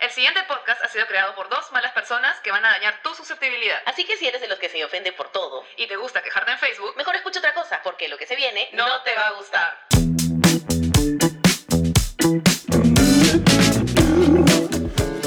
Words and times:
El 0.00 0.10
siguiente 0.10 0.40
podcast 0.48 0.82
ha 0.82 0.88
sido 0.88 1.06
creado 1.06 1.34
por 1.34 1.48
dos 1.48 1.70
malas 1.72 1.92
personas 1.92 2.38
que 2.40 2.50
van 2.50 2.64
a 2.64 2.70
dañar 2.70 3.00
tu 3.02 3.14
susceptibilidad. 3.14 3.78
Así 3.86 4.04
que 4.04 4.16
si 4.16 4.26
eres 4.26 4.40
de 4.40 4.48
los 4.48 4.58
que 4.58 4.68
se 4.68 4.84
ofende 4.84 5.12
por 5.12 5.30
todo, 5.30 5.64
Y 5.76 5.86
te 5.86 5.96
gusta 5.96 6.22
quejarte 6.22 6.52
en 6.52 6.58
Facebook, 6.58 6.94
mejor 6.96 7.16
escucha 7.16 7.38
otra 7.38 7.54
cosa, 7.54 7.80
porque 7.82 8.08
lo 8.08 8.16
que 8.16 8.26
se 8.26 8.36
viene 8.36 8.68
no 8.72 9.02
te 9.02 9.14
va 9.14 9.28
a 9.28 9.32
gustar. 9.32 9.78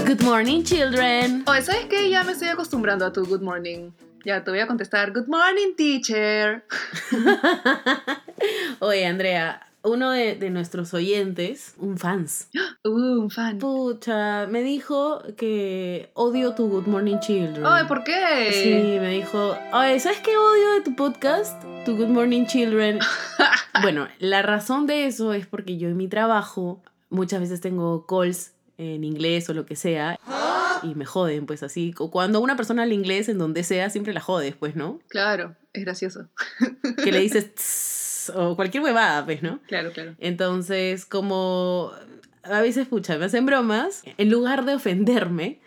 Good 0.06 0.22
morning, 0.22 0.64
children. 0.64 1.44
Oye, 1.48 1.62
¿sabes 1.62 1.86
qué? 1.88 2.10
Ya 2.10 2.24
me 2.24 2.34
estoy 2.34 2.50
acostumbrando 2.50 3.06
a 3.06 3.14
tu 3.14 3.26
good 3.26 3.42
morning. 3.42 3.92
Ya 4.24 4.44
te 4.44 4.52
voy 4.52 4.60
a 4.60 4.68
contestar, 4.68 5.12
good 5.12 5.28
morning, 5.28 5.76
teacher. 5.76 6.66
Oye, 8.80 9.06
Andrea, 9.06 9.65
uno 9.86 10.12
de, 10.12 10.36
de 10.36 10.50
nuestros 10.50 10.94
oyentes, 10.94 11.74
un 11.78 11.98
fans, 11.98 12.50
Uh, 12.84 13.22
un 13.22 13.30
fan. 13.32 13.58
pucha, 13.60 14.48
me 14.48 14.62
dijo 14.64 15.22
que 15.38 16.12
odio 16.14 16.54
tu 16.56 16.68
Good 16.70 16.88
Morning 16.88 17.20
Children. 17.20 17.66
Oye, 17.66 17.86
¿por 17.86 18.04
qué? 18.04 18.50
Sí, 18.52 19.00
me 19.00 19.10
dijo, 19.12 19.58
oye, 19.74 20.00
¿sabes 20.00 20.20
qué 20.20 20.38
odio 20.38 20.74
de 20.74 20.82
tu 20.82 20.96
podcast? 20.96 21.64
Tu 21.86 21.96
Good 21.96 22.08
Morning 22.10 22.46
Children. 22.46 23.00
bueno, 23.82 24.08
la 24.20 24.42
razón 24.42 24.86
de 24.88 25.06
eso 25.06 25.34
es 25.34 25.48
porque 25.48 25.78
yo 25.78 25.88
en 25.90 25.98
mi 25.98 26.08
trabajo 26.08 26.82
muchas 27.10 27.40
veces 27.40 27.62
tengo 27.62 28.06
calls 28.06 28.52
en 28.78 29.04
inglés 29.04 29.50
o 29.50 29.54
lo 29.54 29.66
que 29.66 29.76
sea 29.76 30.20
y 30.84 30.94
me 30.96 31.06
joden, 31.06 31.46
pues 31.46 31.64
así. 31.64 31.94
Cuando 31.94 32.42
una 32.42 32.56
persona 32.56 32.84
habla 32.84 32.94
inglés 32.94 33.30
en 33.30 33.38
donde 33.38 33.64
sea, 33.64 33.90
siempre 33.90 34.14
la 34.14 34.20
jodes, 34.22 34.56
pues, 34.56 34.76
¿no? 34.76 35.00
Claro, 35.08 35.56
es 35.74 35.86
gracioso. 35.86 36.28
Que 37.04 37.12
le 37.12 37.20
dices 37.20 37.56
"Tss", 37.56 38.02
o 38.30 38.56
cualquier 38.56 38.84
huevada, 38.84 39.26
pues, 39.26 39.44
¿no? 39.44 39.60
Claro, 39.68 39.92
claro. 39.92 40.16
Entonces, 40.20 41.06
como 41.06 41.92
a 42.44 42.62
veces, 42.62 42.88
pucha, 42.88 43.18
me 43.18 43.26
hacen 43.26 43.46
bromas, 43.46 44.04
en 44.18 44.30
lugar 44.30 44.66
de 44.66 44.76
ofenderme, 44.76 45.60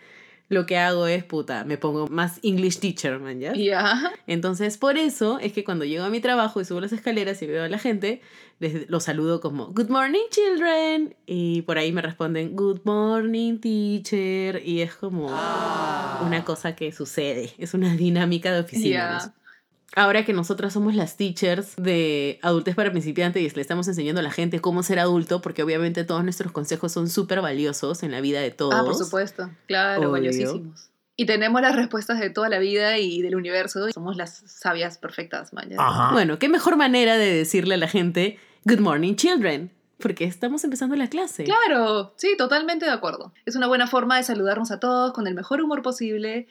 lo 0.49 0.65
que 0.65 0.77
hago 0.77 1.05
es, 1.05 1.23
puta, 1.23 1.63
me 1.63 1.77
pongo 1.77 2.07
más 2.07 2.39
English 2.41 2.79
teacher, 2.79 3.19
man, 3.19 3.39
¿ya? 3.39 3.53
Ya. 3.53 4.11
Entonces, 4.25 4.77
por 4.79 4.97
eso 4.97 5.37
es 5.39 5.53
que 5.53 5.63
cuando 5.63 5.85
llego 5.85 6.03
a 6.03 6.09
mi 6.09 6.21
trabajo 6.21 6.59
y 6.59 6.65
subo 6.65 6.81
las 6.81 6.91
escaleras 6.91 7.39
y 7.43 7.47
veo 7.47 7.63
a 7.63 7.69
la 7.69 7.77
gente, 7.77 8.21
les 8.59 8.89
los 8.89 9.03
saludo 9.03 9.41
como 9.41 9.67
Good 9.67 9.89
morning, 9.89 10.23
children. 10.31 11.15
Y 11.27 11.61
por 11.61 11.77
ahí 11.77 11.91
me 11.91 12.01
responden 12.01 12.55
Good 12.55 12.81
morning, 12.83 13.59
teacher. 13.59 14.61
Y 14.65 14.81
es 14.81 14.95
como 14.95 15.27
una 15.27 16.43
cosa 16.43 16.75
que 16.75 16.91
sucede. 16.91 17.53
Es 17.59 17.75
una 17.75 17.95
dinámica 17.95 18.51
de 18.51 18.61
oficina. 18.61 19.33
Ahora 19.95 20.23
que 20.23 20.33
nosotras 20.33 20.73
somos 20.73 20.93
las 20.95 21.17
teachers 21.17 21.75
de 21.77 22.39
adultez 22.43 22.75
para 22.75 22.91
principiantes 22.91 23.41
y 23.41 23.55
le 23.55 23.61
estamos 23.61 23.87
enseñando 23.87 24.19
a 24.19 24.23
la 24.23 24.31
gente 24.31 24.59
cómo 24.59 24.83
ser 24.83 24.99
adulto, 24.99 25.41
porque 25.41 25.63
obviamente 25.63 26.03
todos 26.03 26.23
nuestros 26.23 26.51
consejos 26.51 26.91
son 26.91 27.09
súper 27.09 27.41
valiosos 27.41 28.03
en 28.03 28.11
la 28.11 28.21
vida 28.21 28.39
de 28.39 28.51
todos. 28.51 28.75
Ah, 28.75 28.83
por 28.83 28.95
supuesto. 28.95 29.49
Claro, 29.67 30.01
Obvio. 30.01 30.11
valiosísimos. 30.11 30.89
Y 31.15 31.25
tenemos 31.25 31.61
las 31.61 31.75
respuestas 31.75 32.19
de 32.19 32.29
toda 32.29 32.47
la 32.47 32.59
vida 32.59 32.97
y 32.97 33.21
del 33.21 33.35
universo. 33.35 33.89
y 33.89 33.91
Somos 33.91 34.15
las 34.15 34.41
sabias 34.45 34.97
perfectas, 34.97 35.51
man. 35.53 35.69
ya. 35.69 36.09
Bueno, 36.13 36.39
qué 36.39 36.47
mejor 36.47 36.77
manera 36.77 37.17
de 37.17 37.33
decirle 37.33 37.75
a 37.75 37.77
la 37.77 37.87
gente 37.89 38.37
Good 38.65 38.79
morning, 38.79 39.15
children. 39.15 39.71
Porque 39.97 40.23
estamos 40.23 40.63
empezando 40.63 40.95
la 40.95 41.09
clase. 41.09 41.43
Claro, 41.43 42.13
sí, 42.15 42.35
totalmente 42.37 42.85
de 42.85 42.91
acuerdo. 42.91 43.33
Es 43.45 43.55
una 43.57 43.67
buena 43.67 43.85
forma 43.85 44.15
de 44.15 44.23
saludarnos 44.23 44.71
a 44.71 44.79
todos 44.79 45.11
con 45.11 45.27
el 45.27 45.33
mejor 45.35 45.61
humor 45.61 45.81
posible 45.81 46.47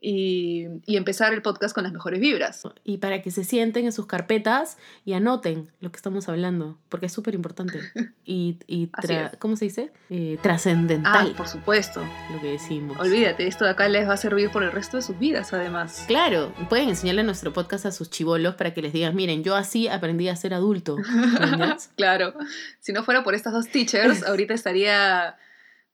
y, 0.00 0.66
y 0.86 0.96
empezar 0.96 1.34
el 1.34 1.42
podcast 1.42 1.74
con 1.74 1.82
las 1.84 1.92
mejores 1.92 2.20
vibras. 2.20 2.62
Y 2.84 2.98
para 2.98 3.20
que 3.22 3.30
se 3.30 3.42
sienten 3.44 3.84
en 3.86 3.92
sus 3.92 4.06
carpetas 4.06 4.78
y 5.04 5.14
anoten 5.14 5.70
lo 5.80 5.90
que 5.90 5.96
estamos 5.96 6.28
hablando, 6.28 6.78
porque 6.88 7.06
es 7.06 7.12
súper 7.12 7.34
importante. 7.34 7.80
Y, 8.30 8.58
y. 8.66 8.90
¿cómo 9.38 9.56
se 9.56 9.64
dice? 9.64 9.90
Eh, 10.10 10.36
Ah, 10.38 10.42
trascendental, 10.42 11.32
por 11.34 11.48
supuesto. 11.48 12.04
lo 12.30 12.40
que 12.42 12.48
decimos. 12.52 12.98
Olvídate, 13.00 13.46
esto 13.46 13.64
de 13.64 13.70
acá 13.70 13.88
les 13.88 14.06
va 14.06 14.12
a 14.12 14.16
servir 14.18 14.50
por 14.50 14.62
el 14.62 14.70
resto 14.70 14.98
de 14.98 15.02
sus 15.02 15.18
vidas, 15.18 15.54
además. 15.54 16.04
Claro, 16.06 16.52
pueden 16.68 16.90
enseñarle 16.90 17.22
nuestro 17.22 17.54
podcast 17.54 17.86
a 17.86 17.90
sus 17.90 18.10
chivolos 18.10 18.54
para 18.56 18.74
que 18.74 18.82
les 18.82 18.92
digan, 18.92 19.16
miren, 19.16 19.42
yo 19.44 19.56
así 19.56 19.88
aprendí 19.88 20.28
a 20.28 20.36
ser 20.36 20.52
adulto. 20.52 20.96
Claro, 21.96 22.34
si 22.80 22.92
no 22.92 23.02
fuera 23.02 23.24
por 23.24 23.34
estas 23.34 23.52
dos 23.54 23.68
teachers, 23.68 24.22
ahorita 24.26 24.52
estaría 24.54 25.36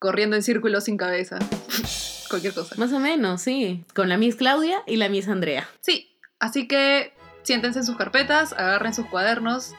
corriendo 0.01 0.35
en 0.37 0.43
círculos 0.43 0.85
sin 0.85 0.97
cabeza. 0.97 1.39
Cualquier 2.35 2.55
cosa. 2.55 2.75
Más 2.79 2.93
o 2.93 2.99
menos, 2.99 3.43
sí. 3.43 3.85
Con 3.95 4.09
la 4.09 4.17
Miss 4.17 4.35
Claudia 4.37 4.83
y 4.87 4.97
la 4.97 5.09
Miss 5.09 5.29
Andrea. 5.29 5.69
Sí, 5.81 6.17
así 6.41 6.67
que 6.69 7.13
siéntense 7.43 7.79
en 7.81 7.85
sus 7.85 7.97
carpetas, 7.97 8.53
agarren 8.53 8.93
sus 8.95 9.07
cuadernos 9.07 9.73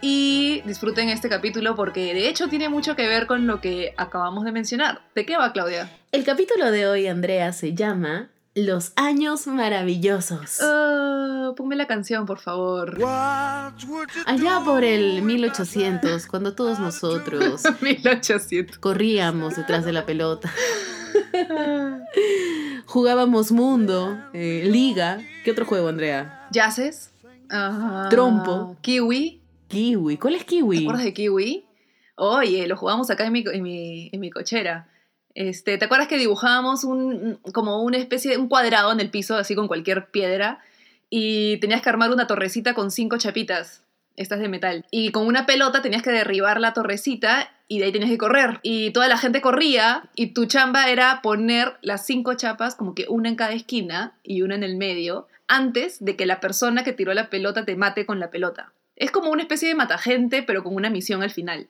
y 0.00 0.62
disfruten 0.66 1.08
este 1.10 1.28
capítulo 1.28 1.76
porque 1.76 2.12
de 2.12 2.28
hecho 2.28 2.48
tiene 2.48 2.68
mucho 2.68 2.96
que 2.96 3.06
ver 3.06 3.26
con 3.26 3.46
lo 3.46 3.60
que 3.60 3.94
acabamos 3.96 4.44
de 4.44 4.50
mencionar. 4.52 5.02
¿De 5.14 5.24
qué 5.24 5.36
va, 5.36 5.52
Claudia? 5.52 5.90
El 6.10 6.24
capítulo 6.24 6.70
de 6.72 6.88
hoy, 6.88 7.06
Andrea, 7.06 7.52
se 7.52 7.74
llama 7.74 8.30
Los 8.54 8.92
años 8.96 9.46
maravillosos. 9.46 10.58
Ah, 10.60 11.52
ponme 11.56 11.76
la 11.76 11.86
canción, 11.86 12.26
por 12.26 12.40
favor. 12.40 12.98
Allá 14.26 14.60
por 14.64 14.82
el 14.84 15.22
1800, 15.22 16.26
cuando 16.26 16.54
todos 16.54 16.78
nosotros 16.80 17.62
1800. 17.80 18.78
corríamos 18.78 19.54
detrás 19.56 19.84
de 19.84 19.92
la 19.92 20.04
pelota, 20.04 20.52
jugábamos 22.86 23.52
mundo, 23.52 24.18
eh, 24.32 24.62
liga. 24.66 25.20
¿Qué 25.44 25.50
otro 25.50 25.64
juego, 25.64 25.88
Andrea? 25.88 26.48
Yaces. 26.52 27.10
Ah, 27.50 28.06
Trompo. 28.10 28.76
Kiwi. 28.80 29.40
Kiwi. 29.68 30.16
¿Cuál 30.16 30.34
es 30.34 30.40
¿Te 30.40 30.46
Kiwi? 30.46 30.82
acuerdas 30.82 31.04
de 31.04 31.14
Kiwi? 31.14 31.64
Oye, 32.16 32.66
lo 32.66 32.76
jugamos 32.76 33.10
acá 33.10 33.26
en 33.26 33.32
mi, 33.32 33.44
en 33.52 33.62
mi, 33.62 34.10
en 34.12 34.20
mi 34.20 34.30
cochera. 34.30 34.88
Este, 35.34 35.78
¿Te 35.78 35.84
acuerdas 35.86 36.08
que 36.08 36.18
dibujábamos 36.18 36.84
un, 36.84 37.40
como 37.52 37.82
una 37.82 37.96
especie 37.96 38.32
de 38.32 38.36
un 38.36 38.48
cuadrado 38.48 38.92
en 38.92 39.00
el 39.00 39.10
piso, 39.10 39.36
así 39.36 39.54
con 39.54 39.66
cualquier 39.66 40.10
piedra? 40.10 40.60
Y 41.08 41.58
tenías 41.58 41.82
que 41.82 41.88
armar 41.88 42.10
una 42.10 42.26
torrecita 42.26 42.74
con 42.74 42.90
cinco 42.90 43.16
chapitas, 43.18 43.82
estas 44.16 44.40
de 44.40 44.48
metal. 44.48 44.86
Y 44.90 45.10
con 45.10 45.26
una 45.26 45.46
pelota 45.46 45.82
tenías 45.82 46.02
que 46.02 46.10
derribar 46.10 46.60
la 46.60 46.74
torrecita 46.74 47.50
y 47.74 47.78
de 47.78 47.86
ahí 47.86 47.92
tenías 47.92 48.10
que 48.10 48.18
correr. 48.18 48.60
Y 48.62 48.90
toda 48.90 49.08
la 49.08 49.16
gente 49.16 49.40
corría 49.40 50.10
y 50.14 50.28
tu 50.34 50.44
chamba 50.46 50.88
era 50.90 51.20
poner 51.22 51.74
las 51.80 52.04
cinco 52.04 52.34
chapas, 52.34 52.74
como 52.74 52.94
que 52.94 53.06
una 53.08 53.28
en 53.30 53.36
cada 53.36 53.52
esquina 53.52 54.12
y 54.22 54.42
una 54.42 54.54
en 54.54 54.62
el 54.62 54.76
medio, 54.76 55.26
antes 55.48 56.04
de 56.04 56.16
que 56.16 56.26
la 56.26 56.38
persona 56.40 56.84
que 56.84 56.92
tiró 56.92 57.14
la 57.14 57.30
pelota 57.30 57.64
te 57.64 57.76
mate 57.76 58.04
con 58.04 58.20
la 58.20 58.30
pelota. 58.30 58.72
Es 58.96 59.10
como 59.10 59.30
una 59.30 59.42
especie 59.42 59.68
de 59.68 59.74
matagente, 59.74 60.42
pero 60.42 60.62
con 60.62 60.74
una 60.74 60.90
misión 60.90 61.22
al 61.22 61.30
final. 61.30 61.68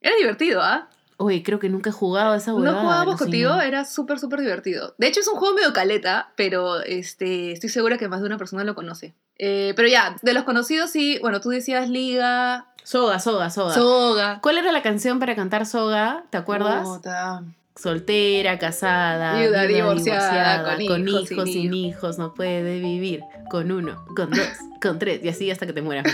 Era 0.00 0.14
divertido, 0.16 0.62
¿ah? 0.62 0.88
Oye, 1.16 1.42
creo 1.42 1.58
que 1.58 1.68
nunca 1.68 1.90
he 1.90 1.92
jugado 1.92 2.32
a 2.32 2.36
esa 2.36 2.52
No 2.52 2.58
huevada. 2.58 2.80
jugábamos 2.80 3.20
alucina. 3.20 3.48
contigo, 3.48 3.60
era 3.60 3.84
súper, 3.84 4.20
súper 4.20 4.38
divertido. 4.40 4.94
De 4.98 5.08
hecho, 5.08 5.18
es 5.18 5.26
un 5.26 5.34
juego 5.36 5.56
medio 5.56 5.72
caleta, 5.72 6.32
pero 6.36 6.80
este, 6.82 7.50
estoy 7.50 7.70
segura 7.70 7.98
que 7.98 8.06
más 8.06 8.20
de 8.20 8.26
una 8.26 8.38
persona 8.38 8.62
lo 8.62 8.76
conoce. 8.76 9.14
Eh, 9.38 9.72
pero 9.76 9.88
ya, 9.88 10.16
de 10.22 10.34
los 10.34 10.44
conocidos, 10.44 10.90
sí, 10.90 11.18
bueno, 11.20 11.40
tú 11.40 11.50
decías 11.50 11.88
Liga, 11.88 12.66
Soga, 12.88 13.18
soga, 13.18 13.50
soga. 13.50 13.74
Soga. 13.74 14.38
¿Cuál 14.40 14.56
era 14.56 14.72
la 14.72 14.80
canción 14.80 15.18
para 15.18 15.36
cantar 15.36 15.66
soga? 15.66 16.24
¿Te 16.30 16.38
acuerdas? 16.38 16.88
Soltera, 17.76 18.58
casada, 18.58 19.38
Viuda, 19.38 19.64
divorciada, 19.64 20.64
con 20.64 20.86
con 20.86 21.06
hijos, 21.06 21.30
hijos, 21.30 21.50
sin 21.50 21.74
hijos, 21.74 22.18
no 22.18 22.32
puede 22.32 22.80
vivir 22.80 23.20
con 23.50 23.70
uno, 23.70 24.06
con 24.16 24.30
dos, 24.30 24.48
con 24.82 24.98
tres, 24.98 25.22
y 25.22 25.28
así 25.28 25.50
hasta 25.50 25.66
que 25.66 25.74
te 25.74 25.82
mueras, 25.82 26.06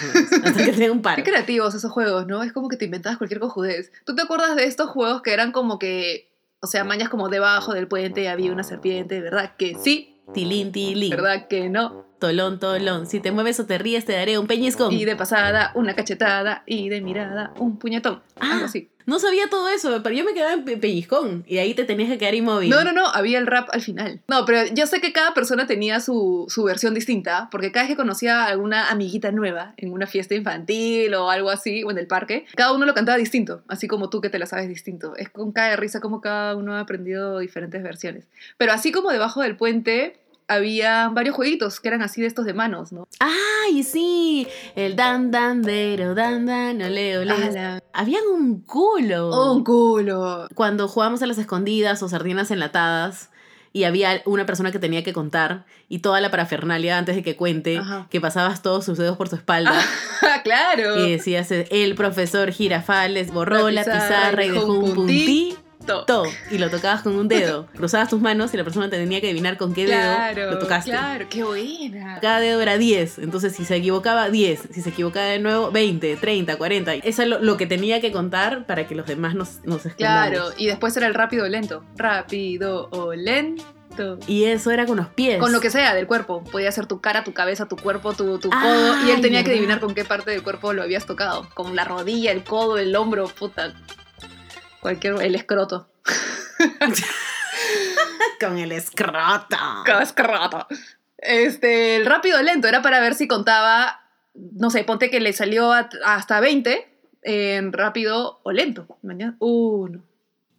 hasta 0.45 0.65
que 0.65 0.73
tenga 0.73 0.91
un 0.91 1.01
par. 1.01 1.15
Qué 1.15 1.23
creativos 1.23 1.77
esos 1.77 1.93
juegos, 1.93 2.27
¿no? 2.27 2.43
Es 2.43 2.53
como 2.53 2.69
que 2.69 2.77
te 2.77 2.87
inventabas 2.87 3.19
cualquier 3.19 3.39
cojudez. 3.39 3.93
¿Tú 4.05 4.17
te 4.17 4.23
acuerdas 4.23 4.57
de 4.57 4.65
estos 4.65 4.91
juegos 4.91 5.23
que 5.23 5.33
eran 5.33 5.53
como 5.53 5.79
que, 5.79 6.29
o 6.59 6.67
sea, 6.67 6.83
mañas 6.83 7.09
como 7.09 7.29
debajo 7.29 7.73
del 7.73 7.87
puente 7.87 8.29
había 8.29 8.51
una 8.51 8.65
serpiente, 8.65 9.21
¿verdad? 9.21 9.53
Que 9.57 9.77
sí, 9.81 10.15
Tilín, 10.33 10.73
tilín, 10.73 11.11
¿verdad? 11.11 11.49
Que 11.49 11.69
no. 11.69 12.05
Tolón, 12.27 12.59
tolón, 12.59 13.07
si 13.07 13.21
te 13.21 13.33
mueves 13.33 13.61
o 13.61 13.67
te 13.67 13.77
ríes 13.79 14.05
te 14.05 14.13
daré 14.15 14.39
un 14.39 14.47
peñiscón. 14.47 14.93
Y 14.93 15.05
de 15.05 15.15
pasada, 15.17 15.73
una 15.75 15.95
cachetada, 15.95 16.63
y 16.67 16.89
de 16.89 17.01
mirada, 17.01 17.53
un 17.59 17.79
puñetón. 17.79 18.23
Ah. 18.41 18.53
Algo 18.55 18.65
así. 18.67 18.89
No 19.07 19.19
sabía 19.19 19.51
todo 19.51 19.69
eso, 19.69 20.01
pero 20.03 20.15
yo 20.15 20.25
me 20.25 20.33
quedaba 20.33 20.55
en 20.55 20.65
pe- 20.65 20.79
pellizcón 20.79 21.45
y 21.47 21.59
ahí 21.59 21.75
te 21.75 21.85
tenías 21.85 22.09
que 22.09 22.17
quedar 22.17 22.35
inmóvil. 22.35 22.71
No, 22.71 22.85
no, 22.85 22.93
no, 22.93 23.07
había 23.07 23.39
el 23.39 23.47
rap 23.47 23.69
al 23.73 23.83
final. 23.83 24.23
No, 24.29 24.47
pero 24.47 24.65
yo 24.73 24.87
sé 24.87 25.03
que 25.03 25.13
cada 25.13 25.35
persona 25.35 25.67
tenía 25.67 26.01
su, 26.01 26.47
su 26.49 26.65
versión 26.65 26.95
distinta, 26.95 27.49
porque 27.51 27.71
cada 27.71 27.85
vez 27.85 27.91
que 27.93 27.97
conocía 27.97 28.45
a 28.45 28.47
alguna 28.47 28.89
amiguita 28.89 29.31
nueva 29.31 29.75
en 29.77 29.93
una 29.93 30.07
fiesta 30.07 30.35
infantil 30.35 31.13
o 31.17 31.29
algo 31.31 31.51
así, 31.51 31.85
o 31.85 31.91
en 31.91 31.99
el 31.99 32.07
parque, 32.07 32.47
cada 32.57 32.73
uno 32.73 32.87
lo 32.87 32.95
cantaba 32.95 33.19
distinto, 33.19 33.61
así 33.69 33.89
como 33.89 34.09
tú 34.09 34.23
que 34.23 34.31
te 34.31 34.39
la 34.39 34.47
sabes 34.47 34.71
distinto. 34.71 35.15
Es 35.17 35.29
con 35.29 35.53
cada 35.53 35.77
risa 35.77 36.01
como 36.01 36.23
cada 36.23 36.57
uno 36.57 36.73
ha 36.75 36.81
aprendido 36.81 37.41
diferentes 37.41 37.83
versiones. 37.83 38.25
Pero 38.57 38.73
así 38.73 38.91
como 38.91 39.11
debajo 39.11 39.43
del 39.43 39.57
puente 39.57 40.17
había 40.49 41.09
varios 41.09 41.35
jueguitos 41.35 41.81
que 41.81 41.89
eran 41.89 42.03
así 42.03 42.21
de 42.21 42.27
estos 42.27 42.45
de 42.45 42.55
manos, 42.55 42.93
¿no? 42.93 43.09
¡Ay, 43.21 43.83
sí! 43.83 44.47
El 44.77 44.97
dan, 44.97 45.31
dan, 45.31 45.63
dero, 45.63 46.15
dan, 46.15 46.47
dan, 46.47 46.83
ole, 46.83 47.19
ole. 47.19 47.33
¡Hala! 47.33 47.83
Habían 47.93 48.25
un 48.27 48.61
culo. 48.61 49.31
¡Oh, 49.31 49.53
un 49.53 49.65
culo! 49.65 50.47
cuando 50.55 50.89
jugábamos 50.89 51.23
a 51.23 51.27
las 51.27 51.39
escondidas 51.39 52.03
o 52.03 52.09
sardinas 52.09 52.51
enlatadas 52.51 53.31
y 53.73 53.85
había 53.85 54.23
una 54.25 54.47
persona 54.47 54.71
que 54.71 54.79
tenía 54.79 55.03
que 55.03 55.13
contar 55.13 55.67
y 55.89 55.99
toda 55.99 56.21
la 56.21 56.31
parafernalia 56.31 56.97
antes 56.97 57.17
de 57.17 57.23
que 57.23 57.37
cuente, 57.37 57.79
Ajá. 57.79 58.07
que 58.09 58.21
pasabas 58.21 58.63
todos 58.63 58.85
sus 58.85 58.99
dedos 58.99 59.17
por 59.17 59.29
su 59.29 59.35
espalda 59.37 59.75
¡Claro! 60.45 61.05
y 61.05 61.11
decías, 61.13 61.51
el 61.51 61.95
profesor 61.97 62.53
Girafales 62.53 63.33
borró 63.33 63.71
La 63.71 63.83
la 63.83 63.85
pizarra, 63.85 64.45
y 64.45 64.51
dejó 64.51 64.79
un 64.79 64.95
puntí. 64.95 65.57
To. 65.87 66.05
to 66.05 66.25
y 66.51 66.59
lo 66.59 66.71
tocabas 66.71 67.03
con 67.03 67.15
un 67.17 67.29
dedo. 67.29 67.67
Cruzabas 67.77 68.09
tus 68.09 68.21
manos 68.21 68.53
y 68.55 68.57
la 68.57 68.65
persona 68.65 68.89
te 68.91 68.97
tenía 68.97 69.21
que 69.21 69.27
adivinar 69.29 69.57
con 69.57 69.75
qué 69.75 69.85
Claro, 69.87 70.35
dedo 70.41 70.51
lo 70.53 70.59
tocaste. 70.59 70.91
claro, 70.91 71.27
qué 71.29 71.45
buena. 71.45 72.19
Cada 72.21 72.41
dedo 72.41 72.61
era 72.61 72.79
10, 72.79 73.19
entonces 73.19 73.55
si 73.55 73.65
se 73.65 73.77
equivocaba 73.77 74.29
10, 74.31 74.69
si 74.73 74.81
se 74.83 74.91
equivocaba 74.91 75.27
de 75.27 75.39
nuevo 75.39 75.71
20, 75.71 76.17
30, 76.17 76.57
40. 76.57 76.95
Eso 76.95 77.23
es 77.23 77.29
lo, 77.29 77.39
lo 77.41 77.57
que 77.57 77.67
tenía 77.67 78.01
que 78.01 78.13
contar 78.13 78.67
para 78.67 78.87
que 78.87 78.95
los 78.95 79.07
demás 79.07 79.35
nos, 79.35 79.65
nos 79.65 79.85
escondamos. 79.87 79.95
Claro, 80.31 80.51
y 80.57 80.67
después 80.67 80.97
era 80.97 81.07
el 81.07 81.15
rápido 81.15 81.45
o 81.45 81.49
lento. 81.49 81.85
Rápido 81.97 82.89
o 82.91 83.15
lento. 83.15 83.65
Y 84.27 84.45
eso 84.45 84.73
era 84.73 84.87
con 84.87 84.97
los 84.97 85.07
pies. 85.09 85.39
Con 85.39 85.53
lo 85.53 85.61
que 85.61 85.71
sea 85.71 85.95
del 85.95 86.09
cuerpo. 86.09 86.43
Podía 86.43 86.73
ser 86.73 86.87
tu 86.87 87.01
cara, 87.01 87.23
tu 87.23 87.33
cabeza, 87.33 87.67
tu 87.67 87.77
cuerpo, 87.77 88.13
tu, 88.13 88.39
tu 88.41 88.51
codo. 88.51 89.07
Y 89.07 89.11
él 89.13 89.21
tenía 89.21 89.45
que 89.45 89.51
adivinar 89.53 89.79
con 89.79 89.95
qué 89.95 90.05
parte 90.05 90.33
del 90.33 90.43
cuerpo 90.43 90.73
lo 90.73 90.83
habías 90.83 91.07
tocado. 91.07 91.49
Con 91.55 91.77
la 91.77 91.85
rodilla, 91.85 92.33
el 92.33 92.43
codo, 92.43 92.79
el 92.79 92.97
hombro, 92.97 93.29
puta. 93.29 93.73
Cualquier. 94.85 95.15
El 95.23 95.35
escroto. 95.35 95.89
con 98.41 98.59
el 98.59 98.73
escroto. 98.73 99.57
Cada 99.87 100.03
escroto. 100.03 100.67
Este, 101.17 101.97
el 101.97 102.05
rápido 102.05 102.39
o 102.39 102.43
lento 102.43 102.69
era 102.69 102.83
para 102.83 103.01
ver 103.01 103.15
si 103.15 103.27
contaba. 103.27 104.01
No 104.35 104.69
sé, 104.69 104.85
ponte 104.85 105.11
que 105.11 105.21
le 105.21 105.33
salió 105.33 105.73
a- 105.73 105.89
hasta 106.05 106.41
20 106.41 106.87
en 107.23 107.73
rápido 107.73 108.41
o 108.43 108.53
lento. 108.53 108.87
Mañana. 109.03 109.37
Uno. 109.39 110.03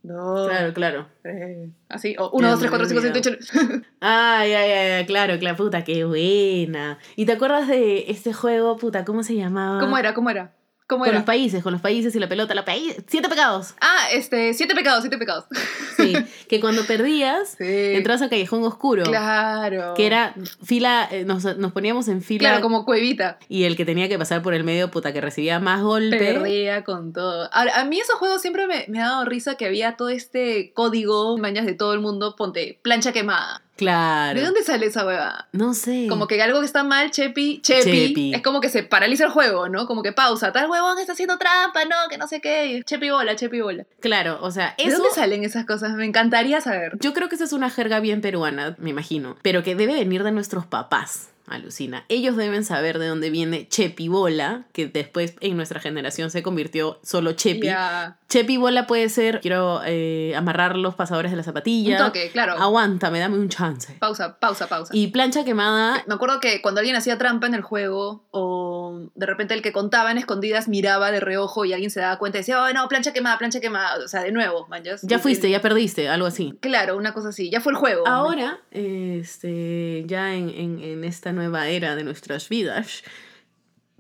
Dos. 0.02 0.48
Claro, 0.50 0.74
claro. 0.74 1.08
tres, 1.22 1.70
así. 1.90 2.16
O 2.18 2.30
uno, 2.32 2.50
dos, 2.50 2.60
tres, 2.60 2.72
cuatro, 2.72 2.88
cinco, 2.88 3.02
seis, 3.02 3.14
ocho. 3.16 3.38
Ay, 4.02 4.54
ay, 4.54 4.72
ay, 4.72 5.06
claro, 5.06 5.38
claro, 5.40 5.56
puta, 5.58 5.84
qué 5.84 6.04
buena. 6.06 6.98
¿Y 7.16 7.26
te 7.26 7.34
acuerdas 7.34 7.68
de 7.68 8.06
este 8.10 8.34
juego, 8.34 8.78
puta, 8.78 9.04
cómo 9.06 9.22
se 9.24 9.36
llamaba? 9.36 9.80
¿Cómo 9.80 9.98
era? 9.98 10.14
¿Cómo 10.16 10.30
era? 10.32 10.54
¿Cómo 10.88 11.00
Con 11.04 11.10
era? 11.10 11.18
los 11.20 11.26
países, 11.26 11.64
con 11.64 11.74
los 11.74 11.82
países 11.82 12.16
y 12.16 12.20
la 12.20 12.30
pelota, 12.30 12.54
la 12.54 12.64
país. 12.64 12.96
Siete 13.08 13.28
pecados. 13.28 13.74
Ah, 13.82 14.08
este, 14.12 14.54
siete 14.54 14.76
pecados, 14.76 15.02
siete 15.02 15.18
pecados. 15.18 15.46
Sí, 15.96 16.14
que 16.50 16.60
cuando 16.60 16.86
perdías, 16.86 17.56
Sí. 17.58 17.64
entrabas 17.96 18.22
al 18.22 18.30
callejón 18.30 18.64
oscuro. 18.64 19.04
Claro. 19.04 19.94
Que 19.96 20.06
era 20.06 20.34
fila, 20.64 21.08
eh, 21.12 21.24
nos, 21.26 21.44
nos 21.58 21.72
poníamos 21.72 22.08
en 22.08 22.22
fila 22.22 22.50
Claro, 22.50 22.62
como 22.62 22.86
cuevita. 22.86 23.38
y 23.50 23.64
el 23.64 23.76
que 23.76 23.86
tenía 23.86 24.08
que 24.10 24.18
pasar 24.18 24.42
por 24.42 24.54
el 24.54 24.64
medio, 24.64 24.92
puta, 24.92 25.14
que 25.14 25.22
recibía 25.22 25.60
más 25.60 25.82
golpe. 25.82 26.18
Perdía 26.18 26.84
con 26.84 27.14
todo. 27.14 27.50
Ahora, 27.54 27.80
a 27.80 27.86
mí 27.86 28.00
esos 28.00 28.16
juegos 28.16 28.42
siempre 28.42 28.68
me, 28.68 28.86
me 28.88 29.02
ha 29.02 29.06
dado 29.08 29.26
risa 29.26 29.56
que 29.56 29.66
había 29.66 29.96
todo 29.96 30.10
este 30.10 30.72
código, 30.74 31.38
mañas 31.38 31.66
de 31.66 31.74
todo 31.74 31.94
el 31.94 32.00
mundo, 32.00 32.36
ponte, 32.36 32.80
plancha 32.82 33.12
quemada. 33.14 33.62
Claro. 33.78 34.40
¿De 34.40 34.46
dónde 34.46 34.64
sale 34.64 34.86
esa 34.86 35.06
hueva? 35.06 35.50
No 35.52 35.74
sé. 35.74 36.06
Como 36.08 36.28
que 36.28 36.42
algo 36.42 36.62
que 36.62 36.66
está 36.66 36.86
mal, 36.86 37.12
Chepi, 37.12 37.60
Chepi, 37.62 38.08
Chepi. 38.08 38.34
es 38.34 38.42
como 38.42 38.62
que 38.62 38.70
se 38.70 38.84
paraliza 38.84 39.26
el 39.26 39.32
juego, 39.32 39.68
¿no? 39.68 39.86
Como 39.86 40.02
que 40.02 40.14
pausa, 40.14 40.54
tal 40.54 40.70
huevón 40.72 40.98
está 40.98 41.12
haciendo 41.12 41.38
trampa, 41.38 41.84
no, 41.84 41.96
que 42.10 42.18
no 42.18 42.26
sé 42.26 42.40
qué, 42.40 42.82
Chepi 42.86 43.10
bola, 43.10 43.36
Chepi 43.36 43.60
bola. 43.60 43.86
Claro, 44.00 44.40
o 44.42 44.50
sea, 44.50 44.76
¿De 44.78 44.90
dónde 44.90 45.10
salen 45.14 45.44
esas 45.44 45.66
cosas? 45.66 45.85
Me 45.94 46.06
encantaría 46.06 46.62
saber. 46.62 46.98
Yo 47.00 47.14
creo 47.14 47.30
que 47.30 47.36
esa 47.36 47.44
es 47.44 47.54
una 47.54 47.70
jerga 47.70 48.00
bien 48.00 48.22
peruana, 48.22 48.76
me 48.80 48.90
imagino, 48.90 49.38
pero 49.42 49.64
que 49.64 49.76
debe 49.76 49.94
venir 49.94 50.24
de 50.24 50.32
nuestros 50.32 50.66
papás. 50.66 51.30
Alucina. 51.48 52.06
Ellos 52.10 52.36
deben 52.38 52.64
saber 52.64 53.00
de 53.00 53.08
dónde 53.08 53.30
viene 53.30 53.68
Chepi 53.68 54.08
Bola, 54.08 54.66
que 54.74 54.88
después 54.88 55.36
en 55.42 55.56
nuestra 55.58 55.80
generación 55.80 56.30
se 56.32 56.42
convirtió 56.44 57.00
solo 57.04 57.34
Chepi. 57.34 57.68
Ya. 57.68 58.18
Chepi 58.30 58.58
Bola 58.58 58.88
puede 58.88 59.08
ser, 59.10 59.40
quiero 59.42 59.82
eh, 59.86 60.34
amarrar 60.36 60.76
los 60.78 60.96
pasadores 60.96 61.32
de 61.32 61.38
la 61.38 61.42
Un 61.42 61.46
zapatilla. 61.46 61.98
toque, 61.98 62.30
claro. 62.32 62.54
Aguántame, 62.54 63.20
dame 63.20 63.38
un 63.38 63.50
chance. 63.50 63.94
Pausa, 64.00 64.38
pausa, 64.40 64.68
pausa. 64.68 64.92
Y 64.96 65.08
plancha 65.08 65.46
quemada, 65.46 66.04
Me 66.08 66.16
acuerdo 66.16 66.40
que 66.40 66.62
cuando 66.62 66.80
alguien 66.80 66.96
hacía 66.96 67.18
trampa 67.18 67.48
en 67.48 67.54
el 67.54 67.62
juego, 67.62 68.24
o 68.32 69.02
de 69.16 69.26
repente 69.26 69.54
el 69.54 69.62
que 69.62 69.72
contaba 69.72 70.12
en 70.12 70.18
escondidas 70.18 70.68
miraba 70.68 71.12
de 71.12 71.20
reojo 71.20 71.66
y 71.66 71.74
alguien 71.74 71.92
se 71.92 72.00
daba 72.00 72.18
cuenta 72.18 72.40
y 72.40 72.42
decía, 72.42 72.62
oh, 72.64 72.74
no, 72.74 72.88
plancha 72.88 73.14
quemada, 73.14 73.38
plancha 73.38 73.60
quemada. 73.60 74.04
O 74.04 74.08
sea, 74.08 74.22
de 74.24 74.32
nuevo, 74.32 74.68
man. 74.68 74.84
ya 75.04 75.20
fuiste, 75.20 75.50
ya 75.50 75.62
perdiste, 75.62 76.10
algo 76.10 76.26
así. 76.28 76.58
Claro, 76.62 76.98
una 76.98 77.14
cosa 77.14 77.30
así. 77.30 77.50
Ya 77.52 77.62
fue 77.62 77.72
el 77.74 77.78
juego. 77.78 78.08
Ahora, 78.08 78.60
este, 78.72 80.04
ya 80.08 80.34
en, 80.34 80.50
en- 80.50 80.80
en 80.82 81.04
esta 81.04 81.32
nueva 81.36 81.68
era 81.68 81.96
de 81.96 82.04
nuestras 82.04 82.50
vidas, 82.50 83.04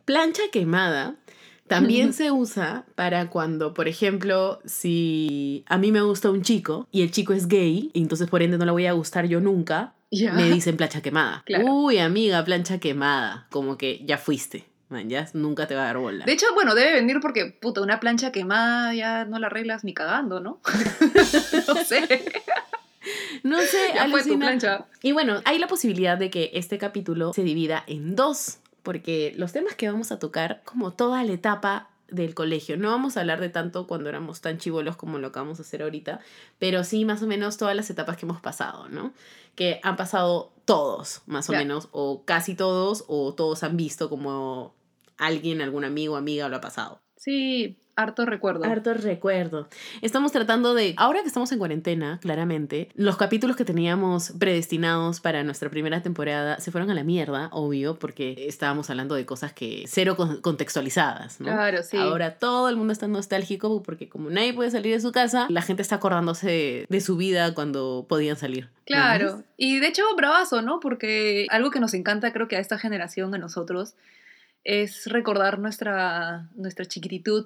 plancha 0.06 0.42
quemada 0.52 1.16
también 1.68 2.14
se 2.14 2.32
usa 2.32 2.86
para 2.96 3.30
cuando, 3.30 3.74
por 3.74 3.88
ejemplo, 3.88 4.60
si 4.66 5.64
a 5.68 5.78
mí 5.78 5.92
me 5.92 6.02
gusta 6.02 6.30
un 6.32 6.42
chico 6.44 6.88
y 6.92 7.02
el 7.02 7.12
chico 7.12 7.34
es 7.34 7.48
gay, 7.48 7.90
y 7.94 8.02
entonces 8.02 8.30
por 8.30 8.42
ende 8.42 8.58
no 8.58 8.66
le 8.66 8.72
voy 8.72 8.86
a 8.86 8.94
gustar 8.94 9.26
yo 9.28 9.40
nunca, 9.42 9.94
Ya. 10.12 10.34
me 10.34 10.50
dicen 10.50 10.78
plancha 10.78 11.02
quemada. 11.02 11.44
Claro. 11.46 11.66
Uy, 11.66 11.98
amiga, 11.98 12.44
plancha 12.46 12.80
quemada. 12.80 13.48
Como 13.50 13.78
que 13.78 14.04
ya 14.06 14.18
fuiste, 14.20 14.66
man, 14.90 15.10
ya 15.10 15.28
nunca 15.34 15.66
te 15.68 15.74
va 15.76 15.82
a 15.82 15.86
dar 15.86 15.98
bola. 15.98 16.24
De 16.26 16.32
hecho, 16.34 16.46
bueno, 16.54 16.76
debe 16.76 16.94
venir 16.94 17.18
porque, 17.20 17.48
puta, 17.48 17.82
una 17.82 18.00
plancha 18.00 18.32
quemada 18.32 18.94
ya 18.94 19.26
no 19.26 19.40
la 19.40 19.48
arreglas 19.48 19.84
ni 19.84 19.94
cagando, 19.96 20.40
¿no? 20.40 20.62
no 21.68 21.76
sé. 21.84 22.24
No 23.44 23.62
sé, 23.62 23.92
Ya 23.94 24.08
fue 24.10 24.24
tu 24.24 24.38
plancha. 24.40 24.86
Y 25.02 25.12
bueno, 25.12 25.42
hay 25.46 25.60
la 25.60 25.68
posibilidad 25.68 26.18
de 26.18 26.30
que 26.30 26.52
este 26.54 26.78
capítulo 26.78 27.34
se 27.34 27.44
divida 27.44 27.84
en 27.88 28.16
dos, 28.16 28.58
porque 28.84 29.34
los 29.38 29.52
temas 29.52 29.76
que 29.76 29.88
vamos 29.90 30.12
a 30.12 30.20
tocar, 30.20 30.62
como 30.66 30.92
toda 30.94 31.24
la 31.24 31.32
etapa 31.34 31.90
del 32.08 32.36
colegio, 32.36 32.78
no 32.78 32.90
vamos 32.90 33.18
a 33.18 33.22
hablar 33.22 33.42
de 33.42 33.50
tanto 33.50 33.88
cuando 33.88 34.10
éramos 34.10 34.40
tan 34.40 34.60
chivolos 34.60 34.96
como 34.96 35.18
lo 35.18 35.32
que 35.32 35.40
vamos 35.40 35.60
a 35.60 35.64
hacer 35.64 35.82
ahorita, 35.82 36.20
pero 36.60 36.84
sí 36.84 37.04
más 37.04 37.24
o 37.24 37.28
menos 37.28 37.58
todas 37.58 37.76
las 37.76 37.90
etapas 37.90 38.16
que 38.18 38.26
hemos 38.26 38.42
pasado, 38.42 38.88
¿no? 38.90 39.12
Que 39.56 39.80
han 39.84 39.96
pasado 39.96 40.52
todos, 40.66 41.22
más 41.26 41.50
o 41.50 41.54
Ya. 41.54 41.60
menos, 41.60 41.90
o 41.92 42.24
casi 42.24 42.54
todos, 42.56 43.06
o 43.08 43.34
todos 43.34 43.64
han 43.64 43.76
visto 43.76 44.08
como 44.10 44.76
alguien, 45.18 45.62
algún 45.62 45.84
amigo, 45.84 46.16
amiga 46.16 46.48
lo 46.48 46.58
ha 46.58 46.62
pasado. 46.62 47.00
Sí, 47.18 47.78
harto 47.96 48.26
recuerdo. 48.26 48.64
Harto 48.66 48.94
recuerdo. 48.94 49.68
Estamos 50.02 50.32
tratando 50.32 50.74
de, 50.74 50.94
ahora 50.98 51.22
que 51.22 51.28
estamos 51.28 51.52
en 51.52 51.60
cuarentena, 51.60 52.20
claramente, 52.22 52.90
los 52.96 53.18
capítulos 53.18 53.56
que 53.56 53.66
teníamos 53.66 54.34
predestinados 54.38 55.20
para 55.22 55.44
nuestra 55.44 55.70
primera 55.70 56.02
temporada 56.02 56.60
se 56.60 56.72
fueron 56.72 56.90
a 56.92 56.94
la 56.94 57.04
mierda, 57.04 57.50
obvio, 57.52 57.98
porque 57.98 58.36
estábamos 58.48 58.90
hablando 58.90 59.16
de 59.16 59.26
cosas 59.26 59.54
que 59.54 59.86
cero 59.88 60.16
con- 60.16 60.42
contextualizadas, 60.42 61.40
¿no? 61.40 61.48
Claro, 61.48 61.84
sí. 61.84 61.98
Ahora 61.98 62.36
todo 62.38 62.70
el 62.70 62.76
mundo 62.76 62.94
está 62.94 63.08
nostálgico 63.08 63.82
porque 63.84 64.10
como 64.10 64.30
nadie 64.30 64.54
puede 64.54 64.72
salir 64.72 64.94
de 64.94 65.00
su 65.02 65.12
casa, 65.12 65.48
la 65.50 65.62
gente 65.62 65.82
está 65.82 65.96
acordándose 65.96 66.48
de, 66.48 66.86
de 66.90 67.02
su 67.02 67.18
vida 67.18 67.54
cuando 67.54 68.06
podían 68.10 68.36
salir. 68.38 68.70
Claro, 68.86 69.44
y 69.58 69.80
de 69.80 69.88
hecho 69.88 70.04
bravazo, 70.16 70.62
¿no? 70.62 70.80
Porque 70.80 71.48
algo 71.50 71.72
que 71.72 71.80
nos 71.80 71.94
encanta, 71.94 72.32
creo 72.34 72.48
que 72.48 72.56
a 72.58 72.60
esta 72.60 72.78
generación, 72.78 73.34
a 73.34 73.38
nosotros, 73.38 73.96
es 74.64 75.06
recordar 75.08 75.60
nuestra, 75.60 76.50
nuestra 76.56 76.86
chiquititud, 76.86 77.46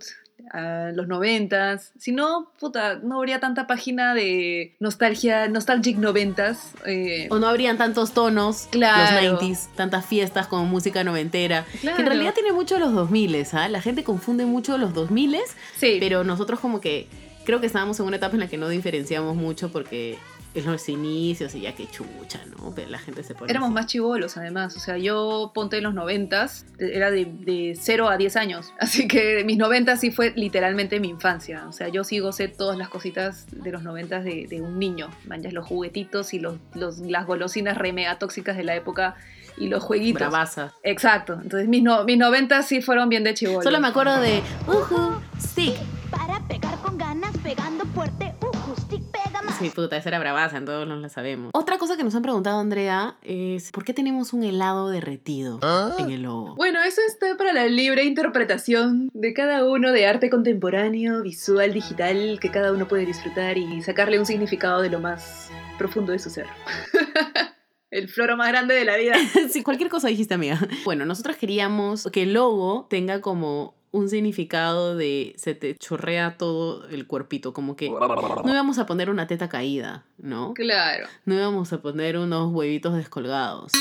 a 0.51 0.91
los 0.93 1.07
noventas. 1.07 1.91
Si 1.99 2.11
no, 2.11 2.51
puta, 2.59 2.95
no 3.01 3.17
habría 3.17 3.39
tanta 3.39 3.67
página 3.67 4.13
de 4.13 4.75
nostalgia, 4.79 5.47
nostalgic 5.47 5.97
noventas. 5.97 6.73
eh, 6.85 7.27
O 7.29 7.39
no 7.39 7.47
habrían 7.47 7.77
tantos 7.77 8.13
tonos, 8.13 8.67
Claro. 8.71 9.31
los 9.31 9.41
90s, 9.41 9.67
tantas 9.75 10.05
fiestas 10.05 10.47
como 10.47 10.65
música 10.65 11.03
noventera. 11.03 11.65
Que 11.81 11.87
en 11.89 12.05
realidad 12.05 12.33
tiene 12.33 12.51
mucho 12.51 12.75
de 12.75 12.81
los 12.81 12.93
2000, 12.93 13.45
¿ah? 13.53 13.67
La 13.69 13.81
gente 13.81 14.03
confunde 14.03 14.45
mucho 14.45 14.77
los 14.77 14.93
2000, 14.93 15.37
sí, 15.77 15.97
pero 15.99 16.23
nosotros 16.23 16.59
como 16.59 16.81
que 16.81 17.07
creo 17.45 17.59
que 17.59 17.67
estábamos 17.67 17.99
en 17.99 18.05
una 18.05 18.17
etapa 18.17 18.35
en 18.35 18.39
la 18.41 18.47
que 18.47 18.57
no 18.57 18.69
diferenciamos 18.69 19.35
mucho 19.35 19.71
porque 19.71 20.17
es 20.55 20.65
los 20.65 20.89
inicios 20.89 21.53
y 21.55 21.61
ya 21.61 21.75
que 21.75 21.87
chucha, 21.87 22.41
¿no? 22.57 22.73
Pero 22.75 22.89
la 22.89 22.97
gente 22.97 23.23
se 23.23 23.35
pone... 23.35 23.51
éramos 23.51 23.67
así. 23.67 23.73
más 23.75 23.85
chivolos 23.85 24.35
además. 24.37 24.75
O 24.75 24.79
sea, 24.79 24.97
yo 24.97 25.51
ponte 25.53 25.77
en 25.77 25.83
los 25.83 25.93
noventas, 25.93 26.65
era 26.79 27.11
de, 27.11 27.25
de 27.25 27.77
0 27.79 28.09
a 28.09 28.17
10 28.17 28.35
años. 28.35 28.73
Así 28.79 29.07
que 29.07 29.43
mis 29.45 29.57
noventas 29.57 29.99
sí 29.99 30.09
fue 30.11 30.33
literalmente 30.35 30.99
mi 30.99 31.09
infancia. 31.09 31.65
O 31.67 31.71
sea, 31.71 31.87
yo 31.89 32.03
sí 32.03 32.19
gocé 32.19 32.47
todas 32.47 32.77
las 32.77 32.89
cositas 32.89 33.45
de 33.51 33.71
los 33.71 33.83
noventas 33.83 34.23
de, 34.23 34.47
de 34.49 34.61
un 34.61 34.79
niño. 34.79 35.09
Manjas 35.27 35.53
los 35.53 35.67
juguetitos 35.67 36.33
y 36.33 36.39
los, 36.39 36.55
los- 36.73 36.99
las 36.99 37.25
golosinas 37.27 37.77
re 37.77 37.93
mega 37.93 38.17
tóxicas 38.17 38.57
de 38.57 38.63
la 38.63 38.75
época 38.75 39.15
y 39.57 39.67
los 39.67 39.83
jueguitos. 39.83 40.19
Bravaza. 40.21 40.73
Exacto. 40.83 41.33
Entonces 41.41 41.67
mis, 41.69 41.83
no, 41.83 42.05
mis 42.05 42.17
noventas 42.17 42.67
sí 42.67 42.81
fueron 42.81 43.09
bien 43.09 43.23
de 43.23 43.33
chivolos. 43.35 43.63
Solo 43.63 43.79
me 43.79 43.87
acuerdo 43.89 44.19
de... 44.19 44.41
Uhu, 44.67 45.19
stick. 45.39 45.75
Para 46.09 46.39
pegar 46.47 46.75
con 46.79 46.97
ganas, 46.97 47.37
pegando 47.43 47.85
fuerte, 47.93 48.28
Sí, 49.59 49.69
puta, 49.69 49.97
esa 49.97 50.09
era 50.09 50.19
bravaza, 50.19 50.63
todos 50.63 50.87
nos 50.87 51.01
la 51.01 51.09
sabemos. 51.09 51.51
Otra 51.53 51.77
cosa 51.77 51.97
que 51.97 52.03
nos 52.03 52.15
han 52.15 52.21
preguntado, 52.21 52.59
Andrea, 52.59 53.15
es 53.21 53.71
¿por 53.71 53.83
qué 53.83 53.93
tenemos 53.93 54.33
un 54.33 54.43
helado 54.43 54.89
derretido 54.89 55.59
en 55.97 56.09
el 56.09 56.23
logo? 56.23 56.55
Bueno, 56.55 56.81
eso 56.81 57.01
está 57.07 57.37
para 57.37 57.53
la 57.53 57.65
libre 57.67 58.05
interpretación 58.05 59.09
de 59.13 59.33
cada 59.33 59.65
uno 59.65 59.91
de 59.91 60.07
arte 60.07 60.29
contemporáneo, 60.29 61.21
visual, 61.21 61.73
digital, 61.73 62.39
que 62.39 62.51
cada 62.51 62.71
uno 62.71 62.87
puede 62.87 63.05
disfrutar 63.05 63.57
y 63.57 63.81
sacarle 63.81 64.17
un 64.19 64.25
significado 64.25 64.81
de 64.81 64.89
lo 64.89 64.99
más 64.99 65.49
profundo 65.77 66.11
de 66.11 66.19
su 66.19 66.29
ser. 66.29 66.47
El 67.91 68.07
floro 68.07 68.37
más 68.37 68.49
grande 68.49 68.75
de 68.75 68.85
la 68.85 68.97
vida. 68.97 69.15
sí, 69.49 69.63
cualquier 69.63 69.89
cosa 69.89 70.07
dijiste, 70.07 70.35
amiga. 70.35 70.59
Bueno, 70.85 71.05
nosotros 71.05 71.37
queríamos 71.37 72.07
que 72.11 72.23
el 72.23 72.33
logo 72.33 72.85
tenga 72.87 73.19
como 73.19 73.78
un 73.91 74.07
significado 74.09 74.95
de 74.95 75.33
se 75.37 75.55
te 75.55 75.75
chorrea 75.75 76.37
todo 76.37 76.87
el 76.89 77.07
cuerpito, 77.07 77.53
como 77.53 77.75
que 77.75 77.89
no 77.89 78.51
íbamos 78.51 78.77
a 78.77 78.85
poner 78.85 79.09
una 79.09 79.25
teta 79.27 79.49
caída, 79.49 80.05
¿no? 80.17 80.53
Claro. 80.53 81.07
No 81.25 81.35
íbamos 81.35 81.73
a 81.73 81.81
poner 81.81 82.17
unos 82.17 82.51
huevitos 82.53 82.93
descolgados. 82.95 83.71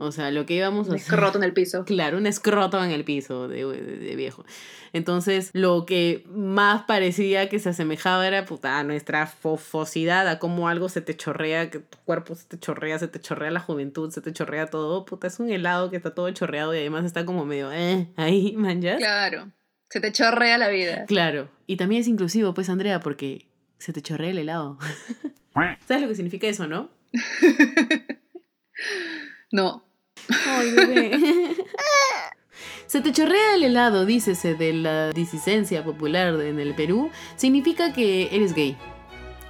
O 0.00 0.12
sea, 0.12 0.30
lo 0.30 0.46
que 0.46 0.54
íbamos 0.54 0.86
a 0.86 0.90
Un 0.90 0.96
hacer... 0.96 1.12
escroto 1.12 1.38
en 1.38 1.44
el 1.44 1.52
piso. 1.52 1.84
Claro, 1.84 2.18
un 2.18 2.26
escroto 2.26 2.82
en 2.82 2.92
el 2.92 3.04
piso 3.04 3.48
de, 3.48 3.66
de- 3.66 3.96
de 3.98 4.16
viejo. 4.16 4.44
Entonces, 4.92 5.50
lo 5.52 5.84
que 5.86 6.24
más 6.28 6.84
parecía 6.84 7.48
que 7.48 7.58
se 7.58 7.68
asemejaba 7.70 8.26
era 8.26 8.44
puta, 8.46 8.78
a 8.78 8.84
nuestra 8.84 9.26
fofosidad, 9.26 10.28
a 10.28 10.38
cómo 10.38 10.68
algo 10.68 10.88
se 10.88 11.00
te 11.02 11.16
chorrea, 11.16 11.68
que 11.68 11.80
tu 11.80 11.98
cuerpo 12.04 12.34
se 12.36 12.46
te 12.46 12.58
chorrea, 12.58 12.98
se 12.98 13.08
te 13.08 13.20
chorrea 13.20 13.50
la 13.50 13.60
juventud, 13.60 14.10
se 14.12 14.20
te 14.22 14.32
chorrea 14.32 14.66
todo. 14.66 15.04
Puta, 15.04 15.26
es 15.26 15.40
un 15.40 15.50
helado 15.50 15.90
que 15.90 15.96
está 15.96 16.14
todo 16.14 16.30
chorreado 16.30 16.74
y 16.74 16.78
además 16.78 17.04
está 17.04 17.26
como 17.26 17.44
medio, 17.44 17.70
eh, 17.72 18.08
ahí, 18.16 18.54
manjas. 18.56 18.98
Claro. 18.98 19.50
Se 19.90 20.00
te 20.00 20.12
chorrea 20.12 20.58
la 20.58 20.68
vida. 20.68 21.04
Claro. 21.06 21.50
Y 21.66 21.76
también 21.76 22.02
es 22.02 22.08
inclusivo, 22.08 22.54
pues, 22.54 22.68
Andrea, 22.68 23.00
porque 23.00 23.48
se 23.78 23.92
te 23.92 24.02
chorrea 24.02 24.30
el 24.30 24.38
helado. 24.38 24.78
¿Sabes 25.86 26.02
lo 26.02 26.08
que 26.08 26.14
significa 26.14 26.46
eso, 26.46 26.66
no? 26.66 26.90
No. 29.50 29.82
Ay, 30.46 30.72
bebé. 30.72 31.10
Se 32.86 33.00
te 33.00 33.12
chorrea 33.12 33.54
el 33.54 33.64
helado, 33.64 34.06
dícese, 34.06 34.54
de 34.54 34.72
la 34.72 35.10
disidencia 35.12 35.84
popular 35.84 36.40
en 36.40 36.58
el 36.58 36.74
Perú, 36.74 37.10
significa 37.36 37.92
que 37.92 38.34
eres 38.34 38.54
gay. 38.54 38.76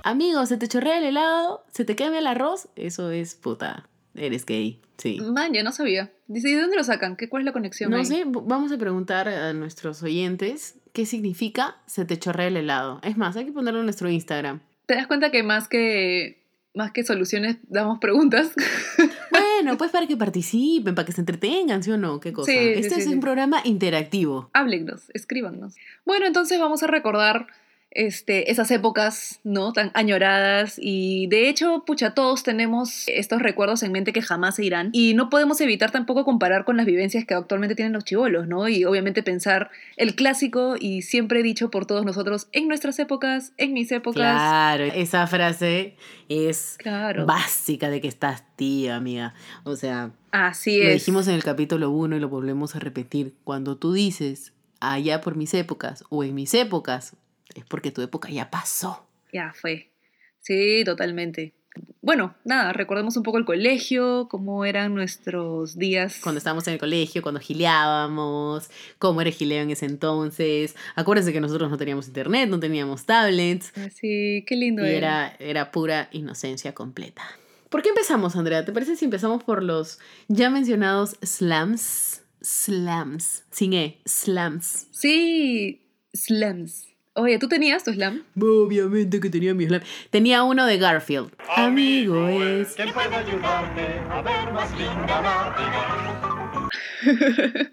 Amigo, 0.02 0.44
se 0.46 0.56
te 0.56 0.68
chorrea 0.68 0.98
el 0.98 1.04
helado, 1.04 1.64
se 1.72 1.84
te 1.84 1.94
quema 1.94 2.18
el 2.18 2.26
arroz, 2.26 2.68
eso 2.76 3.10
es 3.10 3.34
puta, 3.34 3.88
eres 4.18 4.44
gay, 4.44 4.80
sí. 4.96 5.20
Man, 5.20 5.52
ya 5.52 5.62
no 5.62 5.72
sabía. 5.72 6.12
Dice, 6.26 6.50
¿y 6.50 6.54
de 6.54 6.60
dónde 6.60 6.76
lo 6.76 6.84
sacan? 6.84 7.16
¿Qué, 7.16 7.28
¿Cuál 7.28 7.42
es 7.42 7.46
la 7.46 7.52
conexión? 7.52 7.90
No 7.90 7.98
ahí? 7.98 8.04
sé, 8.04 8.24
vamos 8.26 8.72
a 8.72 8.78
preguntar 8.78 9.28
a 9.28 9.52
nuestros 9.52 10.02
oyentes 10.02 10.78
qué 10.92 11.06
significa 11.06 11.76
se 11.86 12.04
te 12.04 12.18
chorrea 12.18 12.48
el 12.48 12.56
helado. 12.56 13.00
Es 13.02 13.16
más, 13.16 13.36
hay 13.36 13.46
que 13.46 13.52
ponerlo 13.52 13.80
en 13.80 13.86
nuestro 13.86 14.10
Instagram. 14.10 14.60
¿Te 14.86 14.94
das 14.94 15.06
cuenta 15.06 15.30
que 15.30 15.42
más 15.42 15.68
que, 15.68 16.42
más 16.74 16.92
que 16.92 17.04
soluciones 17.04 17.58
damos 17.68 17.98
preguntas? 17.98 18.52
Bueno, 19.58 19.76
pues 19.76 19.90
para 19.90 20.06
que 20.06 20.16
participen, 20.16 20.94
para 20.94 21.04
que 21.04 21.10
se 21.10 21.20
entretengan, 21.20 21.82
¿sí 21.82 21.90
o 21.90 21.96
no? 21.96 22.20
¿Qué 22.20 22.32
cosa? 22.32 22.52
Sí, 22.52 22.56
sí, 22.58 22.72
este 22.76 22.90
sí, 22.90 23.00
es 23.00 23.06
sí. 23.06 23.14
un 23.14 23.18
programa 23.18 23.60
interactivo. 23.64 24.50
Háblennos, 24.52 25.10
escríbanos. 25.14 25.74
Bueno, 26.06 26.26
entonces 26.26 26.60
vamos 26.60 26.84
a 26.84 26.86
recordar 26.86 27.48
este, 27.90 28.50
esas 28.50 28.70
épocas, 28.70 29.40
¿no? 29.44 29.72
Tan 29.72 29.90
añoradas 29.94 30.78
y 30.80 31.26
de 31.28 31.48
hecho, 31.48 31.84
pucha, 31.86 32.14
todos 32.14 32.42
tenemos 32.42 33.04
estos 33.08 33.40
recuerdos 33.40 33.82
en 33.82 33.92
mente 33.92 34.12
que 34.12 34.22
jamás 34.22 34.56
se 34.56 34.64
irán 34.64 34.90
y 34.92 35.14
no 35.14 35.30
podemos 35.30 35.60
evitar 35.60 35.90
tampoco 35.90 36.24
comparar 36.24 36.64
con 36.64 36.76
las 36.76 36.86
vivencias 36.86 37.24
que 37.24 37.34
actualmente 37.34 37.74
tienen 37.74 37.92
los 37.92 38.04
chivolos, 38.04 38.46
¿no? 38.46 38.68
Y 38.68 38.84
obviamente 38.84 39.22
pensar 39.22 39.70
el 39.96 40.14
clásico 40.14 40.76
y 40.78 41.02
siempre 41.02 41.42
dicho 41.42 41.70
por 41.70 41.86
todos 41.86 42.04
nosotros 42.04 42.48
en 42.52 42.68
nuestras 42.68 42.98
épocas, 42.98 43.52
en 43.56 43.72
mis 43.72 43.90
épocas. 43.90 44.22
Claro, 44.22 44.84
esa 44.84 45.26
frase 45.26 45.96
es 46.28 46.76
Claro. 46.78 47.26
básica 47.26 47.88
de 47.88 48.00
que 48.00 48.08
estás 48.08 48.44
tía, 48.56 48.96
amiga. 48.96 49.34
O 49.64 49.76
sea, 49.76 50.10
Así 50.30 50.82
lo 50.82 50.90
dijimos 50.90 51.26
en 51.28 51.34
el 51.34 51.42
capítulo 51.42 51.90
1 51.90 52.16
y 52.16 52.20
lo 52.20 52.28
volvemos 52.28 52.76
a 52.76 52.80
repetir. 52.80 53.34
Cuando 53.44 53.76
tú 53.76 53.94
dices 53.94 54.52
allá 54.80 55.20
por 55.22 55.36
mis 55.36 55.54
épocas 55.54 56.04
o 56.10 56.22
en 56.22 56.34
mis 56.34 56.52
épocas, 56.54 57.16
es 57.54 57.64
porque 57.64 57.90
tu 57.90 58.02
época 58.02 58.30
ya 58.30 58.50
pasó. 58.50 59.06
Ya 59.32 59.52
fue. 59.54 59.90
Sí, 60.40 60.82
totalmente. 60.84 61.54
Bueno, 62.00 62.34
nada, 62.44 62.72
recordemos 62.72 63.16
un 63.16 63.22
poco 63.22 63.38
el 63.38 63.44
colegio, 63.44 64.28
cómo 64.30 64.64
eran 64.64 64.94
nuestros 64.94 65.76
días. 65.76 66.20
Cuando 66.22 66.38
estábamos 66.38 66.66
en 66.66 66.74
el 66.74 66.80
colegio, 66.80 67.22
cuando 67.22 67.40
gileábamos, 67.40 68.70
cómo 68.98 69.20
era 69.20 69.30
gileo 69.30 69.62
en 69.62 69.70
ese 69.70 69.86
entonces. 69.86 70.74
Acuérdense 70.94 71.32
que 71.32 71.40
nosotros 71.40 71.70
no 71.70 71.76
teníamos 71.76 72.08
internet, 72.08 72.48
no 72.48 72.58
teníamos 72.60 73.04
tablets. 73.04 73.72
Sí, 73.94 74.44
qué 74.46 74.56
lindo 74.56 74.86
Y 74.86 74.90
era, 74.90 75.36
era 75.38 75.70
pura 75.70 76.08
inocencia 76.12 76.74
completa. 76.74 77.22
¿Por 77.68 77.82
qué 77.82 77.90
empezamos, 77.90 78.34
Andrea? 78.36 78.64
¿Te 78.64 78.72
parece 78.72 78.96
si 78.96 79.04
empezamos 79.04 79.44
por 79.44 79.62
los 79.62 79.98
ya 80.28 80.48
mencionados 80.50 81.16
slams? 81.22 82.22
Slams. 82.40 83.44
Sin 83.50 83.74
E, 83.74 84.00
slams. 84.06 84.86
Sí, 84.92 85.82
slams. 86.14 86.87
Oye, 87.18 87.38
¿tú 87.40 87.48
tenías 87.48 87.82
tu 87.82 87.92
slam? 87.92 88.22
Obviamente 88.40 89.18
que 89.18 89.28
tenía 89.28 89.52
mi 89.52 89.66
slam. 89.66 89.82
Tenía 90.10 90.44
uno 90.44 90.66
de 90.66 90.78
Garfield. 90.78 91.32
Amigo 91.56 92.28
es. 92.28 92.74
¿Quién 92.74 92.92
puede 92.92 93.12
ayudarme 93.12 93.86
a 94.08 94.22
ver 94.22 94.52
más 94.52 94.70
linda? 94.78 96.68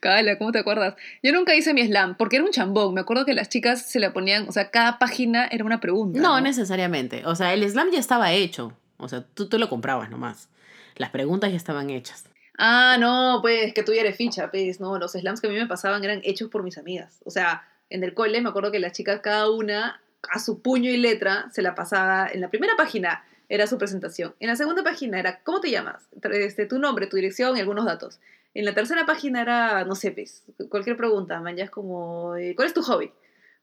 Cala, 0.00 0.38
¿cómo 0.38 0.52
te 0.52 0.58
acuerdas? 0.60 0.94
Yo 1.22 1.32
nunca 1.32 1.54
hice 1.54 1.74
mi 1.74 1.84
slam 1.84 2.16
porque 2.16 2.36
era 2.36 2.44
un 2.44 2.52
chambón. 2.52 2.94
Me 2.94 3.00
acuerdo 3.00 3.24
que 3.24 3.34
las 3.34 3.48
chicas 3.48 3.90
se 3.90 3.98
la 3.98 4.12
ponían, 4.12 4.48
o 4.48 4.52
sea, 4.52 4.70
cada 4.70 4.98
página 5.00 5.46
era 5.46 5.64
una 5.64 5.80
pregunta. 5.80 6.20
No, 6.20 6.36
No, 6.36 6.40
necesariamente. 6.40 7.26
O 7.26 7.34
sea, 7.34 7.52
el 7.54 7.68
slam 7.68 7.90
ya 7.90 7.98
estaba 7.98 8.32
hecho. 8.32 8.72
O 8.98 9.08
sea, 9.08 9.24
tú, 9.34 9.48
tú 9.48 9.58
lo 9.58 9.68
comprabas 9.68 10.10
nomás. 10.10 10.48
Las 10.96 11.10
preguntas 11.10 11.50
ya 11.50 11.56
estaban 11.56 11.90
hechas. 11.90 12.24
Ah, 12.56 12.96
no, 13.00 13.38
pues 13.42 13.72
que 13.74 13.82
tú 13.82 13.92
ya 13.92 14.02
eres 14.02 14.16
ficha, 14.16 14.50
pues, 14.50 14.78
no. 14.80 14.96
Los 14.98 15.12
slams 15.12 15.40
que 15.40 15.46
a 15.48 15.50
mí 15.50 15.56
me 15.56 15.66
pasaban 15.66 16.04
eran 16.04 16.20
hechos 16.24 16.50
por 16.50 16.62
mis 16.62 16.78
amigas. 16.78 17.20
O 17.24 17.30
sea, 17.30 17.64
en 17.90 18.04
el 18.04 18.14
cole 18.14 18.40
me 18.40 18.48
acuerdo 18.48 18.72
que 18.72 18.78
las 18.78 18.92
chicas, 18.92 19.20
cada 19.20 19.50
una, 19.50 20.00
a 20.30 20.38
su 20.38 20.62
puño 20.62 20.90
y 20.90 20.96
letra, 20.96 21.50
se 21.52 21.62
la 21.62 21.74
pasaba. 21.74 22.28
En 22.32 22.40
la 22.40 22.48
primera 22.48 22.74
página 22.76 23.24
era 23.48 23.66
su 23.66 23.78
presentación. 23.78 24.34
En 24.40 24.48
la 24.48 24.56
segunda 24.56 24.82
página 24.82 25.18
era, 25.18 25.40
¿cómo 25.42 25.60
te 25.60 25.70
llamas? 25.70 26.08
Este, 26.32 26.66
tu 26.66 26.78
nombre, 26.78 27.08
tu 27.08 27.16
dirección 27.16 27.56
y 27.56 27.60
algunos 27.60 27.84
datos. 27.84 28.20
En 28.54 28.64
la 28.64 28.74
tercera 28.74 29.06
página 29.06 29.42
era, 29.42 29.84
no 29.84 29.94
sé, 29.94 30.12
pues, 30.12 30.44
cualquier 30.68 30.96
pregunta, 30.96 31.40
man, 31.40 31.56
ya 31.56 31.64
es 31.64 31.70
como, 31.70 32.36
eh, 32.36 32.54
¿cuál 32.56 32.68
es 32.68 32.74
tu 32.74 32.82
hobby? 32.82 33.12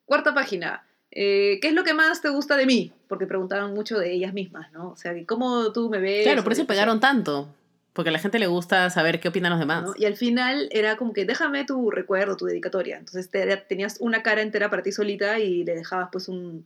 Cuarta 0.05 0.33
página, 0.33 0.85
eh, 1.11 1.59
¿qué 1.61 1.69
es 1.69 1.73
lo 1.73 1.83
que 1.83 1.93
más 1.93 2.21
te 2.21 2.29
gusta 2.29 2.55
de 2.55 2.65
mí? 2.65 2.93
Porque 3.07 3.27
preguntaban 3.27 3.73
mucho 3.73 3.97
de 3.97 4.13
ellas 4.13 4.33
mismas, 4.33 4.71
¿no? 4.71 4.91
O 4.91 4.95
sea, 4.95 5.13
¿cómo 5.25 5.71
tú 5.71 5.89
me 5.89 5.99
ves? 5.99 6.23
Claro, 6.23 6.43
por 6.43 6.53
eso 6.53 6.65
pegaron 6.67 6.99
tanto. 6.99 7.49
Porque 7.97 8.09
a 8.09 8.13
la 8.13 8.19
gente 8.19 8.39
le 8.39 8.47
gusta 8.47 8.89
saber 8.91 9.19
qué 9.19 9.27
opinan 9.27 9.49
los 9.51 9.59
demás. 9.59 9.83
¿no? 9.83 9.93
Y 9.97 10.05
al 10.05 10.15
final 10.15 10.69
era 10.71 10.95
como 10.95 11.11
que 11.11 11.25
déjame 11.25 11.65
tu 11.65 11.91
recuerdo, 11.91 12.37
tu 12.37 12.45
dedicatoria. 12.45 12.95
Entonces 12.97 13.29
te- 13.29 13.57
tenías 13.57 13.97
una 13.99 14.21
cara 14.23 14.41
entera 14.41 14.69
para 14.69 14.83
ti 14.83 14.91
solita 14.93 15.39
y 15.39 15.65
le 15.65 15.73
dejabas 15.75 16.09
pues 16.11 16.29
un, 16.29 16.65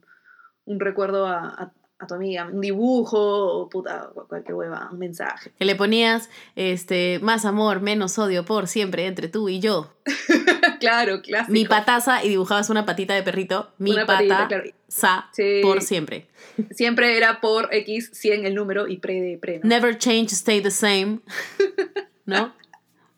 un 0.66 0.78
recuerdo 0.78 1.26
a, 1.26 1.38
a- 1.48 1.72
a 1.98 2.06
tu 2.06 2.14
amiga, 2.14 2.48
un 2.52 2.60
dibujo 2.60 3.18
o 3.20 3.68
puta, 3.68 4.10
cualquier 4.28 4.54
hueva, 4.56 4.88
un 4.92 4.98
mensaje. 4.98 5.52
Que 5.56 5.64
le 5.64 5.76
ponías 5.76 6.28
este, 6.56 7.18
más 7.22 7.44
amor, 7.44 7.80
menos 7.80 8.18
odio 8.18 8.44
por 8.44 8.66
siempre 8.66 9.06
entre 9.06 9.28
tú 9.28 9.48
y 9.48 9.60
yo. 9.60 9.92
claro, 10.88 11.22
clásico. 11.22 11.52
Mi 11.52 11.64
pataza 11.64 12.24
y 12.24 12.28
dibujabas 12.28 12.70
una 12.70 12.84
patita 12.86 13.14
de 13.14 13.22
perrito. 13.22 13.72
Mi 13.78 13.92
Una 13.92 14.06
patita, 14.06 14.36
pata, 14.36 14.48
claro. 14.48 14.70
sa, 14.88 15.28
Sí. 15.32 15.60
por 15.62 15.82
siempre. 15.82 16.26
Siempre 16.70 17.16
era 17.16 17.40
por 17.40 17.68
X 17.72 18.10
100 18.12 18.44
el 18.46 18.54
número 18.54 18.88
y 18.88 18.98
pre 18.98 19.20
de 19.20 19.38
pre. 19.38 19.60
¿no? 19.62 19.68
Never 19.68 19.96
change, 19.98 20.32
stay 20.32 20.60
the 20.60 20.70
same. 20.70 21.20
¿No? 22.26 22.54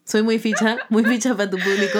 Soy 0.07 0.23
muy 0.23 0.39
ficha, 0.39 0.77
muy 0.91 1.03
ficha 1.03 1.35
para 1.35 1.49
tu 1.49 1.57
público 1.57 1.99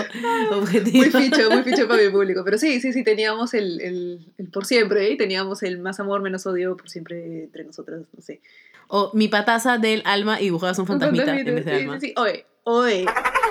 objetivo. 0.53 0.99
Muy 0.99 1.11
ficho, 1.11 1.51
muy 1.51 1.63
ficho 1.63 1.89
para 1.89 2.03
mi 2.03 2.11
público. 2.11 2.43
Pero 2.45 2.59
sí, 2.59 2.79
sí, 2.81 2.93
sí, 2.93 3.03
teníamos 3.03 3.55
el, 3.55 3.81
el, 3.81 4.21
el 4.37 4.49
por 4.51 4.67
siempre, 4.67 5.11
¿eh? 5.11 5.17
teníamos 5.17 5.63
el 5.63 5.79
más 5.79 5.99
amor, 6.01 6.21
menos 6.21 6.47
odio 6.47 6.77
por 6.77 6.91
siempre 6.91 7.45
entre 7.45 7.65
nosotras, 7.65 8.03
no 8.15 8.21
sé. 8.23 8.43
O 8.89 9.11
mi 9.15 9.29
pataza 9.29 9.79
del 9.79 10.03
alma 10.05 10.39
y 10.39 10.45
dibujabas 10.45 10.79
un 10.79 10.87
fantasmita 10.87 11.35
en 11.39 11.47
vez 11.47 11.65
de 11.65 11.77
sí, 11.79 11.81
alma. 11.83 11.99
sí, 12.01 12.07
sí. 12.09 12.15
Oye, 12.19 12.45
oye, 12.65 13.07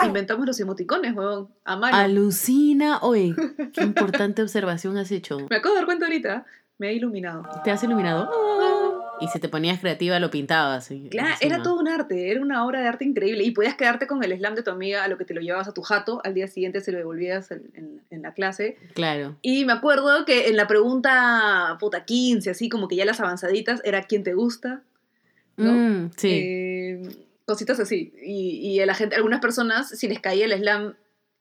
inventamos 0.08 0.46
los 0.46 0.60
emoticones, 0.60 1.14
huevón, 1.16 1.50
a 1.66 1.76
mano. 1.76 1.96
Alucina, 1.98 3.00
oye, 3.02 3.36
qué 3.74 3.82
importante 3.84 4.42
observación 4.42 4.98
has 4.98 5.12
hecho. 5.12 5.48
Me 5.50 5.58
acabo 5.58 5.74
de 5.76 5.80
dar 5.82 5.86
cuenta 5.86 6.06
ahorita, 6.06 6.46
me 6.78 6.88
ha 6.88 6.92
iluminado. 6.92 7.44
¿Te 7.64 7.72
has 7.72 7.84
iluminado? 7.84 8.30
Y 9.22 9.28
si 9.28 9.40
te 9.40 9.48
ponías 9.48 9.80
creativa 9.80 10.20
lo 10.20 10.30
pintabas. 10.32 10.90
Claro, 11.12 11.36
era 11.40 11.62
todo 11.62 11.80
un 11.80 11.88
arte, 11.88 12.32
era 12.32 12.42
una 12.42 12.66
obra 12.66 12.82
de 12.82 12.88
arte 12.88 13.06
increíble. 13.06 13.44
Y 13.44 13.52
podías 13.52 13.76
quedarte 13.76 14.06
con 14.08 14.22
el 14.24 14.36
slam 14.36 14.56
de 14.56 14.64
tu 14.64 14.72
amiga 14.72 15.04
a 15.04 15.08
lo 15.08 15.18
que 15.18 15.24
te 15.24 15.34
lo 15.34 15.40
llevabas 15.40 15.68
a 15.68 15.74
tu 15.74 15.82
jato, 15.82 16.20
al 16.26 16.34
día 16.34 16.48
siguiente 16.48 16.82
se 16.82 16.92
lo 16.92 16.98
devolvías 16.98 17.52
en, 17.52 17.70
en- 17.76 18.02
en 18.10 18.22
la 18.24 18.34
clase. 18.34 18.76
Claro. 18.96 19.38
Y 19.42 19.64
me 19.66 19.74
acuerdo 19.74 20.26
que 20.26 20.50
en 20.50 20.58
la 20.58 20.68
pregunta, 20.68 21.78
puta, 21.80 22.04
15, 22.06 22.50
así 22.50 22.68
como 22.70 22.88
que 22.88 22.96
ya 22.98 23.06
las 23.06 23.20
avanzaditas, 23.22 23.82
era 23.86 24.02
¿quién 24.04 24.24
te 24.24 24.34
gusta? 24.34 24.82
¿No? 25.56 25.72
Mm, 25.72 26.12
sí. 26.18 26.30
Eh, 26.32 27.02
cositas 27.46 27.80
así. 27.80 28.14
Y, 28.24 28.60
y 28.76 28.80
a 28.80 28.86
la 28.86 28.94
gente, 28.96 29.16
algunas 29.16 29.40
personas, 29.42 29.90
si 29.90 30.08
les 30.08 30.20
caía 30.20 30.46
el 30.46 30.54
slam, 30.54 30.96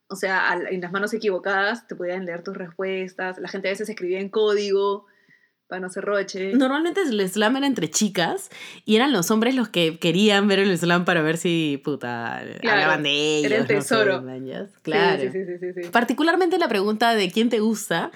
o 0.09 0.15
sea, 0.15 0.49
al- 0.49 0.67
en 0.67 0.81
las 0.81 0.91
manos 0.91 1.13
equivocadas, 1.13 1.87
te 1.87 1.95
podían 1.95 2.25
leer 2.25 2.43
tus 2.43 2.55
respuestas. 2.55 3.37
La 3.39 3.47
gente 3.47 3.67
a 3.69 3.71
veces 3.71 3.89
escribía 3.89 4.19
en 4.19 4.29
código 4.29 5.05
para 5.67 5.79
no 5.79 5.87
hacer 5.87 6.03
roche. 6.03 6.53
Normalmente 6.53 7.01
el 7.01 7.27
slam 7.29 7.55
era 7.57 7.65
entre 7.65 7.89
chicas 7.89 8.49
y 8.85 8.95
eran 8.97 9.11
los 9.11 9.31
hombres 9.31 9.55
los 9.55 9.69
que 9.69 9.97
querían 9.97 10.47
ver 10.47 10.59
el 10.59 10.77
slam 10.77 11.03
para 11.05 11.21
ver 11.23 11.37
si, 11.37 11.81
puta, 11.83 12.43
Claro, 12.59 12.75
hablaban 12.81 13.03
de 13.03 13.09
ellos. 13.37 13.45
era 13.45 13.55
el 13.55 13.61
no 13.63 13.67
sé, 13.69 13.75
tesoro. 13.75 14.21
manjas. 14.21 14.69
Sí, 14.71 14.79
claro. 14.83 15.23
Sí, 15.23 15.29
sí, 15.31 15.73
sí. 15.83 15.89
Particularmente 15.89 16.59
la 16.59 16.67
pregunta 16.67 17.15
de 17.15 17.31
quién 17.31 17.49
te 17.49 17.59
gusta 17.59 18.11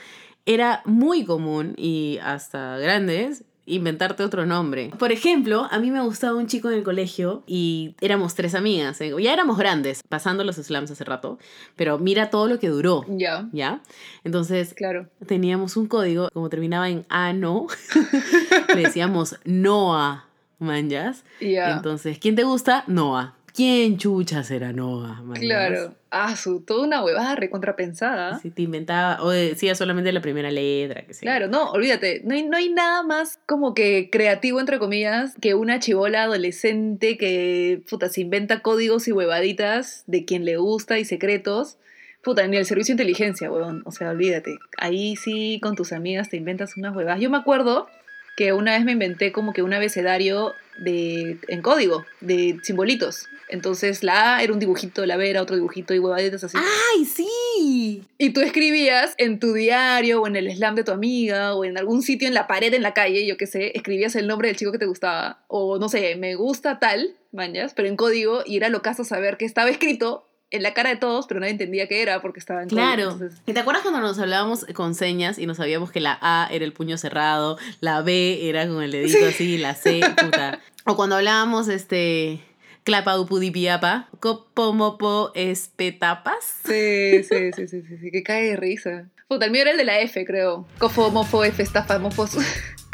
era 0.46 0.82
muy 0.86 1.26
común 1.26 1.74
y 1.78 2.20
hasta 2.22 2.78
grandes 2.78 3.44
inventarte 3.68 4.24
otro 4.24 4.46
nombre. 4.46 4.92
Por 4.98 5.12
ejemplo, 5.12 5.68
a 5.70 5.78
mí 5.78 5.92
me 5.92 6.02
gustaba 6.02 6.38
un 6.38 6.48
chico 6.48 6.70
en 6.70 6.76
el 6.76 6.84
colegio 6.84 7.44
y 7.46 7.96
éramos 8.02 8.34
tres 8.34 8.56
amigas. 8.56 9.00
¿eh? 9.02 9.14
Ya 9.20 9.34
éramos 9.34 9.58
grandes, 9.58 10.02
pasando 10.08 10.44
los 10.44 10.56
slams 10.56 10.90
hace 10.90 11.04
rato, 11.04 11.38
pero 11.76 12.00
mira 12.00 12.30
todo 12.30 12.48
lo 12.48 12.58
que 12.60 12.70
duró. 12.70 13.06
Ya, 13.08 13.48
¿Ya? 13.52 13.82
Entonces, 14.24 14.74
claro. 14.74 15.10
teníamos 15.26 15.78
un 15.78 15.88
código, 15.88 16.30
como 16.34 16.50
terminaba 16.50 16.90
en 16.90 17.06
ano, 17.10 17.68
le 18.76 18.84
decíamos 18.84 19.36
Noah, 19.44 20.26
manjas. 20.60 21.24
Ya. 21.42 21.76
Entonces, 21.76 22.18
¿quién 22.20 22.36
te 22.36 22.44
gusta? 22.44 22.84
Noah. 22.88 23.37
¿Quién 23.58 23.98
chucha 23.98 24.44
será 24.44 24.72
Noah? 24.72 25.24
Claro. 25.34 25.96
Ah, 26.12 26.36
su, 26.36 26.62
toda 26.62 26.86
una 26.86 27.04
huevada 27.04 27.36
recontrapensada. 27.36 28.38
Si 28.38 28.52
te 28.52 28.62
inventaba, 28.62 29.24
o 29.24 29.32
decía 29.32 29.74
solamente 29.74 30.12
la 30.12 30.22
primera 30.22 30.52
letra, 30.52 31.02
que. 31.08 31.14
Claro, 31.14 31.48
no, 31.48 31.72
olvídate, 31.72 32.22
no 32.24 32.36
hay, 32.36 32.44
no 32.44 32.56
hay 32.56 32.70
nada 32.70 33.02
más 33.02 33.40
como 33.48 33.74
que 33.74 34.12
creativo, 34.12 34.60
entre 34.60 34.78
comillas, 34.78 35.34
que 35.42 35.56
una 35.56 35.80
chivola 35.80 36.22
adolescente 36.22 37.18
que, 37.18 37.82
puta, 37.90 38.10
se 38.10 38.22
inventa 38.22 38.60
códigos 38.60 39.08
y 39.08 39.12
huevaditas 39.12 40.04
de 40.06 40.24
quien 40.24 40.46
le 40.46 40.58
gusta 40.58 41.00
y 41.00 41.06
secretos. 41.06 41.80
Puta, 42.22 42.46
ni 42.46 42.58
el 42.58 42.66
servicio 42.68 42.92
de 42.96 43.02
inteligencia, 43.02 43.52
huevón. 43.52 43.82
O 43.86 43.92
sea, 43.92 44.12
olvídate. 44.12 44.60
Ahí 44.78 45.16
sí, 45.16 45.60
con 45.64 45.76
tus 45.76 45.94
amigas 45.94 46.30
te 46.30 46.38
inventas 46.38 46.78
unas 46.78 46.96
huevadas. 46.96 47.20
Yo 47.20 47.32
me 47.32 47.38
acuerdo 47.38 47.88
que 48.36 48.54
una 48.54 48.74
vez 48.74 48.86
me 48.86 48.92
inventé 48.92 49.32
como 49.32 49.52
que 49.52 49.64
un 49.64 49.74
abecedario 49.74 50.54
de, 50.78 51.40
en 51.48 51.64
código, 51.64 52.06
de 52.22 52.60
simbolitos. 52.62 53.28
Entonces 53.50 54.04
la 54.04 54.38
A 54.38 54.44
era 54.44 54.54
un 54.54 54.60
dibujito, 54.60 55.06
la 55.06 55.18
B 55.18 55.30
era 55.30 55.42
otro 55.42 55.56
dibujito 55.56 55.94
y 55.94 56.00
huevaditas 56.00 56.44
así. 56.44 56.58
¡Ay, 56.58 57.06
sí! 57.06 58.04
Y 58.18 58.32
tú 58.32 58.42
escribías 58.42 59.14
en 59.18 59.40
tu 59.40 59.54
diario 59.54 60.22
o 60.22 60.28
en 60.28 60.36
el 60.36 60.54
slam 60.56 60.76
de 60.76 60.84
tu 60.84 60.92
amiga 60.92 61.56
o 61.56 61.64
en 61.64 61.78
algún 61.78 62.02
sitio 62.02 62.28
en 62.28 62.34
la 62.34 62.48
pared 62.48 62.74
en 62.74 62.82
la 62.82 62.94
calle, 62.94 63.26
yo 63.26 63.38
qué 63.38 63.48
sé, 63.48 63.72
escribías 63.76 64.16
el 64.16 64.28
nombre 64.28 64.50
del 64.50 64.58
chico 64.58 64.72
que 64.72 64.80
te 64.80 64.86
gustaba. 64.86 65.44
O 65.48 65.80
no 65.80 65.90
sé, 65.90 66.16
me 66.16 66.36
gusta 66.36 66.80
tal, 66.80 67.16
mañas, 67.32 67.74
pero 67.76 67.88
en 67.88 67.96
código 67.96 68.42
y 68.46 68.58
era 68.58 68.70
lo 68.70 68.82
caso 68.82 69.04
saber 69.04 69.38
que 69.38 69.46
estaba 69.46 69.70
escrito 69.70 70.28
en 70.50 70.64
la 70.64 70.74
cara 70.74 70.90
de 70.90 70.96
todos, 70.96 71.28
pero 71.28 71.40
nadie 71.40 71.52
entendía 71.52 71.88
qué 71.88 72.02
era 72.02 72.22
porque 72.22 72.40
estaba 72.40 72.64
en. 72.64 72.70
Claro. 72.70 73.12
Entonces, 73.12 73.42
¿Y 73.46 73.54
te 73.54 73.60
acuerdas 73.60 73.84
cuando 73.84 74.00
nos 74.00 74.18
hablábamos 74.20 74.66
con 74.74 74.96
señas 74.96 75.38
y 75.40 75.46
nos 75.46 75.58
sabíamos 75.58 75.92
que 75.92 76.00
la 76.00 76.18
A 76.22 76.48
era 76.52 76.64
el 76.64 76.74
puño 76.74 76.98
cerrado, 76.98 77.58
la 77.82 78.02
B 78.02 78.48
era 78.50 78.68
con 78.68 78.82
el 78.82 78.92
dedito 78.92 79.26
así, 79.26 79.58
la 79.58 79.76
C, 79.76 80.02
puta? 80.22 80.60
O 80.86 80.96
cuando 80.96 81.18
hablábamos, 81.18 81.68
este, 81.68 82.40
clapa 82.88 83.20
upudipiapa, 83.20 84.08
copomopo 84.22 85.34
espetapas. 85.36 86.62
sí, 86.64 87.22
sí, 87.22 87.52
sí, 87.54 87.68
sí, 87.68 87.82
sí, 87.84 88.12
que 88.12 88.24
cae 88.24 88.52
de 88.52 88.56
risa. 88.56 89.10
Puta, 89.28 89.44
el 89.44 89.52
mío 89.52 89.64
era 89.64 89.72
el 89.72 89.78
de 89.78 89.84
la 89.84 90.00
F, 90.00 90.24
creo. 90.24 90.66
Cofo, 90.80 91.12
mofo, 91.12 91.44
F, 91.44 91.62
estafa, 91.62 92.00
mofos. 92.00 92.38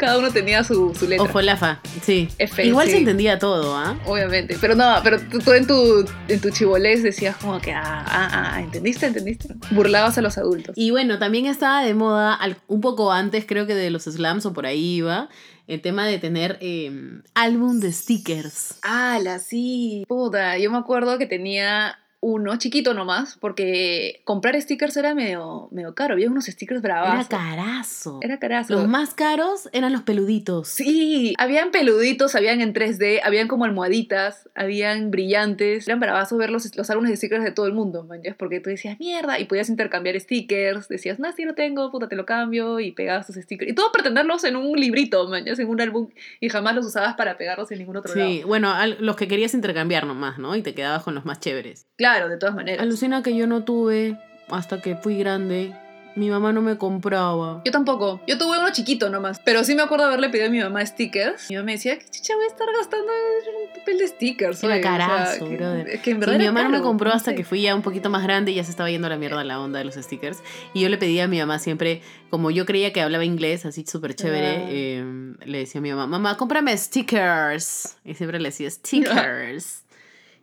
Cada 0.04 0.18
uno 0.18 0.30
tenía 0.30 0.62
su, 0.64 0.94
su 0.94 1.08
letra. 1.08 1.24
O 1.24 1.28
folafa, 1.28 1.80
sí. 2.02 2.28
F, 2.38 2.62
Igual 2.62 2.86
sí. 2.86 2.92
se 2.92 2.98
entendía 2.98 3.38
todo, 3.38 3.74
¿ah? 3.74 3.98
Obviamente, 4.04 4.58
pero 4.60 4.74
no, 4.74 5.00
pero 5.02 5.18
tú, 5.18 5.38
tú 5.38 5.52
en 5.52 5.66
tu 5.66 6.04
en 6.28 6.40
tu 6.40 6.50
chibolés 6.50 7.02
decías 7.02 7.36
como 7.36 7.58
que, 7.58 7.72
ah, 7.72 8.04
ah, 8.06 8.52
ah, 8.54 8.60
¿entendiste? 8.60 9.06
¿Entendiste? 9.06 9.48
Burlabas 9.70 10.18
a 10.18 10.20
los 10.20 10.36
adultos. 10.36 10.76
Y 10.76 10.90
bueno, 10.90 11.18
también 11.18 11.46
estaba 11.46 11.82
de 11.82 11.94
moda, 11.94 12.38
un 12.66 12.82
poco 12.82 13.12
antes 13.12 13.46
creo 13.46 13.66
que 13.66 13.74
de 13.74 13.88
los 13.88 14.04
slams 14.04 14.44
o 14.44 14.52
por 14.52 14.66
ahí 14.66 14.96
iba, 14.96 15.30
el 15.66 15.80
tema 15.80 16.06
de 16.06 16.18
tener 16.18 16.58
eh, 16.60 16.92
álbum 17.34 17.80
de 17.80 17.90
stickers. 17.90 18.74
¡Hala, 18.82 19.38
sí! 19.38 20.04
Puta, 20.06 20.58
yo 20.58 20.70
me 20.70 20.76
acuerdo 20.76 21.16
que 21.16 21.26
tenía 21.26 21.98
uno, 22.24 22.56
chiquito 22.56 22.94
nomás, 22.94 23.36
porque 23.38 24.22
comprar 24.24 24.60
stickers 24.60 24.96
era 24.96 25.14
medio, 25.14 25.68
medio 25.70 25.94
caro. 25.94 26.14
Había 26.14 26.30
unos 26.30 26.46
stickers 26.46 26.80
bravos. 26.80 27.12
Era 27.12 27.24
carazo. 27.28 28.18
Era 28.22 28.38
carazo. 28.38 28.72
Los 28.72 28.88
más 28.88 29.12
caros 29.12 29.68
eran 29.72 29.92
los 29.92 30.02
peluditos. 30.02 30.68
Sí, 30.68 31.34
habían 31.38 31.70
peluditos, 31.70 32.34
habían 32.34 32.60
en 32.62 32.72
3D, 32.72 33.20
habían 33.22 33.46
como 33.48 33.66
almohaditas, 33.66 34.48
habían 34.54 35.10
brillantes. 35.10 35.86
Eran 35.86 36.00
bravazos 36.00 36.38
ver 36.38 36.50
los, 36.50 36.74
los 36.76 36.88
álbumes 36.90 37.10
de 37.10 37.16
stickers 37.18 37.44
de 37.44 37.50
todo 37.52 37.66
el 37.66 37.74
mundo, 37.74 38.04
man, 38.04 38.22
porque 38.38 38.60
tú 38.60 38.70
decías, 38.70 38.98
mierda, 38.98 39.38
y 39.38 39.44
podías 39.44 39.68
intercambiar 39.68 40.18
stickers. 40.18 40.88
Decías, 40.88 41.18
no, 41.18 41.30
sí 41.32 41.44
lo 41.44 41.54
tengo, 41.54 41.90
puta, 41.90 42.08
te 42.08 42.16
lo 42.16 42.24
cambio, 42.24 42.80
y 42.80 42.92
pegabas 42.92 43.26
tus 43.26 43.36
stickers. 43.36 43.70
Y 43.70 43.74
todo 43.74 43.92
para 43.92 44.04
tenerlos 44.04 44.44
en 44.44 44.56
un 44.56 44.78
librito, 44.80 45.28
man, 45.28 45.44
en 45.46 45.68
un 45.68 45.80
álbum, 45.80 46.08
y 46.40 46.48
jamás 46.48 46.74
los 46.74 46.86
usabas 46.86 47.14
para 47.16 47.36
pegarlos 47.36 47.70
en 47.70 47.78
ningún 47.80 47.96
otro 47.98 48.12
Sí, 48.14 48.18
lado. 48.38 48.46
bueno, 48.48 48.70
al- 48.72 48.96
los 49.00 49.16
que 49.16 49.28
querías 49.28 49.52
intercambiar 49.54 50.06
nomás, 50.06 50.38
¿no? 50.38 50.56
Y 50.56 50.62
te 50.62 50.74
quedabas 50.74 51.02
con 51.02 51.14
los 51.14 51.24
más 51.24 51.40
chéveres. 51.40 51.86
Claro, 51.96 52.13
de 52.28 52.36
todas 52.38 52.54
maneras. 52.54 52.82
Alucina 52.82 53.22
que 53.22 53.36
yo 53.36 53.46
no 53.46 53.64
tuve 53.64 54.16
hasta 54.48 54.80
que 54.80 54.96
fui 54.96 55.18
grande. 55.18 55.74
Mi 56.16 56.30
mamá 56.30 56.52
no 56.52 56.62
me 56.62 56.78
compraba. 56.78 57.60
Yo 57.64 57.72
tampoco. 57.72 58.20
Yo 58.28 58.38
tuve 58.38 58.56
uno 58.60 58.70
chiquito 58.70 59.10
nomás. 59.10 59.40
Pero 59.44 59.64
sí 59.64 59.74
me 59.74 59.82
acuerdo 59.82 60.04
haberle 60.06 60.28
pedido 60.28 60.46
a 60.46 60.50
mi 60.50 60.60
mamá 60.60 60.86
stickers. 60.86 61.50
Mi 61.50 61.56
mamá 61.56 61.66
me 61.66 61.72
decía, 61.72 61.98
¿qué 61.98 62.04
chicha 62.08 62.36
voy 62.36 62.44
a 62.44 62.46
estar 62.46 62.68
gastando 62.78 63.06
en 63.10 63.62
un 63.68 63.78
papel 63.80 63.98
de 63.98 64.06
stickers? 64.06 64.62
Era 64.62 64.74
oye?" 64.74 64.80
O 64.80 64.82
sea, 64.84 64.96
carazo, 64.96 65.48
que- 65.48 65.56
brother. 65.56 65.86
Que 65.86 66.10
en 66.12 66.16
Sí, 66.16 66.20
verdad 66.20 66.36
mi 66.38 66.44
era 66.44 66.52
mamá 66.52 66.62
no 66.66 66.70
me 66.70 66.76
caro, 66.76 66.86
compró 66.88 67.10
hasta 67.10 67.32
sé. 67.32 67.36
que 67.36 67.42
fui 67.42 67.62
ya 67.62 67.74
un 67.74 67.82
poquito 67.82 68.10
más 68.10 68.22
grande 68.22 68.52
y 68.52 68.54
ya 68.54 68.62
se 68.62 68.70
estaba 68.70 68.88
yendo 68.92 69.08
a 69.08 69.10
la 69.10 69.16
mierda 69.16 69.42
la 69.42 69.58
onda 69.60 69.80
de 69.80 69.86
los 69.86 69.96
stickers. 69.96 70.38
Y 70.72 70.82
yo 70.82 70.88
le 70.88 70.98
pedía 70.98 71.24
a 71.24 71.26
mi 71.26 71.40
mamá 71.40 71.58
siempre, 71.58 72.00
como 72.30 72.52
yo 72.52 72.64
creía 72.64 72.92
que 72.92 73.00
hablaba 73.00 73.24
inglés 73.24 73.66
así 73.66 73.84
súper 73.84 74.14
chévere, 74.14 74.46
Ah. 74.58 74.66
eh, 74.68 75.34
le 75.46 75.58
decía 75.58 75.80
a 75.80 75.82
mi 75.82 75.90
mamá, 75.90 76.06
mamá, 76.06 76.36
cómprame 76.36 76.76
stickers. 76.78 77.96
Y 78.04 78.14
siempre 78.14 78.38
le 78.38 78.50
decía 78.50 78.70
stickers. 78.70 79.82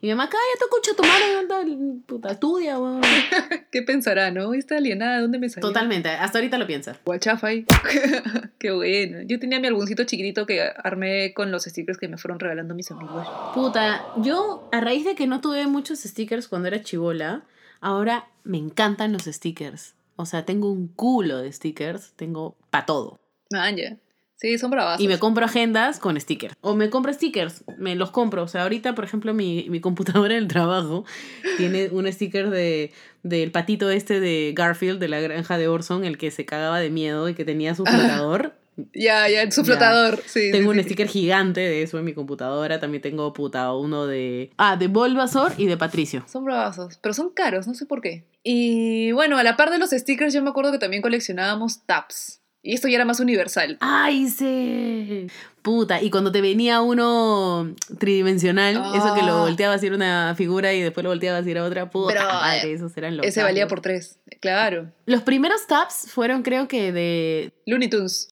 Y 0.02 0.08
mi 0.08 0.14
mamá, 0.14 0.30
cállate, 0.30 0.66
escucha 0.66 0.96
tu 0.96 1.04
madre, 1.04 1.38
anda, 1.38 2.04
puta, 2.08 2.32
estudia, 2.32 2.80
weón". 2.80 3.02
¿Qué 3.72 3.84
pensará, 3.84 4.32
no? 4.32 4.56
Esta 4.56 4.78
alienada, 4.78 5.18
¿de 5.18 5.22
dónde 5.22 5.38
me 5.38 5.48
salió? 5.48 5.68
Totalmente, 5.68 6.10
hasta 6.10 6.40
ahorita 6.40 6.58
lo 6.58 6.66
piensa. 6.66 6.98
Guachafa 7.06 7.48
ahí. 7.48 7.66
Qué 8.58 8.72
bueno. 8.72 9.22
Yo 9.28 9.40
tenía 9.40 9.60
mi 9.60 9.68
álbumcito 9.68 10.04
chiquitito 10.04 10.48
que 10.48 10.60
armé 10.62 11.36
con 11.36 11.52
los 11.52 11.66
stickers 11.66 12.00
que 12.00 12.08
me 12.08 12.18
fueron 12.18 12.40
regalando 12.40 12.74
mis 12.74 12.90
amigos. 12.90 13.28
Puta, 13.54 14.04
yo 14.18 14.68
a 14.72 14.82
raíz 14.82 15.06
de 15.06 15.14
que 15.14 15.28
no 15.28 15.40
tuve 15.40 15.68
muchos 15.68 16.00
stickers 16.00 16.48
cuando 16.48 16.68
era 16.70 16.82
chivola, 16.82 17.44
ahora 17.80 18.28
me 18.44 18.58
encantan 18.58 19.14
los 19.14 19.26
stickers. 19.26 19.94
O 20.16 20.26
sea, 20.26 20.46
tengo 20.46 20.72
un 20.72 20.88
culo 20.88 21.38
de 21.38 21.52
stickers, 21.52 22.14
tengo 22.16 22.56
para 22.72 22.88
todo. 22.88 23.20
Ah, 23.54 23.70
ya. 23.70 23.98
Sí, 24.42 24.58
son 24.58 24.72
bravazos. 24.72 25.00
Y 25.00 25.08
me 25.08 25.20
compro 25.20 25.46
agendas 25.46 26.00
con 26.00 26.20
stickers. 26.20 26.56
O 26.62 26.74
me 26.76 26.90
compro 26.90 27.14
stickers, 27.14 27.64
me 27.78 27.94
los 27.96 28.10
compro. 28.10 28.42
O 28.42 28.48
sea, 28.48 28.64
ahorita, 28.64 28.96
por 28.96 29.06
ejemplo, 29.06 29.36
mi, 29.36 29.68
mi 29.70 29.80
computadora 29.82 30.34
del 30.34 30.48
trabajo 30.48 31.06
tiene 31.58 31.90
un 31.92 32.12
sticker 32.12 32.50
de 32.50 32.92
del 33.22 33.52
patito 33.52 33.92
este 33.92 34.20
de 34.20 34.52
Garfield, 34.56 35.00
de 35.00 35.10
la 35.10 35.20
granja 35.20 35.60
de 35.60 35.68
Orson, 35.68 36.06
el 36.06 36.18
que 36.18 36.32
se 36.32 36.44
cagaba 36.44 36.80
de 36.80 36.90
miedo 36.90 37.30
y 37.30 37.36
que 37.36 37.46
tenía 37.46 37.76
su 37.76 37.86
flotador. 37.86 38.56
Ya, 38.96 39.28
ya, 39.28 39.52
su 39.52 39.66
flotador. 39.66 40.24
Sí, 40.26 40.50
Tengo 40.50 40.72
sí, 40.72 40.78
un 40.78 40.84
sí. 40.84 40.90
sticker 40.90 41.08
gigante 41.08 41.60
de 41.60 41.84
eso 41.84 42.00
en 42.00 42.06
mi 42.06 42.14
computadora. 42.14 42.80
También 42.80 43.02
tengo 43.02 43.32
puta 43.34 43.72
uno 43.74 44.08
de. 44.08 44.52
Ah, 44.58 44.78
de 44.78 44.88
Bulbasaur 44.88 45.52
y 45.58 45.68
de 45.68 45.76
Patricio. 45.78 46.24
Son 46.26 46.46
bravazos, 46.46 46.98
pero 47.00 47.14
son 47.14 47.32
caros, 47.32 47.68
no 47.68 47.76
sé 47.76 47.86
por 47.86 48.02
qué. 48.02 48.24
Y 48.44 49.12
bueno, 49.12 49.38
a 49.38 49.44
la 49.44 49.58
par 49.58 49.72
de 49.72 49.78
los 49.78 49.92
stickers, 49.92 50.34
yo 50.34 50.42
me 50.42 50.50
acuerdo 50.50 50.72
que 50.72 50.80
también 50.80 51.04
coleccionábamos 51.04 51.86
taps. 51.86 52.41
Y 52.63 52.74
esto 52.76 52.88
ya 52.88 52.95
era 52.95 53.06
más 53.06 53.19
universal. 53.19 53.78
¡Ay, 53.80 54.28
sí! 54.30 55.28
Puta, 55.63 56.02
y 56.02 56.10
cuando 56.12 56.32
te 56.32 56.41
venía 56.41 56.82
uno 56.82 57.74
tridimensional, 58.00 58.76
eso 58.95 59.13
que 59.15 59.21
lo 59.24 59.34
Ah. 59.38 59.41
volteabas 59.41 59.82
y 59.84 59.88
era 59.88 59.95
una 59.95 60.36
figura 60.36 60.74
y 60.74 60.82
después 60.82 61.04
lo 61.04 61.10
volteabas 61.10 61.45
y 61.47 61.52
era 61.52 61.63
otra, 61.63 61.89
puta 61.89 62.13
Pero, 62.13 62.26
madre, 62.26 62.69
eh, 62.71 62.74
esos 62.74 62.95
eran 62.97 63.17
los. 63.17 63.26
Ese 63.26 63.41
valía 63.43 63.67
por 63.67 63.82
tres. 63.82 64.19
Claro. 64.39 64.91
Los 65.06 65.21
primeros 65.24 65.65
tabs 65.67 66.12
fueron, 66.12 66.41
creo 66.43 66.67
que 66.67 66.91
de. 66.91 67.52
Looney 67.65 67.89
Tunes. 67.89 68.30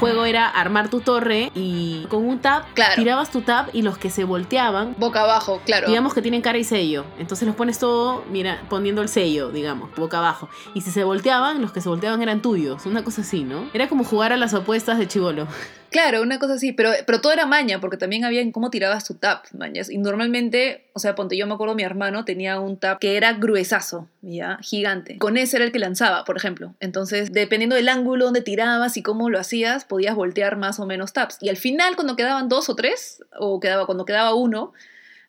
Juego 0.00 0.24
era 0.24 0.48
armar 0.48 0.88
tu 0.88 1.00
torre 1.00 1.50
y 1.54 2.06
con 2.08 2.26
un 2.26 2.38
tab 2.40 2.64
Claro. 2.74 2.94
tirabas 2.96 3.30
tu 3.30 3.40
tab 3.42 3.66
y 3.72 3.82
los 3.82 3.98
que 3.98 4.10
se 4.10 4.24
volteaban 4.24 4.94
Boca 4.98 5.22
abajo, 5.22 5.60
claro. 5.64 5.86
Digamos 5.88 6.14
que 6.14 6.22
tienen 6.22 6.42
cara 6.42 6.58
y 6.58 6.64
sello. 6.64 7.04
Entonces 7.18 7.46
los 7.46 7.56
pones 7.56 7.78
todo, 7.78 8.24
mira, 8.30 8.62
poniendo 8.68 9.02
el 9.02 9.08
sello, 9.08 9.50
digamos, 9.50 9.90
boca 9.96 10.18
abajo. 10.18 10.48
Y 10.74 10.80
si 10.82 10.90
se 10.90 11.04
volteaban, 11.04 11.60
los 11.62 11.72
que 11.72 11.80
se 11.80 11.88
volteaban 11.88 12.22
eran 12.22 12.42
tuyos. 12.42 12.86
Una 12.86 13.04
cosa 13.04 13.22
así, 13.22 13.44
¿no? 13.44 13.68
Era 13.72 13.88
como 13.88 14.04
jugar 14.04 14.32
a 14.32 14.36
las 14.36 14.54
apuestas 14.54 14.98
de 14.98 15.08
chivolo. 15.08 15.46
Claro, 15.94 16.22
una 16.22 16.40
cosa 16.40 16.54
así, 16.54 16.72
pero, 16.72 16.90
pero 17.06 17.20
todo 17.20 17.32
era 17.32 17.46
maña, 17.46 17.80
porque 17.80 17.96
también 17.96 18.24
había 18.24 18.40
en 18.40 18.50
cómo 18.50 18.68
tirabas 18.68 19.04
tu 19.04 19.14
tap, 19.14 19.44
mañas. 19.56 19.88
Y 19.88 19.98
normalmente, 19.98 20.88
o 20.92 20.98
sea, 20.98 21.14
ponte 21.14 21.36
yo 21.36 21.46
me 21.46 21.54
acuerdo, 21.54 21.76
mi 21.76 21.84
hermano 21.84 22.24
tenía 22.24 22.58
un 22.58 22.78
tap 22.78 22.98
que 22.98 23.16
era 23.16 23.34
gruesazo, 23.34 24.08
ya, 24.20 24.58
gigante. 24.60 25.18
Con 25.18 25.36
ese 25.36 25.54
era 25.54 25.64
el 25.64 25.70
que 25.70 25.78
lanzaba, 25.78 26.24
por 26.24 26.36
ejemplo. 26.36 26.74
Entonces, 26.80 27.32
dependiendo 27.32 27.76
del 27.76 27.88
ángulo 27.88 28.24
donde 28.24 28.42
tirabas 28.42 28.96
y 28.96 29.04
cómo 29.04 29.30
lo 29.30 29.38
hacías, 29.38 29.84
podías 29.84 30.16
voltear 30.16 30.56
más 30.56 30.80
o 30.80 30.86
menos 30.86 31.12
taps. 31.12 31.38
Y 31.40 31.48
al 31.48 31.56
final, 31.56 31.94
cuando 31.94 32.16
quedaban 32.16 32.48
dos 32.48 32.68
o 32.68 32.74
tres, 32.74 33.22
o 33.38 33.60
quedaba, 33.60 33.86
cuando 33.86 34.04
quedaba 34.04 34.34
uno, 34.34 34.72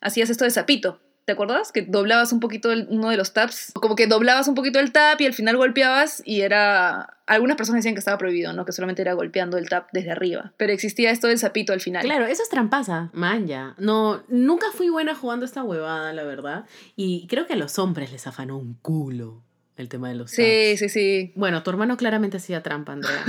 hacías 0.00 0.30
esto 0.30 0.42
de 0.42 0.50
zapito. 0.50 0.98
¿Te 1.26 1.32
acuerdas? 1.32 1.72
Que 1.72 1.82
doblabas 1.82 2.32
un 2.32 2.38
poquito 2.38 2.70
el- 2.70 2.86
uno 2.88 3.10
de 3.10 3.16
los 3.16 3.32
taps. 3.32 3.72
Como 3.74 3.96
que 3.96 4.06
doblabas 4.06 4.46
un 4.46 4.54
poquito 4.54 4.78
el 4.78 4.92
tap 4.92 5.20
y 5.20 5.26
al 5.26 5.34
final 5.34 5.56
golpeabas 5.56 6.22
y 6.24 6.42
era... 6.42 7.12
Algunas 7.26 7.56
personas 7.56 7.80
decían 7.80 7.96
que 7.96 7.98
estaba 7.98 8.16
prohibido, 8.16 8.52
¿no? 8.52 8.64
Que 8.64 8.70
solamente 8.70 9.02
era 9.02 9.12
golpeando 9.14 9.58
el 9.58 9.68
tap 9.68 9.88
desde 9.92 10.12
arriba. 10.12 10.52
Pero 10.56 10.72
existía 10.72 11.10
esto 11.10 11.26
del 11.26 11.40
zapito 11.40 11.72
al 11.72 11.80
final. 11.80 12.04
Claro, 12.04 12.26
eso 12.26 12.44
es 12.44 12.48
trampasa. 12.48 13.10
Man, 13.12 13.48
ya. 13.48 13.74
No, 13.78 14.22
nunca 14.28 14.66
fui 14.72 14.88
buena 14.88 15.16
jugando 15.16 15.44
esta 15.44 15.64
huevada, 15.64 16.12
la 16.12 16.22
verdad. 16.22 16.64
Y 16.94 17.26
creo 17.26 17.48
que 17.48 17.54
a 17.54 17.56
los 17.56 17.80
hombres 17.80 18.12
les 18.12 18.28
afanó 18.28 18.56
un 18.56 18.74
culo 18.74 19.42
el 19.76 19.88
tema 19.88 20.08
de 20.08 20.14
los 20.14 20.30
Sí, 20.30 20.42
tabs. 20.42 20.78
sí, 20.80 20.88
sí. 20.88 21.32
Bueno, 21.36 21.62
tu 21.62 21.70
hermano 21.70 21.96
claramente 21.96 22.38
hacía 22.38 22.62
trampa, 22.62 22.92
Andrea. 22.92 23.22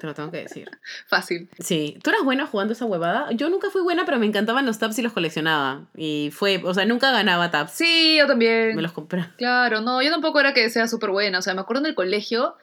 Te 0.00 0.06
lo 0.06 0.14
tengo 0.14 0.30
que 0.30 0.38
decir. 0.38 0.68
Fácil. 1.06 1.48
Sí, 1.58 1.98
¿tú 2.02 2.10
eras 2.10 2.22
buena 2.24 2.46
jugando 2.46 2.72
esa 2.72 2.84
huevada? 2.86 3.30
Yo 3.32 3.48
nunca 3.50 3.70
fui 3.70 3.82
buena, 3.82 4.04
pero 4.04 4.18
me 4.18 4.26
encantaban 4.26 4.66
los 4.66 4.78
tabs 4.78 4.98
y 4.98 5.02
los 5.02 5.12
coleccionaba. 5.12 5.86
Y 5.96 6.30
fue, 6.32 6.60
o 6.64 6.74
sea, 6.74 6.84
nunca 6.84 7.10
ganaba 7.12 7.50
tabs. 7.50 7.72
Sí, 7.72 8.16
yo 8.18 8.26
también. 8.26 8.74
Me 8.74 8.82
los 8.82 8.92
compré. 8.92 9.24
Claro, 9.38 9.80
no, 9.80 10.02
yo 10.02 10.10
tampoco 10.10 10.40
era 10.40 10.52
que 10.54 10.68
sea 10.70 10.88
súper 10.88 11.10
buena. 11.10 11.38
O 11.38 11.42
sea, 11.42 11.54
me 11.54 11.60
acuerdo 11.60 11.82
en 11.82 11.86
el 11.90 11.94
colegio, 11.94 12.56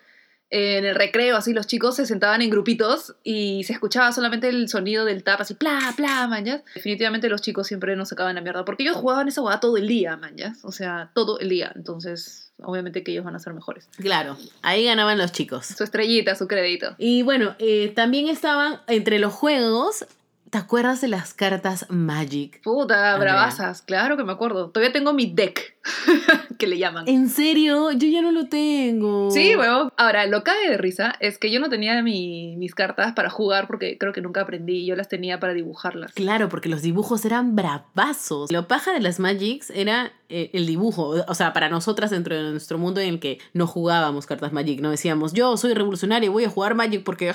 en 0.50 0.86
el 0.86 0.96
recreo, 0.96 1.38
así 1.38 1.54
los 1.54 1.68
chicos 1.68 1.96
se 1.96 2.06
sentaban 2.06 2.42
en 2.42 2.50
grupitos 2.50 3.16
y 3.24 3.64
se 3.66 3.74
escuchaba 3.74 4.12
solamente 4.12 4.50
el 4.50 4.68
sonido 4.68 5.06
del 5.06 5.24
tap, 5.24 5.42
así, 5.42 5.54
pla, 5.54 5.94
pla, 5.96 6.28
manjas. 6.28 6.62
Definitivamente 6.74 7.30
los 7.30 7.42
chicos 7.42 7.68
siempre 7.68 7.96
nos 7.96 8.10
sacaban 8.10 8.36
la 8.36 8.42
mierda, 8.42 8.66
porque 8.66 8.84
ellos 8.84 8.96
jugaban 8.98 9.28
esa 9.28 9.42
hueá 9.42 9.60
todo 9.60 9.78
el 9.78 9.88
día, 9.88 10.18
manjas. 10.18 10.60
O 10.64 10.72
sea, 10.72 11.12
todo 11.14 11.40
el 11.40 11.50
día. 11.50 11.72
Entonces, 11.76 12.52
obviamente 12.62 13.04
que 13.04 13.12
ellos 13.12 13.26
van 13.26 13.36
a 13.36 13.40
ser 13.40 13.54
mejores. 13.54 13.88
Claro, 13.98 14.38
ahí 14.62 14.86
ganaban 14.86 15.18
los 15.18 15.32
chicos. 15.32 15.68
Su 15.68 15.84
estrellita, 15.84 16.36
su 16.36 16.48
crédito. 16.48 16.96
Y 16.98 17.22
bueno, 17.22 17.56
eh, 17.60 17.90
también 17.96 18.28
estaban 18.28 18.82
entre 18.88 19.20
los 19.20 19.34
juegos. 19.34 20.06
¿Te 20.50 20.58
acuerdas 20.58 21.00
de 21.02 21.10
las 21.10 21.36
cartas 21.36 21.86
Magic? 21.90 22.60
Puta, 22.64 23.14
Andrea. 23.14 23.34
bravazas, 23.34 23.84
claro 23.84 24.18
que 24.18 24.24
me 24.24 24.32
acuerdo. 24.32 24.72
Todavía 24.72 24.92
tengo 24.92 25.14
mi 25.14 25.28
deck, 25.28 25.78
que 26.58 26.68
le 26.68 26.78
llaman. 26.78 27.08
¿En 27.08 27.30
serio? 27.30 27.92
Yo 27.92 28.08
ya 28.08 28.22
no 28.22 28.32
lo 28.32 28.48
tengo. 28.48 29.32
Sí, 29.32 29.56
huevón. 29.56 29.92
Ahora, 29.98 30.26
lo 30.26 30.44
cae 30.44 30.70
de 30.70 30.78
risa 30.78 31.16
es 31.20 31.38
que 31.38 31.52
yo 31.52 31.60
no 31.60 31.70
tenía 31.70 32.02
mi- 32.04 32.56
mis 32.58 32.76
cartas 32.76 33.14
para 33.14 33.30
jugar 33.30 33.68
porque 33.68 33.98
creo 33.98 34.12
que 34.14 34.22
nunca 34.22 34.42
aprendí. 34.42 34.86
Yo 34.86 34.96
las 34.96 35.08
tenía 35.08 35.40
para 35.40 35.54
dibujarlas. 35.54 36.12
Claro, 36.14 36.50
porque 36.50 36.70
los 36.70 36.82
dibujos 36.82 37.24
eran 37.26 37.56
bravazos. 37.56 38.52
Lo 38.52 38.68
paja 38.68 38.92
de 38.94 39.00
las 39.00 39.20
Magics 39.20 39.70
era 39.70 40.12
eh, 40.30 40.50
el 40.54 40.66
dibujo. 40.68 41.16
O 41.28 41.34
sea, 41.36 41.54
para 41.54 41.70
nosotras 41.70 42.12
dentro 42.12 42.36
de 42.36 42.52
nuestro 42.52 42.78
mundo 42.78 43.00
en 43.02 43.08
el 43.10 43.20
que 43.20 43.40
no 43.54 43.66
jugábamos 43.66 44.26
cartas 44.26 44.52
Magic, 44.54 44.80
no 44.82 44.92
decíamos, 44.92 45.34
yo 45.34 45.56
soy 45.58 45.74
revolucionario, 45.74 46.32
voy 46.32 46.44
a 46.44 46.50
jugar 46.50 46.76
Magic 46.76 47.04
porque... 47.04 47.34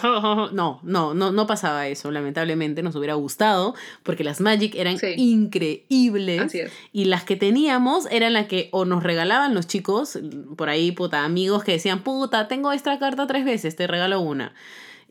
No, 0.52 0.80
no, 0.82 1.14
no, 1.14 1.32
no 1.32 1.46
pasaba 1.46 1.88
eso. 1.88 2.10
Lamentablemente 2.10 2.82
nos 2.82 2.94
hubiera 2.94 3.14
gustado 3.14 3.74
porque 4.02 4.22
las 4.24 4.40
Magic 4.40 4.74
eran 4.74 4.98
Sí. 4.98 5.14
increíbles. 5.16 6.40
Así 6.42 6.60
es. 6.60 6.72
Y 6.92 7.06
las 7.06 7.24
que 7.24 7.36
teníamos 7.36 8.06
eran 8.10 8.33
las 8.34 8.46
que 8.46 8.68
o 8.72 8.84
nos 8.84 9.02
regalaban 9.02 9.54
los 9.54 9.66
chicos, 9.66 10.18
por 10.56 10.68
ahí, 10.68 10.92
puta, 10.92 11.24
amigos 11.24 11.64
que 11.64 11.72
decían, 11.72 12.02
puta, 12.02 12.46
tengo 12.48 12.70
esta 12.72 12.98
carta 12.98 13.26
tres 13.26 13.44
veces, 13.44 13.74
te 13.76 13.86
regalo 13.86 14.20
una. 14.20 14.54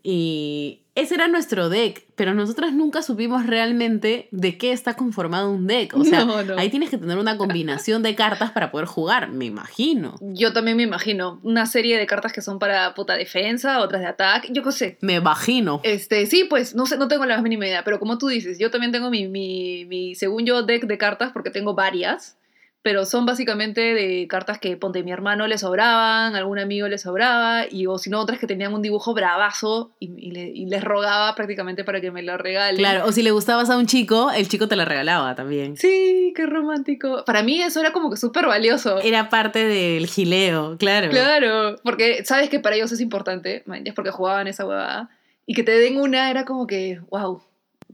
Y 0.06 0.82
ese 0.94 1.14
era 1.14 1.28
nuestro 1.28 1.70
deck, 1.70 2.04
pero 2.14 2.34
nosotras 2.34 2.74
nunca 2.74 3.00
supimos 3.00 3.46
realmente 3.46 4.28
de 4.32 4.58
qué 4.58 4.70
está 4.72 4.94
conformado 4.96 5.50
un 5.50 5.66
deck. 5.66 5.96
O 5.96 6.04
sea, 6.04 6.24
No, 6.26 6.42
no. 6.42 6.58
ahí 6.58 6.68
tienes 6.68 6.90
que 6.90 6.98
tener 6.98 7.16
una 7.16 7.38
combinación 7.38 8.02
de 8.02 8.14
cartas 8.14 8.50
para 8.50 8.70
poder 8.70 8.86
jugar, 8.86 9.30
me 9.30 9.46
imagino. 9.46 10.16
Yo 10.20 10.52
también 10.52 10.76
me 10.76 10.82
imagino 10.82 11.40
una 11.42 11.64
serie 11.64 11.96
de 11.96 12.06
cartas 12.06 12.34
que 12.34 12.42
son 12.42 12.58
para 12.58 12.94
puta 12.94 13.14
defensa, 13.14 13.80
otras 13.80 14.02
de 14.02 14.08
ataque, 14.08 14.48
yo 14.52 14.62
qué 14.62 14.72
sé. 14.72 14.98
Me 15.00 15.14
imagino. 15.14 15.80
Este, 15.84 16.26
sí, 16.26 16.44
pues 16.44 16.74
no 16.74 16.84
sé, 16.84 16.98
no 16.98 17.08
tengo 17.08 17.24
la 17.24 17.36
más 17.36 17.42
mínima 17.42 17.66
idea, 17.66 17.82
pero 17.82 17.98
como 17.98 18.18
tú 18.18 18.28
dices, 18.28 18.58
yo 18.58 18.70
también 18.70 18.92
tengo 18.92 19.08
mi, 19.08 19.26
mi, 19.26 19.86
mi 19.86 20.14
según 20.14 20.44
yo, 20.44 20.64
deck 20.64 20.84
de 20.84 20.98
cartas 20.98 21.32
porque 21.32 21.48
tengo 21.48 21.74
varias, 21.74 22.36
pero 22.84 23.06
son 23.06 23.24
básicamente 23.24 23.80
de 23.94 24.28
cartas 24.28 24.58
que, 24.58 24.76
ponte, 24.76 25.02
mi 25.02 25.10
hermano 25.10 25.46
le 25.46 25.56
sobraban, 25.56 26.36
algún 26.36 26.58
amigo 26.58 26.86
le 26.86 26.98
sobraba, 26.98 27.64
y 27.68 27.86
o 27.86 27.96
si 27.96 28.10
no, 28.10 28.20
otras 28.20 28.38
que 28.38 28.46
tenían 28.46 28.74
un 28.74 28.82
dibujo 28.82 29.14
bravazo 29.14 29.92
y, 29.98 30.12
y 30.18 30.30
le- 30.32 30.50
y 30.54 30.66
les 30.66 30.84
rogaba 30.84 31.34
prácticamente 31.34 31.82
para 31.82 32.02
que 32.02 32.10
me 32.10 32.22
lo 32.22 32.36
regalen. 32.36 32.76
Claro, 32.76 33.06
o 33.06 33.10
si 33.12 33.22
le 33.22 33.30
gustabas 33.30 33.70
a 33.70 33.78
un 33.78 33.86
chico, 33.86 34.30
el 34.30 34.48
chico 34.48 34.68
te 34.68 34.76
la 34.76 34.84
regalaba 34.84 35.34
también. 35.34 35.78
Sí, 35.78 36.34
qué 36.36 36.44
romántico. 36.44 37.24
Para 37.24 37.42
mí 37.42 37.62
eso 37.62 37.80
era 37.80 37.92
como 37.92 38.10
que 38.10 38.18
súper 38.18 38.46
valioso. 38.46 39.00
Era 39.00 39.30
parte 39.30 39.64
del 39.64 40.06
gileo, 40.06 40.76
claro. 40.78 41.08
Claro, 41.10 41.76
porque 41.84 42.22
sabes 42.26 42.50
que 42.50 42.60
para 42.60 42.76
ellos 42.76 42.92
es 42.92 43.00
importante, 43.00 43.62
man, 43.64 43.86
es 43.86 43.94
porque 43.94 44.10
jugaban 44.10 44.46
esa 44.46 44.66
huevada. 44.66 45.08
Y 45.46 45.54
que 45.54 45.62
te 45.62 45.72
den 45.72 45.98
una 45.98 46.30
era 46.30 46.44
como 46.44 46.66
que, 46.66 47.00
wow, 47.10 47.42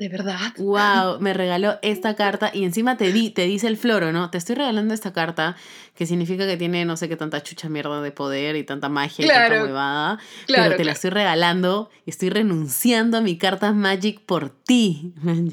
¿de 0.01 0.09
verdad? 0.09 0.55
Wow, 0.57 1.21
me 1.21 1.35
regaló 1.35 1.79
esta 1.83 2.17
carta 2.17 2.51
y 2.53 2.65
encima 2.65 2.97
te, 2.97 3.13
di, 3.13 3.31
te 3.31 3.43
dice 3.43 3.69
el 3.69 3.77
floro, 3.77 4.13
¿no? 4.13 4.31
Te 4.31 4.39
estoy 4.39 4.57
regalando 4.57 4.95
esta 4.95 5.13
carta 5.13 5.57
que 5.95 6.07
significa 6.07 6.47
que 6.47 6.57
tiene 6.57 6.85
no 6.85 6.97
sé 6.97 7.09
qué 7.09 7.17
tanta 7.17 7.43
chucha 7.43 7.69
mierda 7.69 8.01
de 8.03 8.11
poder 8.11 8.57
y 8.57 8.65
tanta 8.65 8.89
magia 8.89 9.25
y 9.25 9.29
tanta 9.29 9.63
huevada. 9.63 10.19
Claro, 10.47 10.65
pero 10.65 10.77
te 10.77 10.85
la 10.85 10.93
estoy 10.93 11.11
regalando 11.11 11.91
y 12.07 12.11
estoy 12.11 12.31
renunciando 12.31 13.19
a 13.19 13.21
mi 13.21 13.37
carta 13.39 13.73
Magic 13.73 14.21
por 14.21 14.51
ti. 14.51 15.13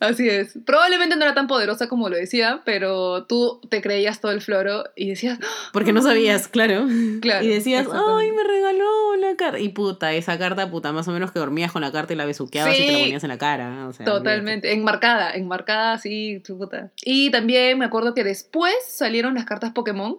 Así 0.00 0.28
es. 0.28 0.58
Probablemente 0.66 1.16
no 1.16 1.22
era 1.24 1.34
tan 1.34 1.46
poderosa 1.46 1.88
como 1.88 2.08
lo 2.08 2.16
decía, 2.16 2.60
pero 2.64 3.24
tú 3.24 3.60
te 3.70 3.80
creías 3.80 4.20
todo 4.20 4.32
el 4.32 4.40
floro 4.40 4.84
y 4.96 5.08
decías, 5.10 5.38
¡Ah! 5.42 5.46
Porque 5.72 5.92
no 5.92 6.02
sabías, 6.02 6.48
claro. 6.48 6.86
Claro, 7.20 7.44
Y 7.44 7.48
decías, 7.48 7.86
ay, 7.90 8.32
me 8.32 8.42
regaló 8.44 9.16
la 9.16 9.36
carta. 9.36 9.58
Y 9.58 9.70
puta, 9.70 10.12
esa 10.12 10.38
carta, 10.38 10.70
puta, 10.70 10.92
más 10.92 11.08
o 11.08 11.12
menos 11.12 11.32
que 11.32 11.38
dormías 11.38 11.72
con 11.72 11.80
la 11.82 11.90
carta 11.92 12.12
y 12.12 12.16
la 12.16 12.26
besuqueabas 12.26 12.74
y 12.74 12.78
te 12.86 12.92
la 12.92 12.98
Sí. 12.98 13.02
ponías 13.04 13.22
en 13.24 13.28
la 13.28 13.38
cara. 13.38 13.86
O 13.88 13.92
sea, 13.92 14.04
totalmente, 14.04 14.72
enmarcada, 14.72 15.32
enmarcada 15.32 16.00
tu 16.44 16.58
puta. 16.58 16.90
Y 17.02 17.30
también 17.30 17.78
me 17.78 17.84
acuerdo 17.84 18.14
que 18.14 18.24
después 18.24 18.74
salieron 18.86 19.34
las 19.34 19.44
cartas 19.44 19.63
Pokémon. 19.72 20.18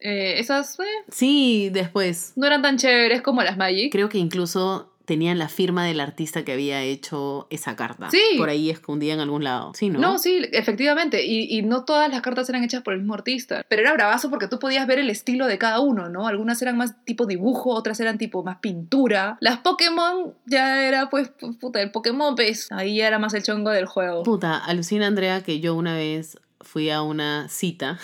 Eh, 0.00 0.40
esas 0.40 0.78
eh. 0.80 0.84
Sí, 1.10 1.70
después. 1.72 2.32
no 2.36 2.46
eran 2.46 2.60
tan 2.62 2.76
chéveres 2.76 3.22
como 3.22 3.42
las 3.42 3.56
Magic. 3.56 3.92
Creo 3.92 4.08
que 4.08 4.18
incluso 4.18 4.88
tenían 5.04 5.36
la 5.38 5.48
firma 5.48 5.84
del 5.84 6.00
artista 6.00 6.44
que 6.44 6.52
había 6.52 6.80
hecho 6.82 7.46
esa 7.50 7.74
carta. 7.76 8.08
Sí. 8.10 8.22
Por 8.38 8.48
ahí 8.48 8.70
escondida 8.70 9.12
en 9.14 9.20
algún 9.20 9.44
lado. 9.44 9.72
Sí, 9.74 9.90
¿no? 9.90 9.98
No, 10.00 10.18
sí, 10.18 10.40
efectivamente. 10.52 11.24
Y, 11.26 11.56
y 11.56 11.62
no 11.62 11.84
todas 11.84 12.08
las 12.10 12.20
cartas 12.22 12.48
eran 12.48 12.62
hechas 12.64 12.82
por 12.82 12.94
el 12.94 13.00
mismo 13.00 13.14
artista. 13.14 13.64
Pero 13.68 13.82
era 13.82 13.92
bravazo 13.92 14.30
porque 14.30 14.46
tú 14.48 14.58
podías 14.58 14.86
ver 14.86 14.98
el 15.00 15.10
estilo 15.10 15.46
de 15.46 15.58
cada 15.58 15.80
uno, 15.80 16.08
¿no? 16.08 16.26
Algunas 16.28 16.62
eran 16.62 16.76
más 16.76 17.04
tipo 17.04 17.26
dibujo, 17.26 17.70
otras 17.70 17.98
eran 18.00 18.16
tipo 18.18 18.42
más 18.44 18.58
pintura. 18.58 19.36
Las 19.40 19.58
Pokémon 19.58 20.34
ya 20.46 20.84
era, 20.86 21.10
pues, 21.10 21.30
pu- 21.36 21.58
puta, 21.58 21.80
el 21.82 21.90
Pokémon, 21.90 22.34
pues. 22.36 22.70
Ahí 22.72 22.96
ya 22.96 23.06
era 23.08 23.18
más 23.18 23.34
el 23.34 23.42
chongo 23.42 23.70
del 23.70 23.86
juego. 23.86 24.22
Puta, 24.22 24.56
alucina 24.56 25.06
Andrea 25.08 25.42
que 25.42 25.60
yo 25.60 25.74
una 25.74 25.94
vez 25.94 26.38
fui 26.60 26.90
a 26.90 27.02
una 27.02 27.48
cita 27.48 27.98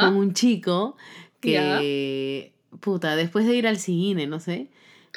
Con 0.00 0.16
un 0.16 0.34
chico 0.34 0.96
que, 1.40 2.52
puta, 2.80 3.16
después 3.16 3.46
de 3.46 3.54
ir 3.56 3.66
al 3.66 3.78
cine, 3.78 4.26
no 4.26 4.40
sé, 4.40 4.68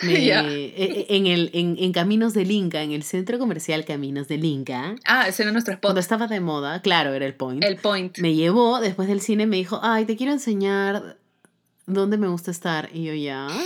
me- 0.02 0.14
eh, 0.28 0.74
eh, 0.76 1.06
en, 1.10 1.28
el, 1.28 1.52
en, 1.54 1.76
en 1.80 1.92
Caminos 1.94 2.34
del 2.34 2.52
Inca, 2.52 2.82
en 2.84 2.92
el 2.92 3.04
centro 3.04 3.38
comercial 3.40 3.86
Caminos 3.86 4.28
del 4.28 4.44
Inca, 4.46 4.96
Ah, 5.06 5.28
ese 5.28 5.44
era 5.44 5.52
nuestro 5.52 5.74
spot. 5.76 5.84
cuando 5.84 6.00
estaba 6.00 6.28
de 6.28 6.40
moda, 6.40 6.82
claro, 6.82 7.14
era 7.14 7.26
el 7.26 7.36
point, 7.36 7.64
El 7.64 7.78
point. 7.78 8.18
me 8.20 8.34
llevó 8.34 8.80
después 8.80 9.08
del 9.08 9.22
cine, 9.22 9.46
me 9.48 9.58
dijo, 9.58 9.80
ay, 9.84 10.06
te 10.06 10.16
quiero 10.18 10.32
enseñar 10.34 11.18
dónde 11.86 12.18
me 12.18 12.28
gusta 12.28 12.50
estar. 12.52 12.90
Y 12.94 13.04
yo 13.06 13.14
ya. 13.14 13.48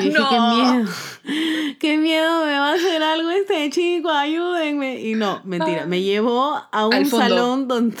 Y 0.00 0.04
dije, 0.04 0.16
qué 0.30 0.36
No. 0.36 0.54
miedo. 0.74 0.90
Qué 1.80 1.96
miedo, 1.96 2.44
me 2.44 2.52
va 2.58 2.70
a 2.72 2.74
hacer 2.74 3.02
algo 3.02 3.30
este 3.30 3.70
chico, 3.70 4.10
ayúdenme. 4.10 5.00
Y 5.00 5.14
no, 5.14 5.40
mentira, 5.44 5.86
me 5.86 6.02
llevó 6.02 6.60
a 6.70 6.86
un 6.86 7.06
salón 7.06 7.68
donde 7.68 7.96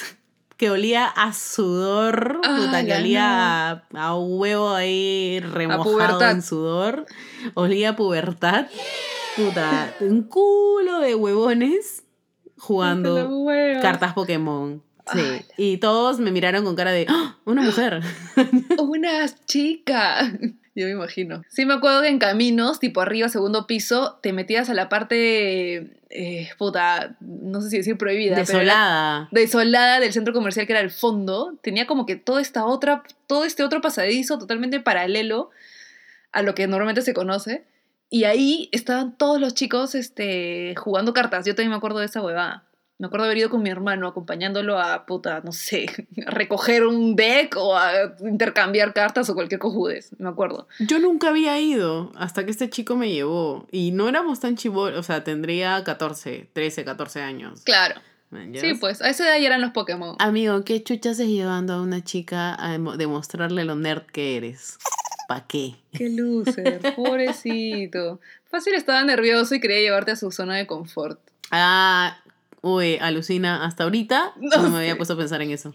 que 0.60 0.68
olía 0.70 1.06
a 1.06 1.32
sudor, 1.32 2.42
puta, 2.42 2.84
que 2.84 2.92
olía 2.92 3.70
a, 3.70 3.84
a 3.94 4.14
huevo 4.14 4.74
ahí 4.74 5.40
remojado 5.40 6.20
en 6.28 6.42
sudor, 6.42 7.06
olía 7.54 7.88
a 7.88 7.96
pubertad, 7.96 8.66
puta, 9.38 9.94
un 10.00 10.24
culo 10.24 11.00
de 11.00 11.14
huevones 11.14 12.02
jugando 12.58 13.46
cartas 13.80 14.12
Pokémon. 14.12 14.82
Sí. 15.10 15.46
Y 15.56 15.78
todos 15.78 16.20
me 16.20 16.30
miraron 16.30 16.62
con 16.66 16.76
cara 16.76 16.92
de 16.92 17.06
¡Ah! 17.08 17.38
una 17.46 17.62
mujer. 17.62 18.02
Una 18.78 19.34
chica. 19.46 20.30
Yo 20.80 20.86
me 20.86 20.92
imagino. 20.92 21.42
Sí, 21.50 21.66
me 21.66 21.74
acuerdo 21.74 22.00
que 22.00 22.08
en 22.08 22.18
caminos, 22.18 22.80
tipo 22.80 23.02
arriba, 23.02 23.28
segundo 23.28 23.66
piso, 23.66 24.18
te 24.22 24.32
metías 24.32 24.70
a 24.70 24.74
la 24.74 24.88
parte, 24.88 25.90
eh, 26.08 26.48
puta, 26.56 27.16
no 27.20 27.60
sé 27.60 27.68
si 27.68 27.76
decir 27.76 27.98
prohibida. 27.98 28.36
pero 28.36 28.46
Desolada. 28.46 29.28
desolada 29.30 30.00
del 30.00 30.14
centro 30.14 30.32
comercial 30.32 30.66
que 30.66 30.72
era 30.72 30.80
el 30.80 30.90
fondo. 30.90 31.58
Tenía 31.60 31.86
como 31.86 32.06
que 32.06 32.16
toda 32.16 32.40
esta 32.40 32.64
otra, 32.64 33.02
todo 33.26 33.44
este 33.44 33.62
otro 33.62 33.82
pasadizo 33.82 34.38
totalmente 34.38 34.80
paralelo 34.80 35.50
a 36.32 36.40
lo 36.40 36.54
que 36.54 36.66
normalmente 36.66 37.02
se 37.02 37.12
conoce. 37.12 37.64
Y 38.08 38.24
ahí 38.24 38.70
estaban 38.72 39.18
todos 39.18 39.38
los 39.38 39.52
chicos 39.52 39.94
este, 39.94 40.74
jugando 40.76 41.12
cartas. 41.12 41.44
Yo 41.44 41.54
también 41.54 41.72
me 41.72 41.76
acuerdo 41.76 41.98
de 41.98 42.06
esa 42.06 42.22
huevada. 42.22 42.64
Me 43.00 43.06
acuerdo 43.06 43.24
haber 43.24 43.38
ido 43.38 43.48
con 43.50 43.62
mi 43.62 43.70
hermano 43.70 44.06
acompañándolo 44.06 44.78
a, 44.78 45.06
puta, 45.06 45.40
no 45.42 45.52
sé, 45.52 45.86
a 46.26 46.30
recoger 46.30 46.84
un 46.84 47.16
deck 47.16 47.56
o 47.56 47.74
a 47.76 48.14
intercambiar 48.20 48.92
cartas 48.92 49.28
o 49.30 49.34
cualquier 49.34 49.58
cojudez. 49.58 50.10
Me 50.18 50.28
acuerdo. 50.28 50.68
Yo 50.78 50.98
nunca 50.98 51.30
había 51.30 51.58
ido 51.58 52.12
hasta 52.14 52.44
que 52.44 52.50
este 52.50 52.68
chico 52.70 52.96
me 52.96 53.10
llevó. 53.10 53.66
Y 53.72 53.90
no 53.92 54.08
éramos 54.08 54.38
tan 54.40 54.56
chivos, 54.56 54.92
o 54.94 55.02
sea, 55.02 55.24
tendría 55.24 55.82
14, 55.82 56.50
13, 56.52 56.84
14 56.84 57.22
años. 57.22 57.62
Claro. 57.62 58.00
Man, 58.28 58.52
¿ya 58.52 58.60
Sí, 58.60 58.74
pues, 58.74 59.00
a 59.02 59.08
esa 59.08 59.24
edad 59.26 59.40
ya 59.40 59.46
eran 59.46 59.60
los 59.62 59.72
Pokémon. 59.72 60.14
Amigo, 60.18 60.62
¿qué 60.64 60.84
chuchas 60.84 61.18
es 61.18 61.26
llevando 61.28 61.72
a 61.72 61.80
una 61.82 62.04
chica 62.04 62.54
a 62.64 62.70
demo- 62.72 62.96
demostrarle 62.96 63.64
lo 63.64 63.74
nerd 63.76 64.02
que 64.06 64.36
eres? 64.36 64.78
¿Pa' 65.26 65.46
qué? 65.46 65.76
Qué 65.92 66.10
loser, 66.10 66.80
pobrecito. 66.96 68.20
Fácil 68.50 68.74
estaba 68.74 69.02
nervioso 69.04 69.54
y 69.54 69.60
quería 69.60 69.80
llevarte 69.80 70.10
a 70.12 70.16
su 70.16 70.30
zona 70.32 70.56
de 70.56 70.66
confort. 70.66 71.18
Ah, 71.50 72.18
uy, 72.62 72.98
alucina. 73.00 73.64
Hasta 73.64 73.84
ahorita 73.84 74.32
no, 74.36 74.62
No 74.62 74.70
me 74.70 74.78
había 74.78 74.96
puesto 74.96 75.14
a 75.14 75.16
pensar 75.16 75.42
en 75.42 75.50
eso. 75.50 75.74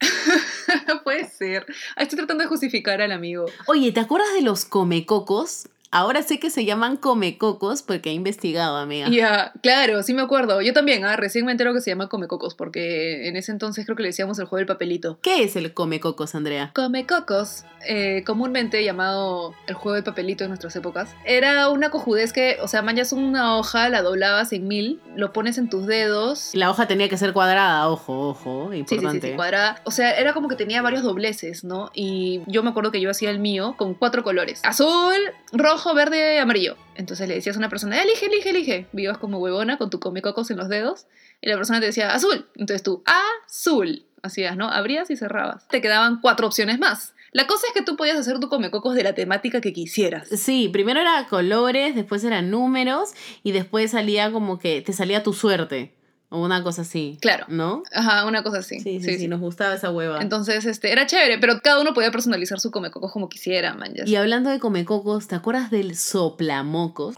Puede 1.04 1.28
ser. 1.28 1.66
Ah, 1.96 2.02
Estoy 2.02 2.18
tratando 2.18 2.42
de 2.42 2.48
justificar 2.48 3.00
al 3.00 3.12
amigo. 3.12 3.46
Oye, 3.66 3.92
¿te 3.92 4.00
acuerdas 4.00 4.32
de 4.34 4.42
los 4.42 4.64
comecocos? 4.64 5.68
Ahora 5.94 6.22
sé 6.22 6.40
que 6.40 6.50
se 6.50 6.64
llaman 6.64 6.96
comecocos 6.96 7.82
porque 7.84 8.10
he 8.10 8.12
investigado, 8.12 8.76
amiga. 8.78 9.08
Ya, 9.08 9.52
claro, 9.62 10.02
sí 10.02 10.12
me 10.12 10.22
acuerdo. 10.22 10.60
Yo 10.60 10.72
también, 10.72 11.04
ah, 11.04 11.14
recién 11.14 11.46
me 11.46 11.52
entero 11.52 11.72
que 11.72 11.80
se 11.80 11.90
llama 11.90 12.08
Comecocos, 12.08 12.56
porque 12.56 13.28
en 13.28 13.36
ese 13.36 13.52
entonces 13.52 13.84
creo 13.84 13.94
que 13.96 14.02
le 14.02 14.08
decíamos 14.08 14.36
el 14.40 14.46
juego 14.46 14.58
del 14.58 14.66
papelito. 14.66 15.20
¿Qué 15.22 15.44
es 15.44 15.54
el 15.54 15.72
comecocos, 15.72 16.34
Andrea? 16.34 16.72
Comecocos, 16.74 17.64
eh, 17.86 18.24
comúnmente 18.26 18.82
llamado 18.82 19.54
el 19.68 19.74
juego 19.74 19.94
del 19.94 20.02
papelito 20.02 20.42
en 20.42 20.50
nuestras 20.50 20.74
épocas, 20.74 21.14
era 21.24 21.68
una 21.68 21.90
cojudez 21.90 22.32
que, 22.32 22.56
o 22.60 22.66
sea, 22.66 22.82
manchas 22.82 23.12
una 23.12 23.56
hoja, 23.56 23.88
la 23.88 24.02
doblabas 24.02 24.52
en 24.52 24.66
mil, 24.66 25.00
lo 25.14 25.32
pones 25.32 25.58
en 25.58 25.68
tus 25.68 25.86
dedos. 25.86 26.50
La 26.54 26.70
hoja 26.70 26.88
tenía 26.88 27.08
que 27.08 27.16
ser 27.16 27.32
cuadrada, 27.32 27.88
ojo, 27.88 28.30
ojo, 28.30 28.70
Sí, 28.72 28.78
sí, 28.78 28.84
sí, 28.88 28.94
importante. 28.96 29.30
sí, 29.30 29.36
cuadrada. 29.36 29.80
O 29.84 29.92
sea, 29.92 30.18
era 30.18 30.32
como 30.32 30.48
que 30.48 30.56
tenía 30.56 30.82
varios 30.82 31.04
dobleces, 31.04 31.62
¿no? 31.62 31.90
Y 31.94 32.40
yo 32.48 32.64
me 32.64 32.70
acuerdo 32.70 32.90
que 32.90 33.00
yo 33.00 33.10
hacía 33.10 33.30
el 33.30 33.38
mío 33.38 33.76
con 33.78 33.94
cuatro 33.94 34.24
colores. 34.24 34.60
Azul, 34.64 35.14
rojo, 35.52 35.83
verde, 35.92 36.38
amarillo. 36.38 36.76
Entonces 36.94 37.28
le 37.28 37.34
decías 37.34 37.56
a 37.56 37.58
una 37.58 37.68
persona, 37.68 38.00
elige, 38.00 38.26
elige, 38.26 38.50
elige. 38.50 38.86
Vivas 38.92 39.18
como 39.18 39.38
huevona 39.38 39.76
con 39.76 39.90
tu 39.90 40.00
comecocos 40.00 40.50
en 40.50 40.56
los 40.56 40.68
dedos. 40.68 41.06
Y 41.42 41.50
la 41.50 41.56
persona 41.56 41.80
te 41.80 41.86
decía, 41.86 42.14
azul. 42.14 42.46
Entonces 42.54 42.82
tú, 42.82 43.02
azul. 43.04 44.06
Hacías, 44.22 44.56
¿no? 44.56 44.70
Abrías 44.70 45.10
y 45.10 45.16
cerrabas. 45.16 45.68
Te 45.68 45.82
quedaban 45.82 46.20
cuatro 46.22 46.46
opciones 46.46 46.78
más. 46.78 47.14
La 47.32 47.46
cosa 47.46 47.66
es 47.66 47.74
que 47.74 47.82
tú 47.82 47.96
podías 47.96 48.16
hacer 48.16 48.38
tu 48.38 48.48
comecocos 48.48 48.94
de 48.94 49.02
la 49.02 49.14
temática 49.14 49.60
que 49.60 49.72
quisieras. 49.72 50.28
Sí, 50.28 50.70
primero 50.72 51.00
era 51.00 51.26
colores, 51.28 51.94
después 51.94 52.22
eran 52.24 52.48
números 52.48 53.10
y 53.42 53.52
después 53.52 53.90
salía 53.90 54.30
como 54.30 54.58
que 54.58 54.80
te 54.80 54.92
salía 54.92 55.22
tu 55.22 55.32
suerte 55.32 55.92
o 56.34 56.44
una 56.44 56.62
cosa 56.62 56.82
así. 56.82 57.18
Claro. 57.20 57.46
¿No? 57.48 57.82
Ajá, 57.92 58.26
una 58.26 58.42
cosa 58.42 58.58
así. 58.58 58.80
Sí, 58.80 59.00
sí, 59.00 59.18
sí, 59.18 59.28
nos 59.28 59.40
gustaba 59.40 59.74
esa 59.74 59.90
hueva. 59.90 60.20
Entonces, 60.20 60.64
este, 60.64 60.90
era 60.90 61.06
chévere, 61.06 61.38
pero 61.38 61.60
cada 61.60 61.80
uno 61.80 61.94
podía 61.94 62.10
personalizar 62.10 62.60
su 62.60 62.70
comecocos 62.70 63.12
como 63.12 63.28
quisiera, 63.28 63.74
man. 63.74 63.94
ya 63.94 64.04
y 64.04 64.16
hablando 64.16 64.50
de 64.50 64.58
comecocos, 64.58 65.28
¿te 65.28 65.36
acuerdas 65.36 65.70
del 65.70 65.96
soplamocos? 65.96 67.14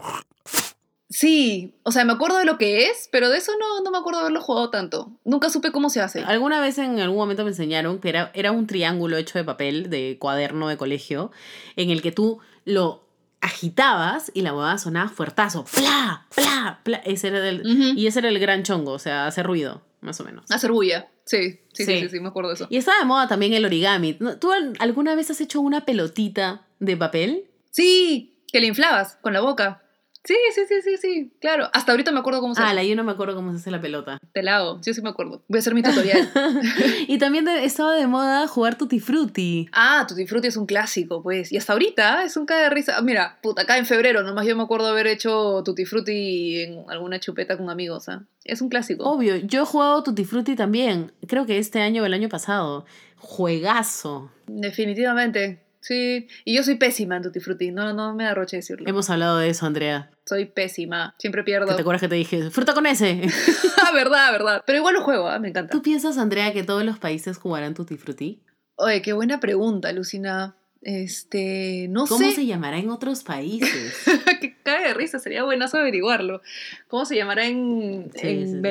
Sí, 1.09 1.73
o 1.83 1.91
sea, 1.91 2.03
me 2.03 2.13
acuerdo 2.13 2.37
de 2.37 2.45
lo 2.45 2.57
que 2.57 2.87
es, 2.87 3.07
pero 3.11 3.29
de 3.29 3.37
eso 3.37 3.53
no, 3.57 3.81
no 3.81 3.91
me 3.91 3.97
acuerdo 3.97 4.19
de 4.19 4.25
haberlo 4.25 4.41
jugado 4.41 4.69
tanto. 4.69 5.11
Nunca 5.23 5.49
supe 5.49 5.71
cómo 5.71 5.89
se 5.89 6.01
hace. 6.01 6.21
Alguna 6.23 6.59
vez 6.59 6.77
en 6.77 6.99
algún 6.99 7.17
momento 7.17 7.43
me 7.43 7.51
enseñaron 7.51 7.99
que 7.99 8.09
era, 8.09 8.31
era 8.33 8.51
un 8.51 8.67
triángulo 8.67 9.15
hecho 9.15 9.39
de 9.39 9.45
papel, 9.45 9.89
de 9.89 10.17
cuaderno 10.19 10.67
de 10.67 10.75
colegio, 10.75 11.31
en 11.77 11.91
el 11.91 12.01
que 12.01 12.11
tú 12.11 12.39
lo 12.65 13.06
agitabas 13.41 14.31
y 14.33 14.41
la 14.41 14.53
huevada 14.53 14.77
sonaba 14.77 15.09
fuertazo. 15.09 15.65
¡Fla! 15.65 16.25
¡Fla! 16.31 16.79
¡Fla! 16.83 16.97
Ese 17.05 17.27
era 17.29 17.47
el. 17.47 17.61
Y 17.97 18.07
ese 18.07 18.19
era 18.19 18.29
el 18.29 18.39
gran 18.39 18.63
chongo, 18.63 18.91
o 18.91 18.99
sea, 18.99 19.27
hace 19.27 19.43
ruido, 19.43 19.81
más 20.01 20.19
o 20.19 20.23
menos. 20.23 20.49
Hacer 20.51 20.71
bulla. 20.71 21.09
Sí, 21.25 21.59
sí, 21.73 21.83
sí, 21.83 21.85
Sí. 21.85 21.99
sí, 22.01 22.09
sí, 22.09 22.19
me 22.19 22.29
acuerdo 22.29 22.49
de 22.49 22.55
eso. 22.55 22.67
Y 22.69 22.77
estaba 22.77 22.99
de 22.99 23.05
moda 23.05 23.27
también 23.27 23.53
el 23.53 23.65
origami. 23.65 24.15
¿No- 24.19 24.37
¿Tú 24.37 24.51
al- 24.53 24.73
alguna 24.79 25.13
vez 25.15 25.29
has 25.29 25.41
hecho 25.41 25.59
una 25.59 25.85
pelotita 25.85 26.65
de 26.79 26.95
papel? 26.95 27.45
Sí, 27.71 28.37
que 28.51 28.61
le 28.61 28.67
inflabas 28.67 29.17
con 29.21 29.33
la 29.33 29.41
boca. 29.41 29.83
Sí, 30.27 30.35
sí, 30.53 30.61
sí, 30.67 30.75
sí, 30.83 30.97
sí, 30.97 31.31
claro. 31.39 31.69
Hasta 31.71 31.93
ahorita 31.93 32.11
me 32.11 32.19
acuerdo 32.19 32.41
cómo 32.41 32.53
se 32.53 32.61
Ah, 32.61 32.65
hace. 32.65 32.75
la 32.75 32.83
yo 32.83 32.97
no 32.97 33.05
me 33.05 33.13
acuerdo 33.13 33.33
cómo 33.33 33.51
se 33.51 33.59
hace 33.59 33.71
la 33.71 33.79
pelota. 33.79 34.17
Te 34.33 34.43
la 34.43 34.57
hago, 34.57 34.81
yo 34.85 34.93
sí 34.93 35.01
me 35.01 35.07
acuerdo. 35.09 35.41
Voy 35.47 35.57
a 35.57 35.61
hacer 35.61 35.73
mi 35.73 35.81
tutorial. 35.83 36.29
y 37.07 37.17
también 37.17 37.45
de- 37.45 37.63
estaba 37.63 37.95
de 37.95 38.07
moda 38.07 38.45
jugar 38.47 38.77
Tutti 38.77 38.99
Frutti. 38.99 39.69
ah, 39.71 40.05
Tutti 40.05 40.27
Frutti 40.27 40.47
es 40.49 40.57
un 40.57 40.65
clásico, 40.65 41.23
pues. 41.23 41.53
Y 41.53 41.57
hasta 41.57 41.71
ahorita 41.71 42.25
es 42.25 42.35
un 42.35 42.45
cae 42.45 42.63
de 42.63 42.69
risa. 42.69 42.95
Ah, 42.97 43.01
Mira, 43.01 43.37
puta, 43.41 43.61
acá 43.61 43.77
en 43.77 43.85
febrero 43.85 44.21
nomás 44.23 44.45
yo 44.45 44.57
me 44.57 44.63
acuerdo 44.63 44.87
haber 44.87 45.07
hecho 45.07 45.61
Tutti 45.63 45.85
Frutti 45.85 46.59
en 46.61 46.83
alguna 46.89 47.21
chupeta 47.21 47.55
con 47.57 47.69
amigos, 47.69 48.09
¿ah? 48.09 48.25
Es 48.43 48.61
un 48.61 48.67
clásico. 48.69 49.05
Obvio, 49.09 49.37
yo 49.37 49.61
he 49.61 49.65
jugado 49.65 50.03
Tutti 50.03 50.25
Frutti 50.25 50.55
también. 50.57 51.13
Creo 51.27 51.45
que 51.45 51.57
este 51.57 51.79
año 51.81 52.03
o 52.03 52.05
el 52.05 52.13
año 52.13 52.27
pasado. 52.27 52.85
Juegazo. 53.17 54.29
Definitivamente. 54.47 55.63
Sí. 55.81 56.27
Y 56.45 56.55
yo 56.55 56.63
soy 56.63 56.75
pésima 56.75 57.17
en 57.17 57.23
Tutti 57.23 57.39
Frutti. 57.39 57.71
No, 57.71 57.93
no 57.93 58.13
me 58.13 58.25
arroche 58.25 58.57
decirlo. 58.57 58.87
Hemos 58.89 59.09
hablado 59.09 59.37
de 59.37 59.49
eso, 59.49 59.65
Andrea. 59.65 60.11
Soy 60.25 60.45
pésima. 60.45 61.15
Siempre 61.17 61.41
¿Que 61.41 61.45
pierdo. 61.45 61.75
¿Te 61.75 61.81
acuerdas 61.81 62.01
que 62.01 62.09
te 62.09 62.15
dije, 62.15 62.49
fruta 62.49 62.73
con 62.73 62.85
ese? 62.85 63.21
ah, 63.83 63.91
verdad, 63.93 64.31
verdad. 64.31 64.63
Pero 64.65 64.79
igual 64.79 64.95
lo 64.95 65.01
juego, 65.01 65.27
¿ah? 65.27 65.39
me 65.39 65.49
encanta. 65.49 65.71
¿Tú 65.71 65.81
piensas, 65.81 66.17
Andrea, 66.17 66.53
que 66.53 66.63
todos 66.63 66.83
los 66.83 66.99
países 66.99 67.37
jugarán 67.37 67.73
Tutti 67.73 67.97
Frutti? 67.97 68.41
Oye, 68.75 69.01
qué 69.01 69.13
buena 69.13 69.39
pregunta, 69.39 69.91
Lucina. 69.91 70.55
Este, 70.81 71.87
no 71.89 72.05
¿Cómo 72.05 72.25
sé. 72.25 72.33
se 72.33 72.45
llamará 72.45 72.77
en 72.77 72.89
otros 72.89 73.23
países? 73.23 73.93
que 74.41 74.55
cae 74.63 74.87
de 74.89 74.93
risa, 74.93 75.19
sería 75.19 75.43
buenazo 75.43 75.77
averiguarlo. 75.77 76.41
¿Cómo 76.87 77.05
se 77.05 77.15
llamará 77.15 77.45
en, 77.45 78.11
Sí, 78.15 78.27
en 78.27 78.47
sí, 78.47 78.53
sí. 78.53 78.61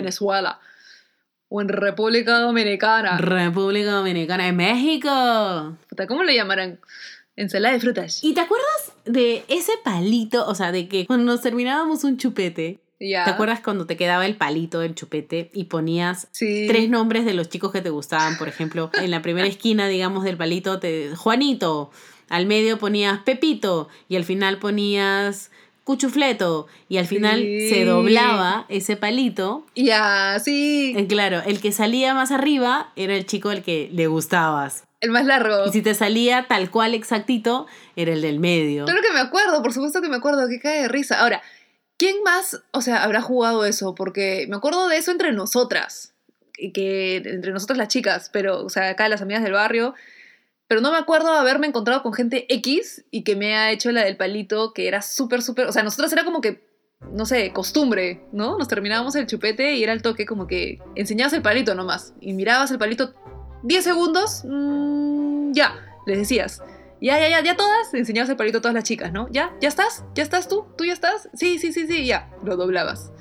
O 1.48 1.60
en 1.60 1.68
República 1.68 2.38
Dominicana. 2.40 3.18
República 3.18 3.92
Dominicana 3.92 4.44
de 4.46 4.52
México. 4.52 5.76
Puta, 5.88 6.06
¿Cómo 6.06 6.24
le 6.24 6.34
llamarán? 6.34 6.80
Ensalada 7.36 7.74
de 7.74 7.80
frutas. 7.80 8.24
¿Y 8.24 8.34
te 8.34 8.40
acuerdas 8.40 8.92
de 9.04 9.44
ese 9.48 9.72
palito? 9.84 10.46
O 10.46 10.54
sea, 10.54 10.72
de 10.72 10.88
que 10.88 11.06
cuando 11.06 11.24
nos 11.32 11.42
terminábamos 11.42 12.02
un 12.04 12.16
chupete, 12.16 12.80
Ya. 12.98 13.24
¿te 13.24 13.30
acuerdas 13.30 13.60
cuando 13.60 13.86
te 13.86 13.96
quedaba 13.96 14.24
el 14.24 14.36
palito 14.36 14.80
del 14.80 14.94
chupete 14.94 15.50
y 15.52 15.64
ponías 15.64 16.28
Sí. 16.32 16.64
tres 16.66 16.88
nombres 16.88 17.26
de 17.26 17.34
los 17.34 17.48
chicos 17.50 17.70
que 17.72 17.82
te 17.82 17.90
gustaban? 17.90 18.38
Por 18.38 18.48
ejemplo, 18.48 18.90
en 18.94 19.10
la 19.10 19.20
primera 19.22 19.46
esquina, 19.46 19.86
digamos, 19.86 20.24
del 20.24 20.36
palito, 20.38 20.78
te, 20.80 21.14
Juanito. 21.14 21.90
Al 22.28 22.46
medio 22.46 22.78
ponías 22.78 23.20
Pepito. 23.20 23.88
Y 24.08 24.16
al 24.16 24.24
final 24.24 24.58
ponías 24.58 25.50
Cuchufleto. 25.86 26.66
Y 26.88 26.96
al 26.98 27.06
final 27.06 27.38
Sí. 27.40 27.68
se 27.70 27.84
doblaba 27.84 28.66
ese 28.68 28.96
palito. 28.96 29.64
Ya, 29.76 30.36
sí. 30.44 30.94
Eh, 30.96 31.06
Claro, 31.06 31.40
el 31.46 31.60
que 31.60 31.70
salía 31.70 32.12
más 32.12 32.32
arriba 32.32 32.90
era 32.96 33.14
el 33.14 33.24
chico 33.24 33.50
al 33.50 33.62
que 33.62 33.88
le 33.92 34.08
gustabas. 34.08 34.82
El 35.00 35.12
más 35.12 35.24
largo. 35.26 35.64
Y 35.66 35.70
si 35.70 35.82
te 35.82 35.94
salía 35.94 36.46
tal 36.48 36.72
cual 36.72 36.92
exactito, 36.92 37.66
era 37.94 38.12
el 38.12 38.20
del 38.20 38.40
medio. 38.40 38.84
Claro 38.84 39.00
que 39.00 39.12
me 39.12 39.20
acuerdo, 39.20 39.62
por 39.62 39.72
supuesto 39.72 40.02
que 40.02 40.08
me 40.08 40.16
acuerdo, 40.16 40.48
que 40.48 40.58
cae 40.58 40.82
de 40.82 40.88
risa. 40.88 41.20
Ahora, 41.20 41.40
¿quién 41.98 42.16
más, 42.24 42.60
o 42.72 42.80
sea, 42.80 43.04
habrá 43.04 43.20
jugado 43.22 43.64
eso? 43.64 43.94
Porque 43.94 44.46
me 44.48 44.56
acuerdo 44.56 44.88
de 44.88 44.96
eso 44.96 45.12
entre 45.12 45.30
nosotras, 45.32 46.14
y 46.58 46.72
que 46.72 47.18
entre 47.18 47.52
nosotras 47.52 47.78
las 47.78 47.88
chicas, 47.88 48.28
pero, 48.32 48.64
o 48.64 48.70
sea, 48.70 48.88
acá 48.88 49.08
las 49.08 49.22
amigas 49.22 49.44
del 49.44 49.52
barrio, 49.52 49.94
pero 50.68 50.80
no 50.80 50.90
me 50.90 50.98
acuerdo 50.98 51.30
haberme 51.30 51.66
encontrado 51.66 52.02
con 52.02 52.12
gente 52.12 52.46
X 52.52 53.04
y 53.10 53.22
que 53.22 53.36
me 53.36 53.56
ha 53.56 53.70
hecho 53.70 53.92
la 53.92 54.04
del 54.04 54.16
palito, 54.16 54.72
que 54.72 54.88
era 54.88 55.02
súper, 55.02 55.42
súper, 55.42 55.66
o 55.66 55.72
sea, 55.72 55.82
nosotras 55.82 56.12
era 56.12 56.24
como 56.24 56.40
que, 56.40 56.66
no 57.12 57.26
sé, 57.26 57.52
costumbre, 57.52 58.22
¿no? 58.32 58.58
Nos 58.58 58.68
terminábamos 58.68 59.14
el 59.14 59.26
chupete 59.26 59.74
y 59.74 59.82
era 59.84 59.92
el 59.92 60.02
toque 60.02 60.26
como 60.26 60.46
que 60.46 60.80
enseñabas 60.94 61.32
el 61.34 61.42
palito 61.42 61.74
nomás, 61.74 62.14
y 62.20 62.32
mirabas 62.32 62.70
el 62.70 62.78
palito 62.78 63.14
10 63.62 63.84
segundos, 63.84 64.42
mm, 64.44 65.52
ya, 65.52 65.74
les 66.06 66.18
decías. 66.18 66.62
Ya, 67.00 67.20
ya, 67.20 67.28
ya, 67.28 67.42
ya 67.42 67.56
todas, 67.56 67.92
enseñabas 67.92 68.30
el 68.30 68.36
palito 68.36 68.58
a 68.58 68.60
todas 68.62 68.74
las 68.74 68.84
chicas, 68.84 69.12
¿no? 69.12 69.28
¿Ya? 69.30 69.54
¿Ya 69.60 69.68
estás? 69.68 70.04
¿Ya 70.14 70.22
estás 70.22 70.48
tú? 70.48 70.64
¿Tú 70.78 70.84
ya 70.84 70.94
estás? 70.94 71.28
Sí, 71.34 71.58
sí, 71.58 71.72
sí, 71.72 71.86
sí, 71.86 72.06
ya. 72.06 72.30
Lo 72.42 72.56
doblabas. 72.56 73.12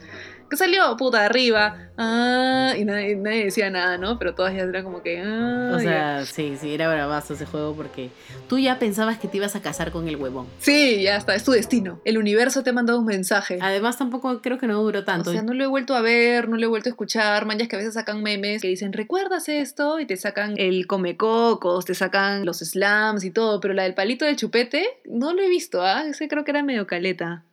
¿Qué 0.49 0.58
salió? 0.58 0.95
Puta, 0.97 1.25
arriba. 1.25 1.89
Ah, 1.97 2.73
y 2.77 2.84
nadie, 2.86 3.15
nadie 3.15 3.45
decía 3.45 3.69
nada, 3.69 3.97
¿no? 3.97 4.19
Pero 4.19 4.36
todas 4.36 4.53
ya 4.53 4.63
eran 4.63 4.84
como 4.84 5.01
que. 5.01 5.21
Ah, 5.21 5.71
O 5.73 5.77
ya. 5.77 5.81
sea, 5.84 6.25
sí, 6.25 6.58
sí, 6.60 6.73
era 6.73 6.88
bravazo 6.88 7.34
ese 7.34 7.45
juego 7.45 7.73
porque 7.75 8.10
tú 8.49 8.60
ya 8.60 8.77
pensabas 8.77 9.17
que 9.17 9.27
te 9.27 9.38
ibas 9.38 9.55
a 9.55 9.62
casar 9.62 9.91
con 9.91 10.08
el 10.08 10.17
huevón. 10.17 10.47
Sí, 10.60 11.01
ya 11.01 11.15
está, 11.15 11.36
es 11.36 11.43
tu 11.43 11.51
destino. 11.51 11.99
El 12.05 12.17
universo 12.17 12.63
te 12.63 12.69
ha 12.69 12.73
mandado 12.73 12.99
un 12.99 13.05
mensaje. 13.05 13.58
Además, 13.62 13.97
tampoco 13.97 14.41
creo 14.41 14.58
que 14.58 14.67
no 14.67 14.81
duró 14.84 15.03
tanto. 15.03 15.29
O 15.29 15.34
sea, 15.34 15.41
no 15.41 15.53
lo 15.53 15.63
he 15.63 15.67
vuelto 15.67 15.95
a 15.95 16.01
ver, 16.01 16.47
no 16.49 16.58
lo 16.58 16.63
he 16.63 16.67
vuelto 16.69 16.89
a 16.89 16.91
escuchar. 16.91 17.45
Manjas 17.45 17.67
que 17.67 17.75
a 17.75 17.79
veces 17.79 17.93
sacan 17.95 18.21
memes 18.21 18.62
que 18.62 18.67
dicen, 18.67 18.93
¿recuerdas 18.93 19.47
esto? 19.49 19.99
Y 19.99 20.05
te 20.05 20.17
sacan 20.17 20.53
el 20.58 20.88
comecocos, 20.88 21.86
te 21.86 21.95
sacan 21.95 22.45
los 22.45 22.60
slams 22.60 23.23
y 23.23 23.31
todo. 23.31 23.60
Pero 23.62 23.73
la 23.73 23.84
del 23.84 23.93
palito 23.93 24.25
de 24.25 24.36
chupete, 24.36 24.86
no 25.05 25.34
lo 25.34 25.41
he 25.41 25.49
visto, 25.49 25.81
¿ah? 25.81 26.03
Ese 26.08 26.27
creo 26.27 26.43
que 26.43 26.51
era 26.51 26.62
medio 26.63 26.86
caleta. 26.88 27.43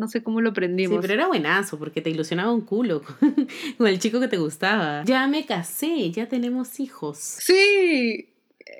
No 0.00 0.08
sé 0.08 0.22
cómo 0.22 0.40
lo 0.40 0.48
Sí, 0.48 0.52
aprendimos. 0.52 0.98
pero 1.02 1.12
era 1.12 1.26
buenazo 1.26 1.78
porque 1.78 2.00
te 2.00 2.08
ilusionaba 2.08 2.50
un 2.52 2.62
culo 2.62 3.02
con 3.78 3.86
el 3.86 3.98
chico 3.98 4.18
que 4.18 4.28
te 4.28 4.38
gustaba. 4.38 5.04
Ya 5.04 5.26
me 5.26 5.44
casé, 5.44 6.10
ya 6.10 6.26
tenemos 6.26 6.80
hijos. 6.80 7.18
Sí, 7.18 8.30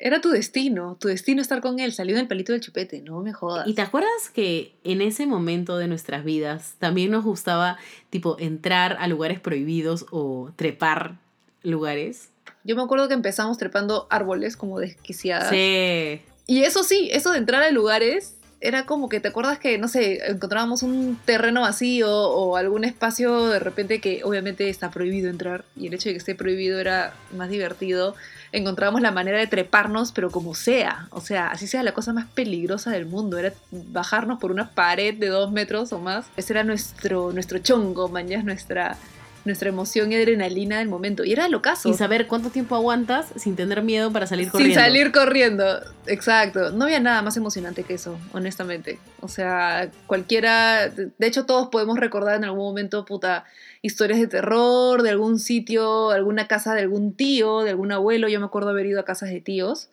era 0.01 0.23
tu 0.23 0.31
destino. 0.31 0.97
Tu 0.99 1.09
destino 1.09 1.43
estar 1.43 1.61
con 1.61 1.79
él. 1.79 1.93
Salió 1.93 2.17
del 2.17 2.27
palito 2.27 2.53
del 2.53 2.63
chupete, 2.63 3.03
no 3.03 3.21
me 3.21 3.35
jodas. 3.35 3.69
¿Y 3.69 3.75
te 3.75 3.83
acuerdas 3.83 4.31
que 4.33 4.73
en 4.83 5.03
ese 5.03 5.27
momento 5.27 5.77
de 5.77 5.89
nuestras 5.89 6.25
vidas 6.25 6.77
también 6.79 7.11
nos 7.11 7.23
gustaba, 7.23 7.77
tipo, 8.09 8.37
entrar 8.39 8.97
a 8.99 9.07
lugares 9.07 9.41
prohibidos 9.41 10.07
o 10.11 10.53
trepar 10.57 11.19
lugares? 11.63 12.31
Yo 12.65 12.77
me 12.77 12.83
acuerdo 12.83 13.09
que 13.09 13.15
empezamos 13.15 13.59
trepando 13.59 14.07
árboles 14.09 14.57
como 14.57 14.79
desquiciadas. 14.79 15.51
Sí. 15.51 16.23
Y 16.47 16.63
eso 16.65 16.83
sí, 16.83 17.11
eso 17.13 17.31
de 17.31 17.39
entrar 17.39 17.63
a 17.63 17.71
lugares 17.71 18.37
era 18.61 18.85
como 18.85 19.09
que 19.09 19.21
te 19.21 19.29
acuerdas 19.29 19.59
que, 19.59 19.79
no 19.79 19.89
sé, 19.89 20.21
encontrábamos 20.31 20.83
un 20.83 21.19
terreno 21.25 21.63
vacío 21.63 22.11
o 22.11 22.57
algún 22.57 22.85
espacio 22.85 23.47
de 23.47 23.59
repente 23.59 24.01
que 24.01 24.23
obviamente 24.23 24.69
está 24.69 24.91
prohibido 24.91 25.31
entrar 25.31 25.65
y 25.77 25.87
el 25.87 25.95
hecho 25.95 26.11
de 26.11 26.15
que 26.15 26.19
esté 26.19 26.35
prohibido 26.35 26.79
era 26.79 27.15
más 27.37 27.49
divertido. 27.49 28.15
Encontrábamos 28.53 29.01
la 29.01 29.13
manera 29.13 29.39
de 29.39 29.47
treparnos, 29.47 30.13
pero 30.13 30.31
como 30.31 30.55
sea, 30.55 31.09
o 31.11 31.21
sea, 31.21 31.49
así 31.49 31.67
sea 31.67 31.83
la 31.83 31.95
cosa 31.95 32.13
más 32.13 32.27
peligrosa 32.27 32.91
del 32.91 33.07
mundo, 33.07 33.39
era 33.39 33.55
bajarnos 33.71 34.39
por 34.41 34.51
una 34.51 34.71
pared 34.71 35.15
de 35.15 35.29
dos 35.29 35.53
metros 35.53 35.93
o 35.93 36.01
más. 36.01 36.27
Ese 36.37 36.53
era 36.53 36.65
nuestro, 36.65 37.33
nuestro 37.33 37.59
chongo, 37.61 38.09
mañana 38.09 38.43
nuestra 38.43 38.99
nuestra 39.45 39.69
emoción 39.71 40.13
y 40.13 40.17
adrenalina 40.17 40.79
del 40.81 40.89
momento. 40.89 41.25
Y 41.25 41.33
era 41.33 41.49
locazo. 41.49 41.89
Y 41.89 41.95
saber 41.95 42.27
cuánto 42.27 42.51
tiempo 42.51 42.75
aguantas 42.77 43.27
sin 43.37 43.57
tener 43.57 43.83
miedo 43.83 44.13
para 44.13 44.27
salir 44.27 44.45
Sin 44.47 44.53
corriendo. 44.53 44.81
salir 44.81 45.13
corriendo, 45.13 45.81
exacto. 46.07 46.71
No 46.73 46.85
había 46.85 47.01
nada 47.01 47.23
más 47.23 47.37
emocionante 47.37 47.83
que 47.85 47.95
eso, 47.95 48.19
honestamente. 48.33 48.99
O 49.21 49.29
sea, 49.29 49.91
cualquiera, 50.07 50.89
de 50.89 51.27
hecho 51.27 51.47
todos 51.47 51.69
podemos 51.69 51.99
recordar 51.99 52.37
en 52.37 52.45
algún 52.45 52.61
momento, 52.65 53.05
puta, 53.05 53.45
historias 53.83 54.21
de 54.21 54.27
terror, 54.27 55.03
de 55.03 55.11
algún 55.11 55.39
sitio, 55.39 56.11
alguna 56.11 56.47
casa 56.47 56.75
de 56.75 56.83
algún 56.83 57.15
tío, 57.15 57.61
de 57.61 57.71
algún 57.71 57.93
abuelo. 57.93 58.29
Yo 58.29 58.41
me 58.41 58.47
acuerdo 58.47 58.71
haber 58.71 58.87
ido 58.87 59.01
a 59.01 59.05
casas 59.05 59.31
de 59.31 59.41
tíos 59.41 59.89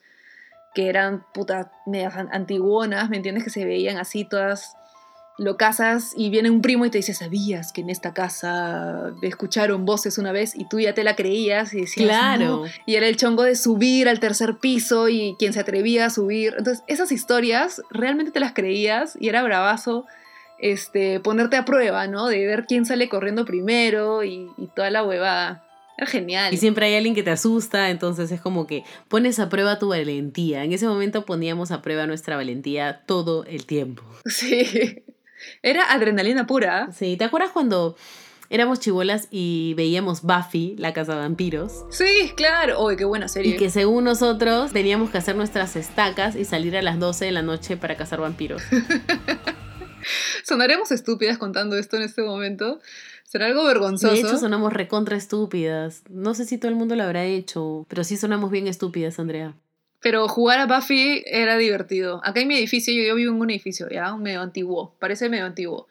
que 0.75 0.89
eran, 0.89 1.23
puta, 1.33 1.71
medias 1.87 2.15
an- 2.17 2.29
antiguonas, 2.31 3.09
¿me 3.09 3.17
entiendes? 3.17 3.43
Que 3.45 3.49
se 3.49 3.65
veían 3.65 3.97
así 3.97 4.25
todas 4.25 4.75
locasas 5.37 6.13
y 6.15 6.29
viene 6.29 6.49
un 6.49 6.61
primo 6.61 6.85
y 6.85 6.89
te 6.89 6.97
dice, 6.97 7.13
¿sabías 7.13 7.71
que 7.71 7.81
en 7.81 7.89
esta 7.89 8.13
casa 8.13 9.13
escucharon 9.21 9.85
voces 9.85 10.17
una 10.17 10.31
vez? 10.31 10.55
Y 10.55 10.67
tú 10.67 10.79
ya 10.79 10.93
te 10.93 11.03
la 11.03 11.15
creías 11.15 11.73
y 11.73 11.81
decías, 11.81 12.07
Claro. 12.07 12.45
"No". 12.45 12.65
Y 12.85 12.95
era 12.95 13.07
el 13.07 13.17
chongo 13.17 13.43
de 13.43 13.55
subir 13.55 14.09
al 14.09 14.19
tercer 14.19 14.57
piso 14.57 15.09
y 15.09 15.35
quien 15.37 15.53
se 15.53 15.59
atrevía 15.59 16.05
a 16.05 16.09
subir. 16.09 16.55
Entonces, 16.57 16.83
esas 16.87 17.11
historias 17.11 17.81
realmente 17.91 18.31
te 18.31 18.39
las 18.39 18.53
creías 18.53 19.17
y 19.19 19.29
era 19.29 19.43
bravazo 19.43 20.05
este, 20.59 21.19
ponerte 21.19 21.55
a 21.55 21.65
prueba, 21.65 22.07
¿no? 22.07 22.25
De 22.27 22.45
ver 22.47 22.65
quién 22.67 22.85
sale 22.85 23.09
corriendo 23.09 23.45
primero 23.45 24.23
y, 24.23 24.49
y 24.57 24.67
toda 24.75 24.89
la 24.89 25.03
huevada. 25.03 25.63
Era 25.99 26.07
genial. 26.07 26.53
Y 26.53 26.57
siempre 26.57 26.85
hay 26.87 26.95
alguien 26.95 27.15
que 27.15 27.23
te 27.23 27.31
asusta, 27.31 27.89
entonces 27.89 28.31
es 28.31 28.39
como 28.41 28.67
que 28.67 28.83
pones 29.07 29.39
a 29.39 29.49
prueba 29.49 29.79
tu 29.79 29.89
valentía. 29.89 30.63
En 30.63 30.71
ese 30.73 30.87
momento 30.87 31.25
poníamos 31.25 31.71
a 31.71 31.81
prueba 31.81 32.05
nuestra 32.07 32.35
valentía 32.35 33.01
todo 33.05 33.45
el 33.45 33.65
tiempo. 33.65 34.03
Sí. 34.25 35.03
Era 35.61 35.91
adrenalina 35.91 36.47
pura. 36.47 36.89
Sí, 36.91 37.17
¿te 37.17 37.23
acuerdas 37.25 37.51
cuando 37.51 37.95
éramos 38.49 38.79
chivolas 38.79 39.27
y 39.31 39.73
veíamos 39.75 40.21
Buffy, 40.21 40.75
la 40.77 40.93
casa 40.93 41.13
de 41.13 41.19
vampiros? 41.19 41.85
Sí, 41.89 42.33
claro. 42.35 42.83
Uy, 42.83 42.95
qué 42.95 43.05
buena 43.05 43.27
serie. 43.27 43.55
Y 43.55 43.57
que 43.57 43.69
según 43.69 44.03
nosotros 44.05 44.71
teníamos 44.71 45.09
que 45.09 45.17
hacer 45.17 45.35
nuestras 45.35 45.75
estacas 45.75 46.35
y 46.35 46.45
salir 46.45 46.77
a 46.77 46.81
las 46.81 46.99
12 46.99 47.25
de 47.25 47.31
la 47.31 47.41
noche 47.41 47.77
para 47.77 47.97
cazar 47.97 48.21
vampiros. 48.21 48.61
Sonaremos 50.43 50.91
estúpidas 50.91 51.37
contando 51.37 51.77
esto 51.77 51.97
en 51.97 52.03
este 52.03 52.21
momento. 52.21 52.79
Será 53.25 53.47
algo 53.47 53.65
vergonzoso. 53.65 54.13
De 54.13 54.19
hecho, 54.19 54.37
sonamos 54.37 54.71
recontra 54.71 55.17
estúpidas. 55.17 56.03
No 56.09 56.33
sé 56.33 56.45
si 56.45 56.57
todo 56.57 56.69
el 56.69 56.77
mundo 56.77 56.95
lo 56.95 57.03
habrá 57.03 57.25
hecho, 57.25 57.85
pero 57.89 58.05
sí 58.05 58.15
sonamos 58.15 58.51
bien 58.51 58.67
estúpidas, 58.67 59.19
Andrea. 59.19 59.53
Pero 60.01 60.27
jugar 60.27 60.59
a 60.59 60.65
Buffy 60.65 61.23
era 61.25 61.57
divertido. 61.57 62.21
Acá 62.23 62.41
en 62.41 62.47
mi 62.47 62.55
edificio, 62.55 62.93
yo, 62.93 63.03
yo 63.03 63.15
vivo 63.15 63.33
en 63.33 63.41
un 63.41 63.49
edificio, 63.49 63.87
ya, 63.89 64.13
un 64.13 64.21
medio 64.21 64.41
antiguo, 64.41 64.95
parece 64.99 65.29
medio 65.29 65.45
antiguo. 65.45 65.87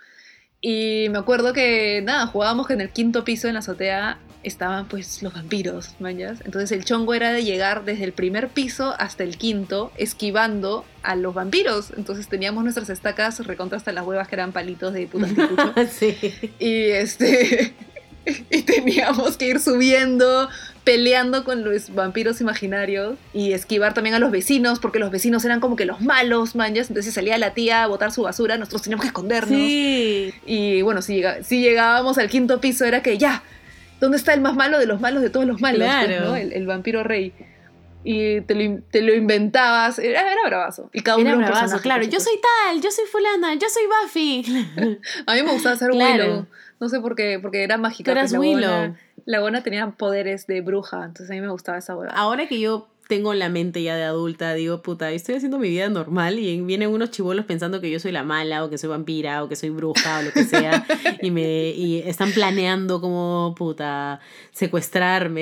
Y 0.61 1.09
me 1.11 1.19
acuerdo 1.19 1.53
que, 1.53 2.03
nada, 2.03 2.27
jugábamos 2.27 2.66
que 2.66 2.73
en 2.73 2.81
el 2.81 2.90
quinto 2.90 3.25
piso, 3.25 3.47
en 3.49 3.55
la 3.55 3.61
azotea, 3.61 4.19
estaban 4.42 4.87
pues 4.87 5.23
los 5.23 5.35
vampiros, 5.35 5.95
mañas. 5.99 6.40
Entonces 6.45 6.71
el 6.73 6.85
chongo 6.85 7.14
era 7.14 7.33
de 7.33 7.45
llegar 7.45 7.85
desde 7.85 8.05
el 8.05 8.12
primer 8.12 8.49
piso 8.49 8.95
hasta 8.99 9.25
el 9.25 9.37
quinto, 9.37 9.92
esquivando 9.97 10.85
a 11.03 11.16
los 11.16 11.35
vampiros. 11.35 11.92
Entonces 11.97 12.29
teníamos 12.29 12.62
nuestras 12.62 12.88
estacas 12.88 13.45
recontra 13.45 13.77
hasta 13.77 13.92
las 13.92 14.07
huevas 14.07 14.29
que 14.29 14.37
eran 14.37 14.53
palitos 14.53 14.95
de 14.95 15.07
puta 15.09 15.27
anticucho. 15.29 15.75
sí. 15.90 16.16
Y 16.59 16.90
este. 16.90 17.75
y 18.51 18.62
teníamos 18.62 19.37
que 19.37 19.47
ir 19.47 19.61
subiendo, 19.61 20.49
peleando 20.85 21.45
con 21.45 21.65
los 21.65 21.95
vampiros 21.95 22.41
imaginarios 22.41 23.17
y 23.33 23.53
esquivar 23.53 23.95
también 23.95 24.15
a 24.15 24.19
los 24.19 24.31
vecinos, 24.31 24.79
porque 24.81 24.99
los 24.99 25.11
vecinos 25.11 25.45
eran 25.45 25.61
como 25.61 25.77
que 25.77 25.85
los 25.85 26.01
malos, 26.01 26.55
manjas. 26.55 26.89
Entonces 26.91 27.15
salía 27.15 27.39
la 27.39 27.55
tía 27.55 27.83
a 27.85 27.87
botar 27.87 28.12
su 28.12 28.23
basura, 28.23 28.57
nosotros 28.59 28.83
teníamos 28.83 29.03
que 29.03 29.09
escondernos. 29.09 29.59
Sí. 29.59 30.35
Y 30.45 30.83
bueno, 30.83 31.03
si, 31.03 31.15
llega- 31.17 31.43
si 31.43 31.61
llegábamos 31.61 32.19
al 32.19 32.29
quinto 32.29 32.61
piso, 32.61 32.85
era 32.85 33.03
que 33.03 33.17
ya, 33.19 33.43
¿dónde 34.01 34.17
está 34.17 34.35
el 34.35 34.41
más 34.41 34.55
malo 34.55 34.79
de 34.79 34.87
los 34.87 35.01
malos 35.01 35.23
de 35.23 35.31
todos 35.31 35.47
los 35.47 35.61
malos? 35.61 35.81
Claro. 35.87 36.09
Pues, 36.09 36.21
¿no? 36.29 36.37
el, 36.37 36.53
el 36.53 36.67
vampiro 36.67 37.03
rey. 37.03 37.33
Y 38.09 38.41
te 38.43 38.55
lo, 38.55 38.81
te 38.93 39.03
lo 39.03 39.12
inventabas, 39.15 39.99
era, 39.99 40.21
era 40.31 40.41
bravazo. 40.47 40.91
Y 40.93 41.01
cada 41.01 41.17
uno 41.17 41.27
Era 41.29 41.37
un 41.39 41.43
bravazo, 41.43 41.61
personaje, 41.62 41.83
claro. 41.83 42.05
Yo 42.05 42.21
soy 42.21 42.35
tal, 42.41 42.81
yo 42.81 42.89
soy 42.93 43.05
fulana, 43.11 43.55
yo 43.55 43.67
soy 43.69 43.83
Buffy. 43.87 44.45
A 45.27 45.35
mí 45.35 45.43
me 45.43 45.51
gustaba 45.53 45.75
ser 45.75 45.91
Claro. 45.91 46.25
Willow. 46.25 46.47
No 46.81 46.89
sé 46.89 47.01
por 47.01 47.15
qué, 47.17 47.39
porque 47.41 47.62
era 47.65 47.79
mágica. 47.79 48.12
Tú 48.12 48.19
eras 48.19 48.25
pues, 48.25 48.33
la 48.33 48.39
Willow. 48.41 48.71
buena- 48.79 48.97
La 49.25 49.41
buena 49.41 49.62
tenía 49.62 49.91
poderes 49.91 50.47
de 50.47 50.61
bruja, 50.61 50.99
entonces 51.05 51.31
a 51.31 51.35
mí 51.35 51.41
me 51.41 51.49
gustaba 51.49 51.79
esa 51.79 51.97
hueá. 51.97 52.11
Ahora 52.15 52.47
que 52.47 52.61
yo 52.61 52.89
tengo 53.09 53.35
la 53.35 53.49
mente 53.49 53.85
ya 53.85 53.95
de 53.97 54.03
adulta, 54.03 54.53
digo, 54.55 54.83
puta, 54.83 55.12
estoy 55.12 55.37
haciendo 55.37 55.59
mi 55.61 55.69
vida 55.69 55.89
normal 55.89 56.41
y 56.41 56.61
vienen 56.61 56.91
unos 56.91 57.12
chivolos 57.12 57.45
pensando 57.45 57.81
que 57.81 57.89
yo 57.89 58.01
soy 58.01 58.11
la 58.11 58.25
mala 58.25 58.65
o 58.65 58.69
que 58.71 58.79
soy 58.79 58.91
vampira 58.91 59.45
o 59.45 59.49
que 59.49 59.55
soy 59.55 59.71
bruja 59.71 60.19
o 60.19 60.23
lo 60.23 60.33
que 60.33 60.43
sea 60.43 60.85
y 61.23 61.31
me 61.31 61.69
y 61.71 61.99
están 62.01 62.33
planeando 62.33 63.01
como, 63.01 63.55
puta, 63.57 64.19
secuestrarme 64.53 65.41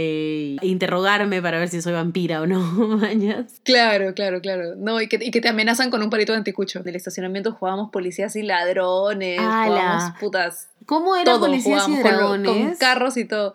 e 0.56 0.58
interrogarme 0.66 1.40
para 1.42 1.58
ver 1.58 1.68
si 1.68 1.80
soy 1.82 1.92
vampira 1.94 2.42
o 2.42 2.46
no, 2.46 2.60
mañas. 2.98 3.60
Claro, 3.64 4.14
claro, 4.14 4.40
claro. 4.40 4.74
No, 4.76 5.00
y 5.00 5.08
que, 5.08 5.18
y 5.22 5.30
que 5.30 5.40
te 5.40 5.48
amenazan 5.48 5.90
con 5.90 6.02
un 6.02 6.10
palito 6.10 6.32
de 6.32 6.38
anticucho. 6.38 6.80
En 6.80 6.88
el 6.88 6.96
estacionamiento 6.96 7.52
jugábamos 7.52 7.90
policías 7.90 8.36
y 8.36 8.42
ladrones, 8.42 9.38
jugábamos 9.40 10.18
putas. 10.20 10.68
¿Cómo 10.86 11.16
era 11.16 11.24
Todo 11.24 11.46
policías 11.46 11.88
y 11.88 11.92
con 11.92 12.02
dragones? 12.02 12.66
Con, 12.68 12.76
carros 12.76 13.16
y 13.16 13.24
todo. 13.24 13.54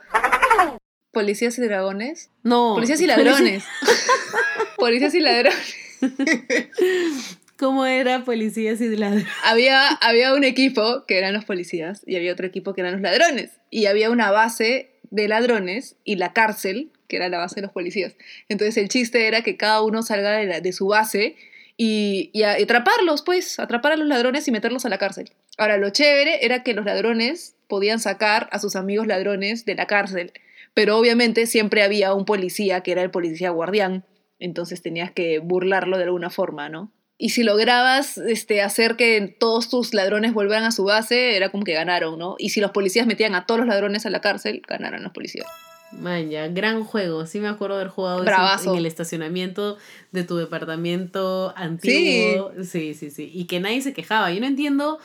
Policías 1.11 1.57
y 1.57 1.61
dragones. 1.61 2.29
no. 2.43 2.73
Policías 2.75 3.01
y 3.01 3.07
ladrones. 3.07 3.63
policías 4.77 5.13
y 5.15 5.19
ladrones. 5.19 5.75
¿Cómo 7.57 7.85
era 7.85 8.23
policías 8.23 8.79
y 8.79 8.87
ladrones? 8.95 9.25
había, 9.43 9.87
había 9.89 10.33
un 10.33 10.43
equipo 10.45 11.05
que 11.05 11.17
eran 11.17 11.33
los 11.33 11.43
policías 11.45 12.03
y 12.05 12.15
había 12.15 12.31
otro 12.31 12.47
equipo 12.47 12.73
que 12.73 12.81
eran 12.81 12.93
los 12.93 13.01
ladrones. 13.01 13.51
Y 13.69 13.87
había 13.87 14.09
una 14.11 14.31
base 14.31 14.91
de 15.11 15.27
ladrones 15.27 15.95
y 16.05 16.15
la 16.15 16.31
cárcel, 16.33 16.91
que 17.07 17.17
era 17.17 17.27
la 17.27 17.39
base 17.39 17.55
de 17.55 17.63
los 17.63 17.71
policías. 17.71 18.15
Entonces 18.47 18.77
el 18.77 18.87
chiste 18.87 19.27
era 19.27 19.41
que 19.41 19.57
cada 19.57 19.81
uno 19.81 20.03
salga 20.03 20.31
de, 20.37 20.45
la- 20.45 20.61
de 20.61 20.71
su 20.71 20.87
base 20.87 21.35
y, 21.81 22.29
y 22.33 22.43
atraparlos, 22.43 23.21
pues, 23.21 23.57
atrapar 23.57 23.93
a 23.93 23.95
los 23.95 24.05
ladrones 24.05 24.45
y 24.49 24.51
meterlos 24.51 24.83
a 24.83 24.89
la 24.89 24.97
cárcel. 24.97 25.31
Ahora, 25.57 25.77
lo 25.77 25.91
chévere 25.91 26.45
era 26.45 26.61
que 26.61 26.73
los 26.73 26.83
ladrones 26.83 27.55
podían 27.69 28.01
sacar 28.01 28.49
a 28.51 28.59
sus 28.59 28.75
amigos 28.75 29.07
ladrones 29.07 29.63
de 29.63 29.75
la 29.75 29.87
cárcel, 29.87 30.33
pero 30.73 30.97
obviamente 30.97 31.45
siempre 31.45 31.81
había 31.81 32.13
un 32.13 32.25
policía 32.25 32.81
que 32.81 32.91
era 32.91 33.01
el 33.01 33.11
policía 33.11 33.51
guardián, 33.51 34.03
entonces 34.39 34.81
tenías 34.81 35.11
que 35.11 35.39
burlarlo 35.39 35.97
de 35.97 36.03
alguna 36.03 36.29
forma, 36.29 36.67
¿no? 36.67 36.91
Y 37.17 37.29
si 37.29 37.43
lograbas 37.43 38.17
este, 38.17 38.61
hacer 38.61 38.97
que 38.97 39.33
todos 39.39 39.69
tus 39.69 39.93
ladrones 39.93 40.33
volvieran 40.33 40.65
a 40.65 40.71
su 40.71 40.83
base, 40.83 41.37
era 41.37 41.49
como 41.49 41.63
que 41.63 41.73
ganaron, 41.73 42.19
¿no? 42.19 42.35
Y 42.39 42.49
si 42.49 42.59
los 42.59 42.71
policías 42.71 43.07
metían 43.07 43.35
a 43.35 43.45
todos 43.45 43.59
los 43.59 43.69
ladrones 43.69 44.05
a 44.05 44.09
la 44.09 44.19
cárcel, 44.19 44.61
ganaron 44.67 45.01
los 45.01 45.13
policías. 45.13 45.47
Man, 45.91 46.29
ya, 46.29 46.47
gran 46.47 46.83
juego. 46.83 47.25
Sí 47.25 47.39
me 47.39 47.47
acuerdo 47.47 47.75
de 47.75 47.81
haber 47.81 47.91
jugado 47.91 48.23
eso 48.23 48.71
en 48.71 48.77
el 48.77 48.85
estacionamiento 48.85 49.77
de 50.11 50.23
tu 50.23 50.37
departamento 50.37 51.53
antiguo. 51.55 52.51
Sí. 52.63 52.93
sí, 52.93 53.09
sí, 53.09 53.31
Y 53.33 53.45
que 53.45 53.59
nadie 53.59 53.81
se 53.81 53.93
quejaba. 53.93 54.31
Yo 54.31 54.39
no 54.39 54.47
entiendo 54.47 54.99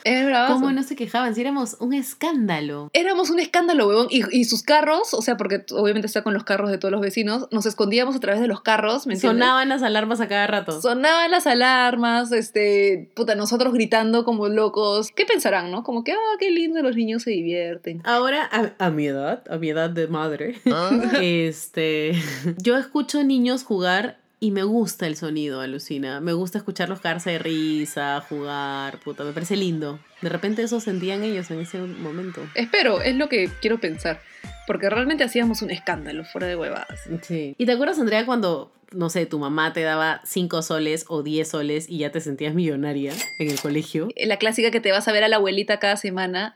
cómo 0.49 0.73
no 0.73 0.83
se 0.83 0.97
quejaban. 0.97 1.35
Si 1.35 1.41
éramos 1.41 1.77
un 1.81 1.95
escándalo. 1.95 2.91
Éramos 2.93 3.31
un 3.31 3.41
escándalo, 3.41 3.89
huevón. 3.89 4.07
Y, 4.11 4.23
y 4.37 4.45
sus 4.45 4.63
carros, 4.63 5.15
o 5.15 5.23
sea, 5.23 5.37
porque 5.37 5.65
obviamente 5.73 6.07
está 6.07 6.23
con 6.23 6.35
los 6.35 6.45
carros 6.45 6.71
de 6.71 6.79
todos 6.79 6.93
los 6.93 7.01
vecinos, 7.01 7.49
nos 7.51 7.67
escondíamos 7.67 8.17
a 8.17 8.21
través 8.21 8.41
de 8.41 8.49
los 8.49 8.63
carros, 8.63 9.07
¿me 9.07 9.15
entiendes? 9.15 9.41
Sonaban 9.41 9.69
las 9.69 9.83
alarmas 9.83 10.21
a 10.21 10.29
cada 10.29 10.47
rato. 10.47 10.81
Sonaban 10.81 11.31
las 11.31 11.47
alarmas, 11.47 12.33
este, 12.33 13.11
puta, 13.15 13.35
nosotros 13.35 13.73
gritando 13.73 14.25
como 14.25 14.49
locos. 14.49 15.11
¿Qué 15.15 15.25
pensarán, 15.25 15.71
no? 15.71 15.83
Como 15.83 16.05
que, 16.05 16.13
ah, 16.13 16.37
qué 16.39 16.51
lindo, 16.51 16.83
los 16.83 16.97
niños 16.97 17.23
se 17.23 17.31
divierten. 17.31 18.01
Ahora, 18.05 18.49
a, 18.51 18.87
a 18.87 18.91
mi 18.91 19.07
edad, 19.07 19.43
a 19.51 19.57
mi 19.59 19.71
edad 19.71 19.91
de 19.91 20.09
madre, 20.09 20.57
este, 21.21 22.13
yo 22.59 22.77
escucho 22.77 23.23
niños 23.23 23.65
jugar 23.65 24.19
y 24.45 24.51
me 24.51 24.63
gusta 24.63 25.07
el 25.07 25.17
sonido, 25.17 25.63
alucina. 25.63 26.21
Me 26.21 26.35
gusta 26.35 26.59
escucharlos 26.59 27.01
cagarse 27.01 27.31
de 27.31 27.39
risa, 27.39 28.21
jugar, 28.29 28.99
puta, 29.01 29.25
me 29.25 29.33
parece 29.33 29.57
lindo. 29.57 29.99
De 30.21 30.29
repente 30.29 30.63
eso 30.63 30.81
sentían 30.81 31.23
ellos 31.23 31.51
en 31.51 31.61
ese 31.61 31.79
momento. 31.79 32.43
Espero, 32.55 33.01
es 33.01 33.17
lo 33.17 33.31
que 33.31 33.49
quiero 33.63 33.81
pensar. 33.81 34.21
Porque 34.67 34.91
realmente 34.91 35.25
hacíamos 35.25 35.63
un 35.63 35.71
escándalo 35.71 36.27
fuera 36.27 36.47
de 36.47 36.57
huevadas. 36.57 37.01
Sí. 37.23 37.55
¿Y 37.57 37.65
te 37.65 37.73
acuerdas, 37.73 37.99
Andrea, 37.99 38.27
cuando, 38.27 38.71
no 38.93 39.09
sé, 39.09 39.25
tu 39.25 39.39
mamá 39.39 39.73
te 39.73 39.81
daba 39.81 40.21
5 40.25 40.61
soles 40.61 41.07
o 41.09 41.23
10 41.23 41.49
soles 41.49 41.89
y 41.89 41.99
ya 41.99 42.13
te 42.13 42.21
sentías 42.21 42.55
millonaria 42.55 43.15
en 43.39 43.51
el 43.51 43.59
colegio? 43.59 44.09
La 44.15 44.37
clásica 44.37 44.71
que 44.71 44.81
te 44.81 44.93
vas 44.93 45.09
a 45.09 45.13
ver 45.13 45.25
a 45.25 45.29
la 45.29 45.37
abuelita 45.37 45.79
cada 45.79 45.97
semana 45.97 46.55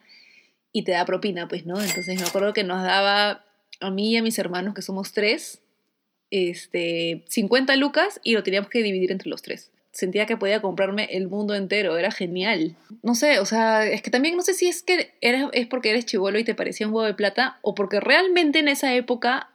y 0.73 0.85
te 0.85 0.93
da 0.93 1.07
propina, 1.07 1.49
pues, 1.49 1.65
¿no? 1.65 1.81
Entonces 1.81 2.21
me 2.21 2.27
acuerdo 2.27 2.53
que 2.53 2.65
nos 2.65 2.83
daba 2.83 3.47
a 3.81 3.91
mí 3.91 4.13
y 4.13 4.17
a 4.17 4.23
mis 4.23 4.39
hermanos, 4.39 4.75
que 4.75 4.83
somos 4.83 5.13
tres, 5.13 5.61
este, 6.31 7.25
50 7.29 7.77
lucas 7.77 8.21
y 8.23 8.33
lo 8.33 8.43
teníamos 8.43 8.71
que 8.71 8.83
dividir 8.83 9.13
entre 9.13 9.31
los 9.31 9.43
tres. 9.43 9.71
Sentía 9.93 10.27
que 10.27 10.37
podía 10.37 10.61
comprarme 10.61 11.09
el 11.13 11.29
mundo 11.29 11.55
entero, 11.55 11.97
era 11.97 12.11
genial. 12.11 12.77
No 13.03 13.15
sé, 13.15 13.41
o 13.41 13.47
sea, 13.47 13.87
es 13.87 14.03
que 14.03 14.11
también 14.11 14.37
no 14.37 14.43
sé 14.43 14.55
si 14.55 14.69
es 14.69 14.83
que 14.83 15.13
es 15.21 15.67
porque 15.67 15.91
eres 15.91 16.07
chivolo 16.07 16.39
y 16.39 16.45
te 16.45 16.55
parecía 16.55 16.87
un 16.87 16.93
huevo 16.93 17.07
de 17.07 17.15
plata 17.15 17.59
o 17.63 17.75
porque 17.75 17.99
realmente 17.99 18.61
en 18.61 18.69
esa 18.69 18.95
época 18.95 19.51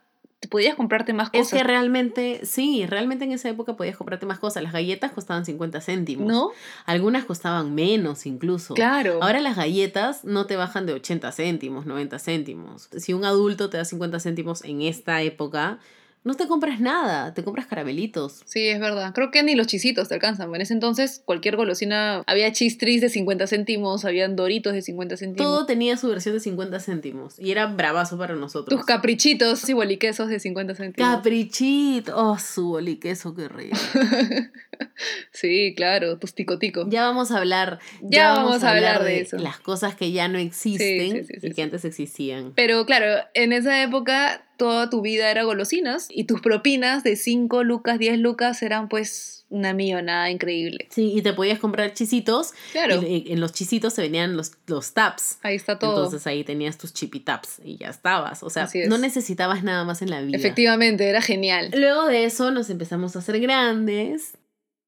podías 0.49 0.75
comprarte 0.75 1.13
más 1.13 1.29
Es 1.33 1.41
cosas. 1.47 1.59
que 1.59 1.63
realmente, 1.63 2.41
sí, 2.43 2.85
realmente 2.85 3.25
en 3.25 3.31
esa 3.31 3.49
época 3.49 3.75
podías 3.75 3.97
comprarte 3.97 4.25
más 4.25 4.39
cosas. 4.39 4.63
Las 4.63 4.73
galletas 4.73 5.11
costaban 5.11 5.45
50 5.45 5.81
céntimos. 5.81 6.27
¿No? 6.27 6.51
Algunas 6.85 7.25
costaban 7.25 7.73
menos 7.75 8.25
incluso. 8.25 8.73
Claro. 8.73 9.19
Ahora 9.21 9.39
las 9.39 9.55
galletas 9.55 10.23
no 10.23 10.45
te 10.45 10.55
bajan 10.55 10.85
de 10.85 10.93
80 10.93 11.31
céntimos, 11.31 11.85
90 11.85 12.19
céntimos. 12.19 12.89
Si 12.97 13.13
un 13.13 13.25
adulto 13.25 13.69
te 13.69 13.77
da 13.77 13.85
50 13.85 14.19
céntimos 14.19 14.63
en 14.63 14.81
esta 14.81 15.21
época, 15.21 15.79
no 16.23 16.35
te 16.35 16.47
compras 16.47 16.79
nada, 16.79 17.33
te 17.33 17.43
compras 17.43 17.67
caramelitos. 17.67 18.41
Sí, 18.45 18.67
es 18.67 18.79
verdad. 18.79 19.13
Creo 19.13 19.29
que 19.29 19.43
ni 19.43 19.55
los 19.55 19.67
chisitos 19.67 20.07
te 20.07 20.13
alcanzan. 20.13 20.53
En 20.55 20.61
ese 20.61 20.73
entonces, 20.73 21.21
cualquier 21.25 21.57
golosina, 21.57 22.23
había 22.27 22.51
chistris 22.53 23.01
de 23.01 23.09
50 23.09 23.45
céntimos, 23.47 24.05
habían 24.05 24.35
doritos 24.35 24.73
de 24.73 24.81
50 24.81 25.17
céntimos. 25.17 25.51
Todo 25.51 25.65
tenía 25.65 25.97
su 25.97 26.07
versión 26.07 26.35
de 26.35 26.39
50 26.39 26.79
céntimos 26.79 27.37
y 27.39 27.51
era 27.51 27.65
bravazo 27.65 28.17
para 28.17 28.35
nosotros. 28.35 28.77
Tus 28.77 28.85
caprichitos 28.85 29.67
y 29.67 29.73
boliquesos 29.73 30.29
de 30.29 30.39
50 30.39 30.75
céntimos. 30.75 31.15
Caprichito. 31.15 32.13
Oh, 32.15 32.37
su 32.39 32.69
boliqueso, 32.69 33.35
qué 33.35 33.49
rico. 33.49 33.75
sí, 35.31 35.73
claro, 35.75 36.17
tus 36.19 36.33
ticotico. 36.33 36.85
Ya 36.89 37.03
vamos 37.03 37.31
a 37.31 37.37
hablar. 37.39 37.79
Ya 38.01 38.33
vamos 38.33 38.63
a 38.63 38.71
hablar 38.71 39.03
de 39.03 39.21
eso. 39.21 39.37
Las 39.37 39.59
cosas 39.59 39.95
que 39.95 40.13
ya 40.13 40.29
no 40.29 40.37
existen 40.37 41.11
Sí, 41.11 41.11
sí, 41.11 41.23
sí, 41.25 41.39
sí, 41.41 41.47
y 41.47 41.53
que 41.53 41.63
antes 41.63 41.83
existían. 41.83 42.53
Pero 42.55 42.85
claro, 42.85 43.25
en 43.33 43.51
esa 43.51 43.83
época 43.83 44.45
toda 44.63 44.89
tu 44.89 45.01
vida 45.01 45.29
era 45.29 45.43
golosinas 45.43 46.07
y 46.09 46.23
tus 46.23 46.39
propinas 46.39 47.03
de 47.03 47.17
5 47.17 47.65
lucas, 47.65 47.99
10 47.99 48.17
lucas 48.19 48.63
eran 48.63 48.87
pues 48.87 49.45
una 49.49 49.73
millonada 49.73 50.31
increíble. 50.31 50.87
Sí, 50.89 51.11
y 51.13 51.21
te 51.21 51.33
podías 51.33 51.59
comprar 51.59 51.93
chisitos. 51.93 52.53
Claro, 52.71 53.01
Y 53.05 53.25
en 53.27 53.41
los 53.41 53.51
chisitos 53.51 53.93
se 53.93 54.01
venían 54.01 54.37
los, 54.37 54.53
los 54.67 54.93
taps. 54.93 55.39
ahí 55.43 55.55
está 55.57 55.79
todo. 55.79 55.97
Entonces 55.97 56.25
ahí 56.27 56.45
tenías 56.45 56.77
tus 56.77 56.93
chippy 56.93 57.19
taps 57.19 57.59
y 57.61 57.75
ya 57.75 57.89
estabas. 57.89 58.41
O 58.41 58.49
sea, 58.49 58.69
es. 58.73 58.87
no 58.87 58.97
necesitabas 58.97 59.65
nada 59.65 59.83
más 59.83 60.01
en 60.01 60.11
la 60.11 60.21
vida. 60.21 60.37
Efectivamente, 60.37 61.09
era 61.09 61.21
genial. 61.21 61.69
Luego 61.75 62.05
de 62.05 62.23
eso 62.23 62.49
nos 62.51 62.69
empezamos 62.69 63.17
a 63.17 63.19
hacer 63.19 63.41
grandes. 63.41 64.37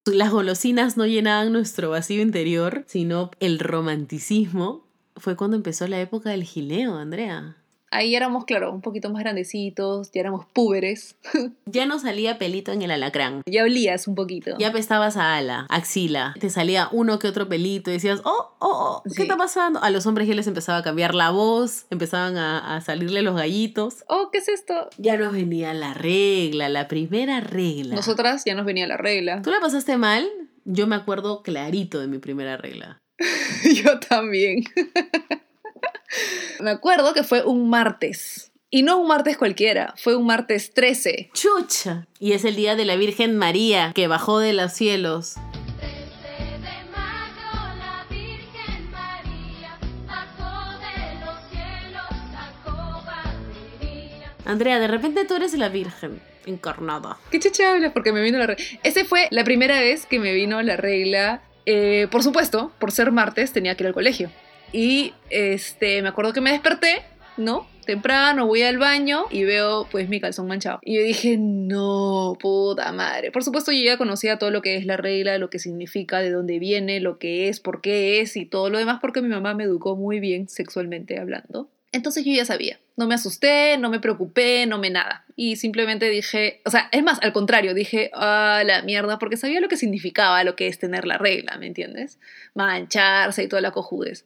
Las 0.06 0.32
golosinas 0.32 0.96
no 0.96 1.06
llenaban 1.06 1.52
nuestro 1.52 1.90
vacío 1.90 2.22
interior, 2.22 2.86
sino 2.88 3.30
el 3.42 3.60
romanticismo. 3.60 4.88
Fue 5.18 5.36
cuando 5.36 5.58
empezó 5.58 5.86
la 5.90 6.00
época 6.00 6.30
del 6.30 6.46
gileo, 6.46 6.96
Andrea. 6.96 7.58
Ahí 7.96 8.16
éramos, 8.16 8.46
claro, 8.46 8.72
un 8.72 8.82
poquito 8.82 9.10
más 9.10 9.24
grandecitos, 9.24 10.12
ya 10.12 10.22
éramos 10.22 10.46
púberes, 10.46 11.16
Ya 11.66 11.86
no 11.86 12.00
salía 12.00 12.38
pelito 12.38 12.72
en 12.72 12.82
el 12.82 12.92
alacrán. 12.92 13.42
ya 13.46 13.64
olías 13.64 14.08
un 14.08 14.16
poquito. 14.16 14.56
Ya 14.60 14.70
apestabas 14.70 15.18
a 15.18 15.36
ala, 15.38 15.66
axila. 15.70 16.34
Te 16.40 16.50
salía 16.50 16.90
uno 16.92 17.20
que 17.20 17.28
otro 17.28 17.48
pelito 17.50 17.90
y 17.90 17.94
decías, 17.94 18.22
oh, 18.26 18.56
oh, 18.60 18.68
oh, 18.70 19.02
¿qué 19.04 19.10
Sí. 19.12 19.22
está 19.24 19.38
pasando? 19.38 19.82
A 19.84 19.90
los 19.90 20.06
hombres 20.06 20.28
ya 20.28 20.36
les 20.36 20.48
empezaba 20.48 20.80
a 20.80 20.84
cambiar 20.84 21.16
la 21.16 21.30
voz, 21.32 21.86
empezaban 21.90 22.38
a, 22.38 22.76
a 22.76 22.82
salirle 22.82 23.22
los 23.22 23.36
gallitos. 23.36 24.04
Oh, 24.08 24.30
¿qué 24.32 24.40
es 24.40 24.48
esto? 24.50 24.90
Ya 24.98 25.18
nos 25.18 25.34
venía 25.34 25.74
la 25.74 25.94
regla, 25.94 26.70
la 26.70 26.88
primera 26.88 27.40
regla. 27.40 27.96
Nosotras 27.96 28.44
ya 28.46 28.56
nos 28.56 28.66
venía 28.66 28.88
la 28.88 28.98
regla. 28.98 29.42
¿Tú 29.42 29.52
la 29.52 29.60
pasaste 29.60 29.98
mal? 29.98 30.28
Yo 30.66 30.88
me 30.88 30.96
acuerdo 30.96 31.44
clarito 31.44 32.00
de 32.00 32.08
mi 32.08 32.18
primera 32.18 32.58
regla. 32.58 33.00
Yo 33.84 34.00
también. 34.00 34.64
Me 36.60 36.72
acuerdo 36.72 37.14
que 37.14 37.24
fue 37.24 37.44
un 37.44 37.70
martes. 37.70 38.52
Y 38.70 38.84
no 38.84 38.98
un 38.98 39.08
martes 39.08 39.38
cualquiera, 39.38 39.94
fue 39.98 40.16
un 40.16 40.26
martes 40.26 40.74
13. 40.74 41.30
¡Chucha! 41.34 42.08
Y 42.20 42.34
es 42.34 42.44
el 42.44 42.56
día 42.56 42.76
de 42.76 42.84
la 42.84 42.96
Virgen 42.96 43.38
María 43.38 43.92
que 43.94 44.08
bajó 44.08 44.40
de 44.40 44.54
los 44.54 44.74
cielos. 44.74 45.36
Andrea, 54.46 54.80
de 54.80 54.88
repente 54.88 55.26
tú 55.26 55.36
eres 55.36 55.54
la 55.56 55.70
Virgen 55.70 56.22
encarnada. 56.46 57.18
¿Qué 57.32 57.40
chucha 57.40 57.72
hablas? 57.72 57.92
Porque 57.94 58.12
me 58.12 58.22
vino 58.22 58.38
la 58.38 58.48
regla. 58.48 58.64
Esa 58.84 59.04
fue 59.06 59.28
la 59.32 59.44
primera 59.44 59.80
vez 59.80 60.06
que 60.06 60.20
me 60.20 60.34
vino 60.34 60.62
la 60.62 60.78
regla. 60.78 61.42
Eh, 61.66 62.08
por 62.12 62.22
supuesto, 62.22 62.72
por 62.78 62.92
ser 62.92 63.12
martes 63.12 63.52
tenía 63.52 63.76
que 63.76 63.84
ir 63.84 63.88
al 63.88 63.94
colegio. 63.94 64.32
Y 64.72 65.14
este, 65.30 66.02
me 66.02 66.10
acuerdo 66.10 66.34
que 66.34 66.42
me 66.42 66.52
desperté, 66.52 67.04
¿no? 67.38 67.68
Temprano, 67.86 68.48
voy 68.48 68.64
al 68.64 68.80
baño 68.80 69.26
y 69.30 69.44
veo 69.44 69.88
pues 69.92 70.10
mi 70.10 70.20
calzón 70.20 70.48
manchado. 70.48 70.80
Y 70.82 70.96
yo 70.96 71.04
dije, 71.04 71.38
no, 71.38 72.36
puta 72.40 72.92
madre. 72.92 73.32
Por 73.32 73.44
supuesto, 73.44 73.72
yo 73.72 73.84
ya 73.84 73.98
conocía 73.98 74.40
todo 74.40 74.50
lo 74.50 74.62
que 74.62 74.76
es 74.76 74.86
la 74.86 74.98
regla, 74.98 75.38
lo 75.38 75.52
que 75.52 75.60
significa, 75.60 76.20
de 76.20 76.32
dónde 76.32 76.58
viene, 76.58 77.00
lo 77.00 77.20
que 77.20 77.48
es, 77.48 77.60
por 77.60 77.82
qué 77.82 78.22
es 78.22 78.36
y 78.38 78.46
todo 78.46 78.70
lo 78.70 78.80
demás, 78.80 78.98
porque 79.02 79.22
mi 79.22 79.30
mamá 79.30 79.54
me 79.54 79.66
educó 79.66 79.96
muy 79.96 80.20
bien 80.20 80.50
sexualmente 80.50 81.20
hablando. 81.20 81.70
Entonces 81.92 82.26
yo 82.26 82.34
ya 82.34 82.44
sabía. 82.44 82.80
No 82.98 83.08
me 83.08 83.16
asusté, 83.16 83.78
no 83.78 83.90
me 83.90 84.00
preocupé, 84.00 84.66
no 84.66 84.80
me 84.80 84.90
nada. 84.90 85.26
Y 85.36 85.58
simplemente 85.58 86.10
dije, 86.10 86.62
o 86.66 86.70
sea, 86.70 86.90
es 86.92 87.04
más, 87.04 87.20
al 87.22 87.34
contrario, 87.34 87.74
dije, 87.74 88.10
ah, 88.14 88.64
la 88.66 88.82
mierda, 88.82 89.20
porque 89.20 89.38
sabía 89.38 89.60
lo 89.60 89.70
que 89.70 89.78
significaba 89.78 90.44
lo 90.44 90.56
que 90.56 90.68
es 90.68 90.80
tener 90.80 91.06
la 91.06 91.18
regla, 91.18 91.58
¿me 91.58 91.68
entiendes? 91.68 92.20
Mancharse 92.54 93.44
y 93.44 93.48
toda 93.48 93.62
la 93.62 93.72
cojudes. 93.72 94.26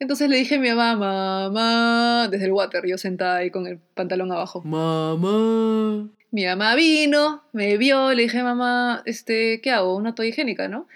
Entonces 0.00 0.28
le 0.28 0.36
dije 0.36 0.56
a 0.56 0.60
mi 0.60 0.68
mamá, 0.68 0.96
mamá, 0.96 2.28
desde 2.30 2.46
el 2.46 2.52
water, 2.52 2.86
yo 2.86 2.98
sentada 2.98 3.38
ahí 3.38 3.50
con 3.50 3.66
el 3.66 3.78
pantalón 3.78 4.30
abajo. 4.30 4.62
Mamá. 4.64 6.08
Mi 6.30 6.44
mamá 6.44 6.74
vino, 6.74 7.42
me 7.52 7.78
vio, 7.78 8.12
le 8.14 8.22
dije, 8.22 8.42
mamá, 8.42 9.02
este, 9.06 9.60
¿qué 9.60 9.70
hago? 9.70 9.96
Una 9.96 10.14
toalla 10.14 10.28
higiénica, 10.28 10.68
¿no? 10.68 10.86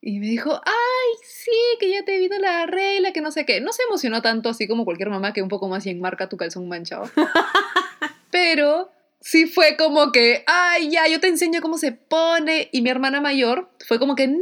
Y 0.00 0.20
me 0.20 0.26
dijo, 0.26 0.52
ay, 0.64 1.14
sí, 1.24 1.50
que 1.80 1.90
ya 1.90 2.04
te 2.04 2.16
vino 2.18 2.38
la 2.38 2.64
regla, 2.66 3.12
que 3.12 3.20
no 3.20 3.32
sé 3.32 3.44
qué. 3.44 3.60
No 3.60 3.72
se 3.72 3.82
emocionó 3.82 4.22
tanto 4.22 4.48
así 4.48 4.68
como 4.68 4.84
cualquier 4.84 5.10
mamá 5.10 5.32
que 5.32 5.42
un 5.42 5.48
poco 5.48 5.68
más 5.68 5.84
y 5.84 5.90
enmarca 5.90 6.28
tu 6.28 6.36
calzón 6.36 6.68
manchado. 6.68 7.10
Pero 8.30 8.90
sí 9.26 9.46
fue 9.46 9.76
como 9.76 10.12
que, 10.12 10.44
ay, 10.46 10.88
ya, 10.88 11.08
yo 11.08 11.18
te 11.18 11.26
enseño 11.26 11.60
cómo 11.60 11.78
se 11.78 11.90
pone. 11.90 12.68
Y 12.70 12.80
mi 12.82 12.90
hermana 12.90 13.20
mayor 13.20 13.68
fue 13.86 13.98
como 13.98 14.14
que, 14.14 14.28
no, 14.28 14.36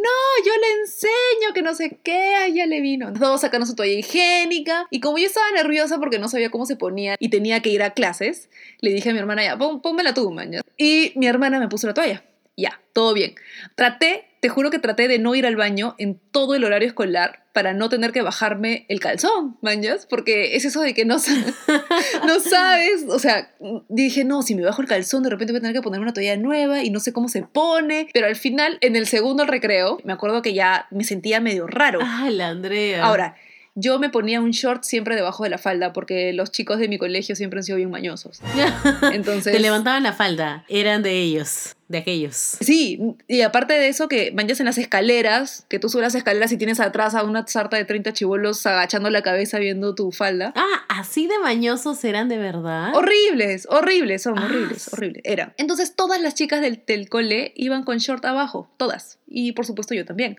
yo 0.45 0.53
le 0.61 0.81
enseño, 0.83 1.55
que 1.55 1.63
no 1.63 1.75
sé 1.75 1.99
qué, 2.03 2.35
ay, 2.35 2.55
ya 2.55 2.67
le 2.67 2.83
vino. 2.83 3.11
Todos 3.15 3.41
sacando 3.41 3.67
su 3.67 3.75
toalla 3.75 3.95
higiénica. 3.95 4.87
Y 4.91 5.01
como 5.01 5.17
yo 5.17 5.27
estaba 5.27 5.51
nerviosa 5.53 5.99
porque 5.99 6.19
no 6.19 6.29
sabía 6.29 6.51
cómo 6.51 6.67
se 6.67 6.77
ponía 6.77 7.17
y 7.19 7.31
tenía 7.31 7.61
que 7.61 7.71
ir 7.71 7.83
a 7.83 7.95
clases, 7.95 8.51
le 8.81 8.91
dije 8.91 9.09
a 9.09 9.13
mi 9.15 9.19
hermana, 9.21 9.43
ya, 9.43 9.57
pónmela 9.57 10.13
tú, 10.13 10.31
man. 10.31 10.53
ya". 10.53 10.61
Y 10.77 11.13
mi 11.17 11.27
hermana 11.27 11.59
me 11.59 11.69
puso 11.69 11.87
la 11.87 11.95
toalla. 11.95 12.23
Ya, 12.57 12.81
todo 12.93 13.15
bien. 13.15 13.35
Traté, 13.75 14.25
te 14.41 14.49
juro 14.49 14.71
que 14.71 14.79
traté 14.79 15.09
de 15.09 15.19
no 15.19 15.35
ir 15.35 15.47
al 15.47 15.57
baño 15.57 15.95
en 15.99 16.21
todo 16.31 16.55
el 16.55 16.65
horario 16.65 16.87
escolar 16.87 17.45
para 17.53 17.73
no 17.73 17.89
tener 17.89 18.13
que 18.13 18.23
bajarme 18.23 18.85
el 18.89 19.01
calzón, 19.01 19.57
manjas, 19.63 20.07
porque 20.07 20.57
es 20.57 20.65
eso 20.65 20.81
de 20.81 20.93
que 20.93 21.05
no, 21.05 21.17
no 22.27 22.41
sabes, 22.41 23.05
o 23.09 23.19
sea, 23.19 23.55
dije, 23.89 24.25
no, 24.25 24.43
si 24.43 24.55
me 24.55 24.65
bajo 24.65 24.83
el 24.83 24.89
calzón 24.89 25.23
de 25.23 25.31
repente 25.31 25.53
voy 25.53 25.59
a 25.59 25.61
tener 25.63 25.75
que 25.75 25.83
ponerme 25.83 26.05
una 26.05 26.13
toalla 26.13 26.37
nueva 26.37 26.83
y 26.83 26.91
no 26.91 27.01
sé 27.01 27.13
cómo 27.13 27.29
se 27.29 27.43
pone, 27.43 28.09
pero 28.13 28.27
al 28.27 28.37
final, 28.37 28.79
en 28.81 28.97
el 28.97 29.07
segundo 29.07 29.47
recreo, 29.47 29.99
me 30.05 30.13
acuerdo 30.13 30.43
que 30.43 30.53
ya 30.53 30.87
me 30.91 31.05
sentía 31.05 31.41
medio 31.41 31.67
raro. 31.67 32.01
Ah, 32.03 32.29
la 32.31 32.49
Andrea. 32.49 33.05
Ahora, 33.05 33.37
yo 33.77 33.99
me 33.99 34.09
ponía 34.09 34.41
un 34.41 34.53
short 34.53 34.85
siempre 34.85 35.17
debajo 35.17 35.43
de 35.45 35.51
la 35.51 35.59
falda 35.59 35.93
porque 35.93 36.33
los 36.33 36.53
chicos 36.53 36.79
de 36.79 36.89
mi 36.89 36.97
colegio 36.99 37.35
siempre 37.35 37.59
han 37.59 37.65
sido 37.65 37.77
bien 37.77 37.91
mañosos. 37.91 38.41
Entonces, 39.13 39.53
Te 39.53 39.59
levantaban 39.61 40.03
la 40.05 40.13
falda. 40.13 40.65
Eran 40.69 41.03
de 41.03 41.21
ellos, 41.21 41.75
de 41.89 41.99
aquellos. 41.99 42.37
Sí, 42.61 43.01
y 43.27 43.41
aparte 43.41 43.75
de 43.75 43.89
eso, 43.89 44.07
que 44.09 44.31
vayas 44.33 44.61
en 44.61 44.67
las 44.67 44.79
escaleras, 44.79 45.67
que 45.69 45.79
tú 45.81 45.89
subes 45.89 46.05
las 46.05 46.15
escaleras 46.15 46.53
y 46.53 46.57
tienes 46.57 46.79
atrás 46.79 47.17
a 47.17 47.25
una 47.25 47.47
sarta 47.49 47.77
de 47.77 47.85
30 47.85 48.13
chivolos 48.13 48.65
agachando 48.65 49.11
la 49.11 49.23
cabeza 49.23 49.59
viendo 49.59 49.95
tu 49.97 50.13
falda. 50.13 50.53
Ah, 50.55 50.85
así 50.89 51.27
de 51.27 51.39
mañosos 51.43 52.05
eran 52.05 52.29
de 52.29 52.39
verdad. 52.39 52.95
Horribles, 52.95 53.67
horribles, 53.69 54.23
son 54.23 54.39
Ah, 54.39 54.45
horribles, 54.45 54.93
horribles. 54.93 55.23
Eran. 55.25 55.53
Entonces 55.57 55.97
todas 55.97 56.21
las 56.23 56.35
chicas 56.35 56.61
del, 56.61 56.81
del 56.87 57.09
cole 57.09 57.53
iban 57.57 57.83
con 57.83 57.99
short 57.99 58.25
abajo, 58.25 58.71
todas. 58.77 59.19
Y 59.27 59.51
por 59.53 59.67
supuesto 59.67 59.95
yo 59.95 60.05
también. 60.05 60.39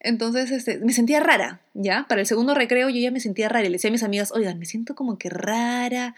Entonces 0.00 0.50
este, 0.50 0.78
me 0.78 0.92
sentía 0.92 1.20
rara, 1.20 1.62
¿ya? 1.74 2.06
Para 2.08 2.20
el 2.20 2.26
segundo 2.26 2.54
recreo 2.54 2.88
yo 2.88 3.00
ya 3.00 3.10
me 3.10 3.20
sentía 3.20 3.48
rara 3.48 3.66
y 3.66 3.68
le 3.68 3.74
decía 3.74 3.88
a 3.88 3.92
mis 3.92 4.02
amigas, 4.02 4.30
oigan, 4.32 4.58
me 4.58 4.66
siento 4.66 4.94
como 4.94 5.18
que 5.18 5.30
rara, 5.30 6.14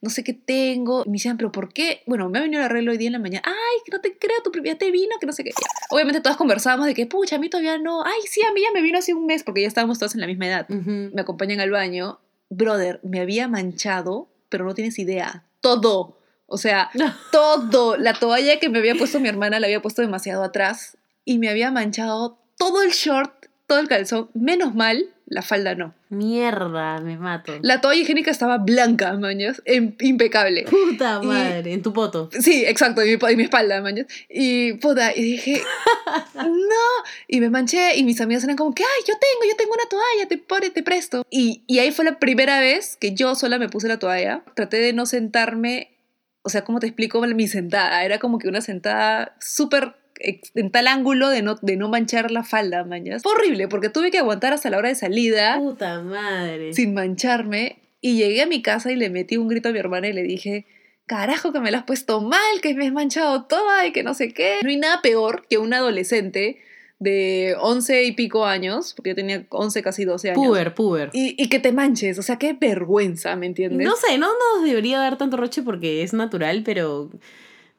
no 0.00 0.10
sé 0.10 0.24
qué 0.24 0.34
tengo. 0.34 1.04
Y 1.06 1.10
me 1.10 1.14
decían, 1.14 1.36
pero 1.36 1.52
¿por 1.52 1.72
qué? 1.72 2.02
Bueno, 2.06 2.28
me 2.28 2.38
ha 2.38 2.42
venido 2.42 2.60
el 2.60 2.66
arreglo 2.66 2.92
hoy 2.92 2.98
día 2.98 3.08
en 3.08 3.12
la 3.12 3.18
mañana. 3.18 3.42
Ay, 3.46 3.78
que 3.84 3.92
no 3.92 4.00
te 4.00 4.16
creo, 4.18 4.42
tu 4.42 4.50
ya 4.62 4.76
te 4.76 4.90
vino, 4.90 5.16
que 5.20 5.26
no 5.26 5.32
sé 5.32 5.44
qué. 5.44 5.50
Ya. 5.50 5.66
Obviamente 5.90 6.20
todas 6.20 6.36
conversábamos 6.36 6.86
de 6.86 6.94
que, 6.94 7.06
pucha, 7.06 7.36
a 7.36 7.38
mí 7.38 7.48
todavía 7.48 7.78
no. 7.78 8.04
Ay, 8.04 8.20
sí, 8.26 8.40
a 8.42 8.52
mí 8.52 8.60
ya 8.62 8.72
me 8.72 8.82
vino 8.82 8.98
hace 8.98 9.14
un 9.14 9.26
mes 9.26 9.44
porque 9.44 9.62
ya 9.62 9.68
estábamos 9.68 9.98
todas 9.98 10.14
en 10.14 10.20
la 10.20 10.26
misma 10.26 10.46
edad 10.46 10.66
me 10.68 11.20
acompañan 11.20 11.60
al 11.60 11.70
baño, 11.70 12.20
brother, 12.48 13.00
me 13.02 13.20
había 13.20 13.48
manchado, 13.48 14.28
pero 14.48 14.64
no 14.64 14.74
tienes 14.74 14.98
idea, 14.98 15.44
todo. 15.60 16.18
O 16.46 16.58
sea, 16.58 16.90
todo. 17.32 17.96
La 17.96 18.14
toalla 18.14 18.58
que 18.58 18.68
me 18.68 18.78
había 18.78 18.94
puesto 18.94 19.20
mi 19.20 19.28
hermana 19.28 19.60
la 19.60 19.66
había 19.66 19.82
puesto 19.82 20.02
demasiado 20.02 20.42
atrás 20.42 20.98
y 21.24 21.38
me 21.38 21.48
había 21.48 21.70
manchado 21.70 22.39
todo 22.60 22.82
el 22.82 22.90
short, 22.90 23.46
todo 23.66 23.80
el 23.80 23.88
calzón. 23.88 24.28
Menos 24.34 24.74
mal, 24.74 25.06
la 25.26 25.40
falda 25.42 25.74
no. 25.74 25.94
Mierda, 26.10 26.98
me 27.00 27.16
mato. 27.16 27.54
La 27.62 27.80
toalla 27.80 28.02
higiénica 28.02 28.30
estaba 28.30 28.58
blanca, 28.58 29.12
mañas, 29.14 29.62
em- 29.64 29.94
impecable. 30.00 30.64
Puta 30.64 31.20
Y- 31.22 31.26
madre, 31.26 31.72
en 31.72 31.80
tu 31.82 31.92
poto. 31.94 32.28
Sí, 32.38 32.64
exacto, 32.66 33.00
en 33.00 33.08
mi, 33.18 33.30
en 33.30 33.36
mi 33.38 33.44
espalda, 33.44 33.80
mañas. 33.80 34.06
Y 34.28 34.74
puta, 34.74 35.16
y 35.16 35.22
dije, 35.22 35.62
no. 36.34 36.86
Y 37.28 37.40
me 37.40 37.48
manché 37.48 37.96
y 37.96 38.04
mis 38.04 38.20
amigas 38.20 38.44
eran 38.44 38.56
como 38.56 38.74
que, 38.74 38.82
ay, 38.82 39.02
yo 39.08 39.14
tengo, 39.14 39.50
yo 39.50 39.56
tengo 39.56 39.72
una 39.72 39.88
toalla, 39.88 40.28
te, 40.28 40.36
pone, 40.36 40.70
te 40.70 40.82
presto. 40.82 41.24
Y, 41.30 41.62
y 41.66 41.78
ahí 41.78 41.92
fue 41.92 42.04
la 42.04 42.18
primera 42.18 42.60
vez 42.60 42.96
que 43.00 43.14
yo 43.14 43.34
sola 43.34 43.58
me 43.58 43.68
puse 43.70 43.88
la 43.88 43.98
toalla. 43.98 44.42
Traté 44.54 44.76
de 44.78 44.92
no 44.92 45.06
sentarme 45.06 45.96
o 46.42 46.48
sea, 46.48 46.64
¿cómo 46.64 46.80
te 46.80 46.86
explico 46.86 47.20
mi 47.20 47.48
sentada? 47.48 48.02
Era 48.02 48.18
como 48.18 48.38
que 48.38 48.48
una 48.48 48.62
sentada 48.62 49.36
súper 49.40 49.94
en 50.54 50.70
tal 50.70 50.86
ángulo 50.86 51.28
de 51.28 51.42
no, 51.42 51.56
de 51.60 51.76
no 51.76 51.88
manchar 51.88 52.30
la 52.30 52.44
falda, 52.44 52.84
mañas. 52.84 53.22
Fue 53.22 53.32
horrible 53.32 53.68
porque 53.68 53.88
tuve 53.88 54.10
que 54.10 54.18
aguantar 54.18 54.52
hasta 54.52 54.70
la 54.70 54.78
hora 54.78 54.88
de 54.88 54.94
salida 54.94 55.58
Puta 55.58 56.00
madre. 56.02 56.72
sin 56.74 56.94
mancharme 56.94 57.78
y 58.00 58.16
llegué 58.16 58.42
a 58.42 58.46
mi 58.46 58.62
casa 58.62 58.92
y 58.92 58.96
le 58.96 59.10
metí 59.10 59.36
un 59.36 59.48
grito 59.48 59.68
a 59.68 59.72
mi 59.72 59.78
hermana 59.78 60.08
y 60.08 60.12
le 60.12 60.22
dije, 60.22 60.66
carajo 61.06 61.52
que 61.52 61.60
me 61.60 61.70
la 61.70 61.78
has 61.78 61.84
puesto 61.84 62.20
mal, 62.20 62.60
que 62.62 62.74
me 62.74 62.86
has 62.86 62.92
manchado 62.92 63.44
toda 63.44 63.86
y 63.86 63.92
que 63.92 64.02
no 64.02 64.14
sé 64.14 64.32
qué. 64.32 64.58
No 64.62 64.68
hay 64.70 64.76
nada 64.76 65.02
peor 65.02 65.46
que 65.48 65.58
un 65.58 65.72
adolescente 65.74 66.58
de 66.98 67.56
11 67.58 68.04
y 68.04 68.12
pico 68.12 68.44
años, 68.44 68.92
porque 68.94 69.10
yo 69.10 69.16
tenía 69.16 69.46
11, 69.48 69.82
casi 69.82 70.04
12 70.04 70.30
años. 70.30 70.46
Puber, 70.46 70.74
puber. 70.74 71.10
Y, 71.14 71.34
y 71.42 71.48
que 71.48 71.58
te 71.58 71.72
manches, 71.72 72.18
o 72.18 72.22
sea, 72.22 72.36
qué 72.36 72.52
vergüenza, 72.52 73.36
¿me 73.36 73.46
entiendes? 73.46 73.86
No 73.86 73.96
sé, 73.96 74.18
no 74.18 74.28
nos 74.28 74.64
debería 74.64 74.98
dar 74.98 75.16
tanto 75.16 75.38
roche 75.38 75.62
porque 75.62 76.02
es 76.02 76.12
natural, 76.12 76.62
pero 76.62 77.10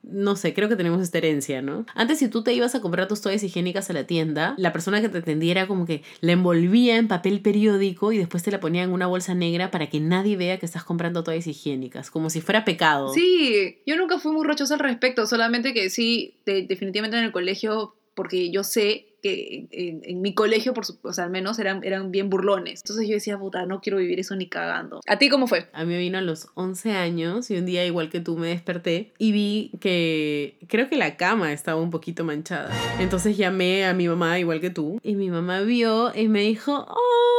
no 0.03 0.35
sé, 0.35 0.53
creo 0.53 0.67
que 0.67 0.75
tenemos 0.75 1.01
esta 1.01 1.17
herencia, 1.19 1.61
¿no? 1.61 1.85
Antes 1.95 2.19
si 2.19 2.27
tú 2.27 2.43
te 2.43 2.53
ibas 2.53 2.73
a 2.75 2.81
comprar 2.81 3.07
tus 3.07 3.21
toallas 3.21 3.43
higiénicas 3.43 3.89
a 3.89 3.93
la 3.93 4.05
tienda, 4.05 4.55
la 4.57 4.73
persona 4.73 4.99
que 5.01 5.09
te 5.09 5.19
atendiera 5.19 5.67
como 5.67 5.85
que 5.85 6.03
la 6.21 6.31
envolvía 6.31 6.97
en 6.97 7.07
papel 7.07 7.41
periódico 7.41 8.11
y 8.11 8.17
después 8.17 8.41
te 8.43 8.51
la 8.51 8.59
ponía 8.59 8.83
en 8.83 8.91
una 8.91 9.07
bolsa 9.07 9.33
negra 9.35 9.69
para 9.71 9.89
que 9.89 9.99
nadie 9.99 10.37
vea 10.37 10.57
que 10.59 10.65
estás 10.65 10.83
comprando 10.83 11.23
toallas 11.23 11.47
higiénicas, 11.47 12.09
como 12.11 12.29
si 12.29 12.41
fuera 12.41 12.65
pecado. 12.65 13.13
Sí, 13.13 13.77
yo 13.85 13.95
nunca 13.97 14.17
fui 14.19 14.31
muy 14.31 14.45
rochosa 14.45 14.73
al 14.73 14.79
respecto, 14.79 15.25
solamente 15.27 15.73
que 15.73 15.89
sí, 15.89 16.35
de- 16.45 16.63
definitivamente 16.63 17.17
en 17.17 17.23
el 17.23 17.31
colegio, 17.31 17.95
porque 18.15 18.51
yo 18.51 18.63
sé 18.63 19.10
que 19.21 19.67
en, 19.71 20.01
en 20.03 20.21
mi 20.21 20.33
colegio, 20.33 20.73
por 20.73 20.85
su- 20.85 20.97
o 21.03 21.13
sea, 21.13 21.25
al 21.25 21.29
menos 21.31 21.59
eran, 21.59 21.83
eran 21.83 22.11
bien 22.11 22.29
burlones. 22.29 22.81
Entonces 22.83 23.07
yo 23.07 23.13
decía, 23.15 23.37
puta, 23.37 23.65
no 23.65 23.81
quiero 23.81 23.97
vivir 23.97 24.19
eso 24.19 24.35
ni 24.35 24.47
cagando. 24.47 24.99
¿A 25.07 25.17
ti 25.17 25.29
cómo 25.29 25.47
fue? 25.47 25.67
A 25.73 25.85
mí 25.85 25.97
vino 25.97 26.17
a 26.17 26.21
los 26.21 26.47
11 26.55 26.91
años 26.93 27.49
y 27.51 27.57
un 27.57 27.65
día, 27.65 27.85
igual 27.85 28.09
que 28.09 28.19
tú, 28.19 28.37
me 28.37 28.47
desperté 28.47 29.13
y 29.17 29.31
vi 29.31 29.71
que 29.79 30.57
creo 30.67 30.89
que 30.89 30.95
la 30.97 31.17
cama 31.17 31.53
estaba 31.53 31.79
un 31.81 31.89
poquito 31.91 32.23
manchada. 32.23 32.71
Entonces 32.99 33.37
llamé 33.37 33.85
a 33.85 33.93
mi 33.93 34.07
mamá, 34.07 34.39
igual 34.39 34.59
que 34.61 34.69
tú, 34.69 34.99
y 35.03 35.15
mi 35.15 35.29
mamá 35.29 35.61
vio 35.61 36.11
y 36.15 36.27
me 36.27 36.41
dijo, 36.41 36.85
¡ay, 36.89 36.95
qué 36.95 36.95
hermoso! 36.95 37.30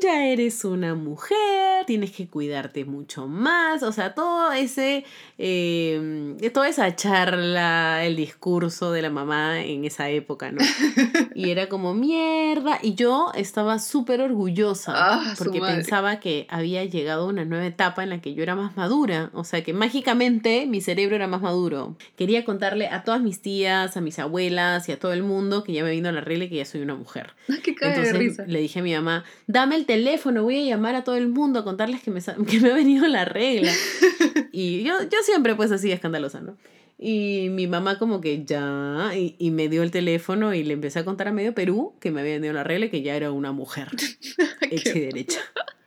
Ya 0.00 0.26
eres 0.26 0.64
una 0.64 0.94
mujer, 0.94 1.84
tienes 1.86 2.12
que 2.12 2.28
cuidarte 2.28 2.84
mucho 2.84 3.26
más. 3.26 3.82
O 3.82 3.90
sea, 3.90 4.14
todo 4.14 4.52
ese, 4.52 5.04
eh, 5.38 6.50
toda 6.54 6.68
esa 6.68 6.94
charla, 6.94 8.04
el 8.04 8.14
discurso 8.14 8.92
de 8.92 9.02
la 9.02 9.10
mamá 9.10 9.64
en 9.64 9.84
esa 9.84 10.08
época, 10.10 10.52
¿no? 10.52 10.58
Y 11.34 11.50
era 11.50 11.68
como 11.68 11.94
mierda. 11.94 12.78
Y 12.82 12.94
yo 12.94 13.32
estaba 13.34 13.78
súper 13.78 14.20
orgullosa 14.20 14.92
Ah, 14.94 15.34
porque 15.38 15.60
pensaba 15.60 16.20
que 16.20 16.46
había 16.48 16.84
llegado 16.84 17.24
a 17.24 17.28
una 17.28 17.44
nueva 17.44 17.66
etapa 17.66 18.02
en 18.02 18.10
la 18.10 18.20
que 18.20 18.34
yo 18.34 18.42
era 18.42 18.54
más 18.54 18.76
madura. 18.76 19.30
O 19.34 19.44
sea, 19.44 19.62
que 19.64 19.72
mágicamente 19.72 20.66
mi 20.66 20.80
cerebro 20.80 21.16
era 21.16 21.26
más 21.26 21.42
maduro. 21.42 21.96
Quería 22.16 22.44
contarle 22.44 22.86
a 22.88 23.02
todas 23.04 23.20
mis 23.20 23.40
tías, 23.42 23.96
a 23.96 24.00
mis 24.00 24.18
abuelas 24.18 24.88
y 24.88 24.92
a 24.92 24.98
todo 24.98 25.12
el 25.12 25.22
mundo 25.22 25.64
que 25.64 25.72
ya 25.72 25.82
me 25.84 25.90
vino 25.90 26.10
la 26.12 26.20
regla 26.20 26.44
y 26.44 26.48
que 26.50 26.56
ya 26.56 26.64
soy 26.64 26.82
una 26.82 26.94
mujer. 26.94 27.34
qué 27.64 27.74
cae 27.74 27.90
de 27.90 27.94
Entonces 27.96 28.18
risa. 28.18 28.44
le 28.46 28.60
dije 28.60 28.80
a 28.80 28.82
mi 28.82 28.94
mamá, 28.94 29.24
dame 29.46 29.76
el 29.76 29.86
teléfono, 29.88 30.44
voy 30.44 30.58
a 30.60 30.64
llamar 30.64 30.94
a 30.94 31.02
todo 31.02 31.16
el 31.16 31.28
mundo 31.28 31.58
a 31.58 31.64
contarles 31.64 32.02
que 32.02 32.12
me, 32.12 32.20
que 32.48 32.60
me 32.60 32.70
ha 32.70 32.74
venido 32.74 33.08
la 33.08 33.24
regla. 33.24 33.72
y 34.52 34.84
yo, 34.84 35.02
yo 35.02 35.18
siempre 35.24 35.56
pues 35.56 35.72
así 35.72 35.90
escandalosa, 35.90 36.40
¿no? 36.40 36.56
Y 37.00 37.48
mi 37.50 37.66
mamá 37.66 37.98
como 37.98 38.20
que 38.20 38.44
ya, 38.44 39.12
y, 39.14 39.34
y 39.38 39.50
me 39.50 39.68
dio 39.68 39.82
el 39.82 39.90
teléfono 39.90 40.52
y 40.52 40.64
le 40.64 40.74
empecé 40.74 40.98
a 40.98 41.04
contar 41.04 41.28
a 41.28 41.32
medio 41.32 41.54
Perú 41.54 41.94
que 42.00 42.10
me 42.10 42.20
había 42.20 42.34
venido 42.34 42.52
la 42.52 42.64
regla 42.64 42.86
y 42.86 42.90
que 42.90 43.02
ya 43.02 43.16
era 43.16 43.30
una 43.30 43.52
mujer, 43.52 43.88
hecha 44.70 44.90
y 44.90 45.00
derecha, 45.00 45.40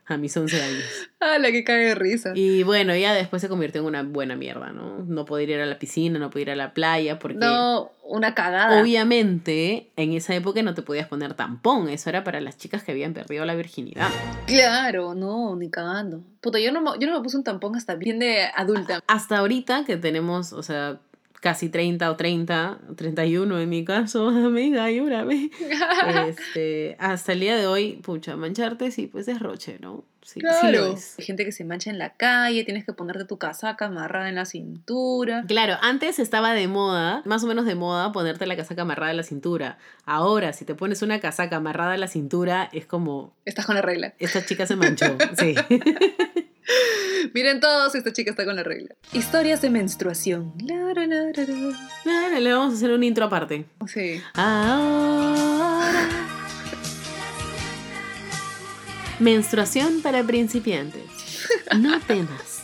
a 0.05 0.17
mis 0.17 0.35
11 0.35 0.61
años. 0.61 0.83
Ah, 1.19 1.37
la 1.37 1.51
que 1.51 1.63
cae 1.63 1.85
de 1.85 1.95
risa. 1.95 2.31
Y 2.35 2.63
bueno, 2.63 2.95
ya 2.95 3.13
después 3.13 3.41
se 3.41 3.47
convirtió 3.47 3.81
en 3.81 3.87
una 3.87 4.03
buena 4.03 4.35
mierda, 4.35 4.71
¿no? 4.71 4.99
No 5.05 5.25
poder 5.25 5.49
ir 5.49 5.59
a 5.59 5.65
la 5.65 5.77
piscina, 5.77 6.17
no 6.19 6.29
poder 6.29 6.47
ir 6.47 6.51
a 6.53 6.55
la 6.55 6.73
playa, 6.73 7.19
porque... 7.19 7.37
No, 7.37 7.91
una 8.03 8.33
cagada. 8.33 8.81
Obviamente, 8.81 9.91
en 9.95 10.13
esa 10.13 10.33
época 10.35 10.61
no 10.63 10.73
te 10.73 10.81
podías 10.81 11.07
poner 11.07 11.33
tampón, 11.35 11.89
eso 11.89 12.09
era 12.09 12.23
para 12.23 12.41
las 12.41 12.57
chicas 12.57 12.83
que 12.83 12.91
habían 12.91 13.13
perdido 13.13 13.45
la 13.45 13.55
virginidad. 13.55 14.09
Claro, 14.47 15.13
no, 15.13 15.55
ni 15.55 15.69
cagando. 15.69 16.21
Puta, 16.41 16.59
yo 16.59 16.71
no, 16.71 16.99
yo 16.99 17.07
no 17.07 17.17
me 17.17 17.23
puse 17.23 17.37
un 17.37 17.43
tampón 17.43 17.75
hasta 17.75 17.95
bien 17.95 18.19
de 18.19 18.45
adulta. 18.55 19.01
Hasta 19.07 19.37
ahorita 19.37 19.85
que 19.85 19.97
tenemos, 19.97 20.53
o 20.53 20.63
sea, 20.63 20.99
casi 21.41 21.69
30 21.69 22.09
o 22.09 22.15
30, 22.15 22.79
31 22.95 23.59
en 23.59 23.69
mi 23.69 23.83
caso, 23.83 24.29
amiga, 24.29 24.85
ayúdame. 24.85 25.51
Este, 26.27 26.95
hasta 26.99 27.33
el 27.33 27.41
día 27.41 27.57
de 27.57 27.67
hoy, 27.67 27.99
pucha, 28.03 28.37
mancharte 28.37 28.91
sí, 28.91 29.07
pues 29.07 29.27
es 29.27 29.39
roche, 29.39 29.77
¿no? 29.81 30.05
Sí, 30.23 30.39
Claro. 30.39 30.95
Hay 31.17 31.25
gente 31.25 31.43
que 31.43 31.51
se 31.51 31.65
mancha 31.65 31.89
en 31.89 31.97
la 31.97 32.13
calle, 32.13 32.63
tienes 32.63 32.85
que 32.85 32.93
ponerte 32.93 33.25
tu 33.25 33.39
casaca 33.39 33.85
amarrada 33.85 34.29
en 34.29 34.35
la 34.35 34.45
cintura. 34.45 35.43
Claro, 35.47 35.77
antes 35.81 36.19
estaba 36.19 36.53
de 36.53 36.67
moda, 36.67 37.23
más 37.25 37.43
o 37.43 37.47
menos 37.47 37.65
de 37.65 37.73
moda, 37.73 38.11
ponerte 38.11 38.45
la 38.45 38.55
casaca 38.55 38.83
amarrada 38.83 39.11
a 39.11 39.15
la 39.15 39.23
cintura. 39.23 39.79
Ahora, 40.05 40.53
si 40.53 40.63
te 40.63 40.75
pones 40.75 41.01
una 41.01 41.19
casaca 41.19 41.55
amarrada 41.55 41.93
a 41.93 41.97
la 41.97 42.07
cintura, 42.07 42.69
es 42.71 42.85
como, 42.85 43.33
Estás 43.45 43.65
con 43.65 43.73
la 43.75 43.81
regla. 43.81 44.13
esta 44.19 44.45
chica 44.45 44.67
se 44.67 44.75
manchó. 44.75 45.17
Sí. 45.39 45.55
Miren 47.33 47.59
todos, 47.59 47.95
esta 47.95 48.13
chica 48.13 48.31
está 48.31 48.45
con 48.45 48.55
la 48.55 48.63
regla. 48.63 48.95
Historias 49.13 49.61
de 49.61 49.69
menstruación. 49.69 50.53
La, 50.63 50.93
la, 50.93 51.05
la, 51.07 52.39
le 52.39 52.53
vamos 52.53 52.73
a 52.73 52.77
hacer 52.77 52.91
un 52.91 53.03
intro 53.03 53.25
aparte. 53.25 53.65
Sí. 53.87 54.21
Ahora. 54.33 56.09
Menstruación 59.19 60.01
para 60.01 60.23
principiantes. 60.23 61.03
No 61.77 61.99
temas. 62.01 62.61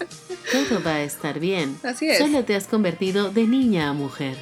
Todo 0.52 0.82
va 0.84 0.96
a 0.96 1.04
estar 1.04 1.40
bien. 1.40 1.78
Así 1.84 2.10
es. 2.10 2.18
Solo 2.18 2.44
te 2.46 2.56
has 2.56 2.68
convertido 2.68 3.30
de 3.30 3.44
niña 3.44 3.90
a 3.90 3.94
mujer. 3.94 4.36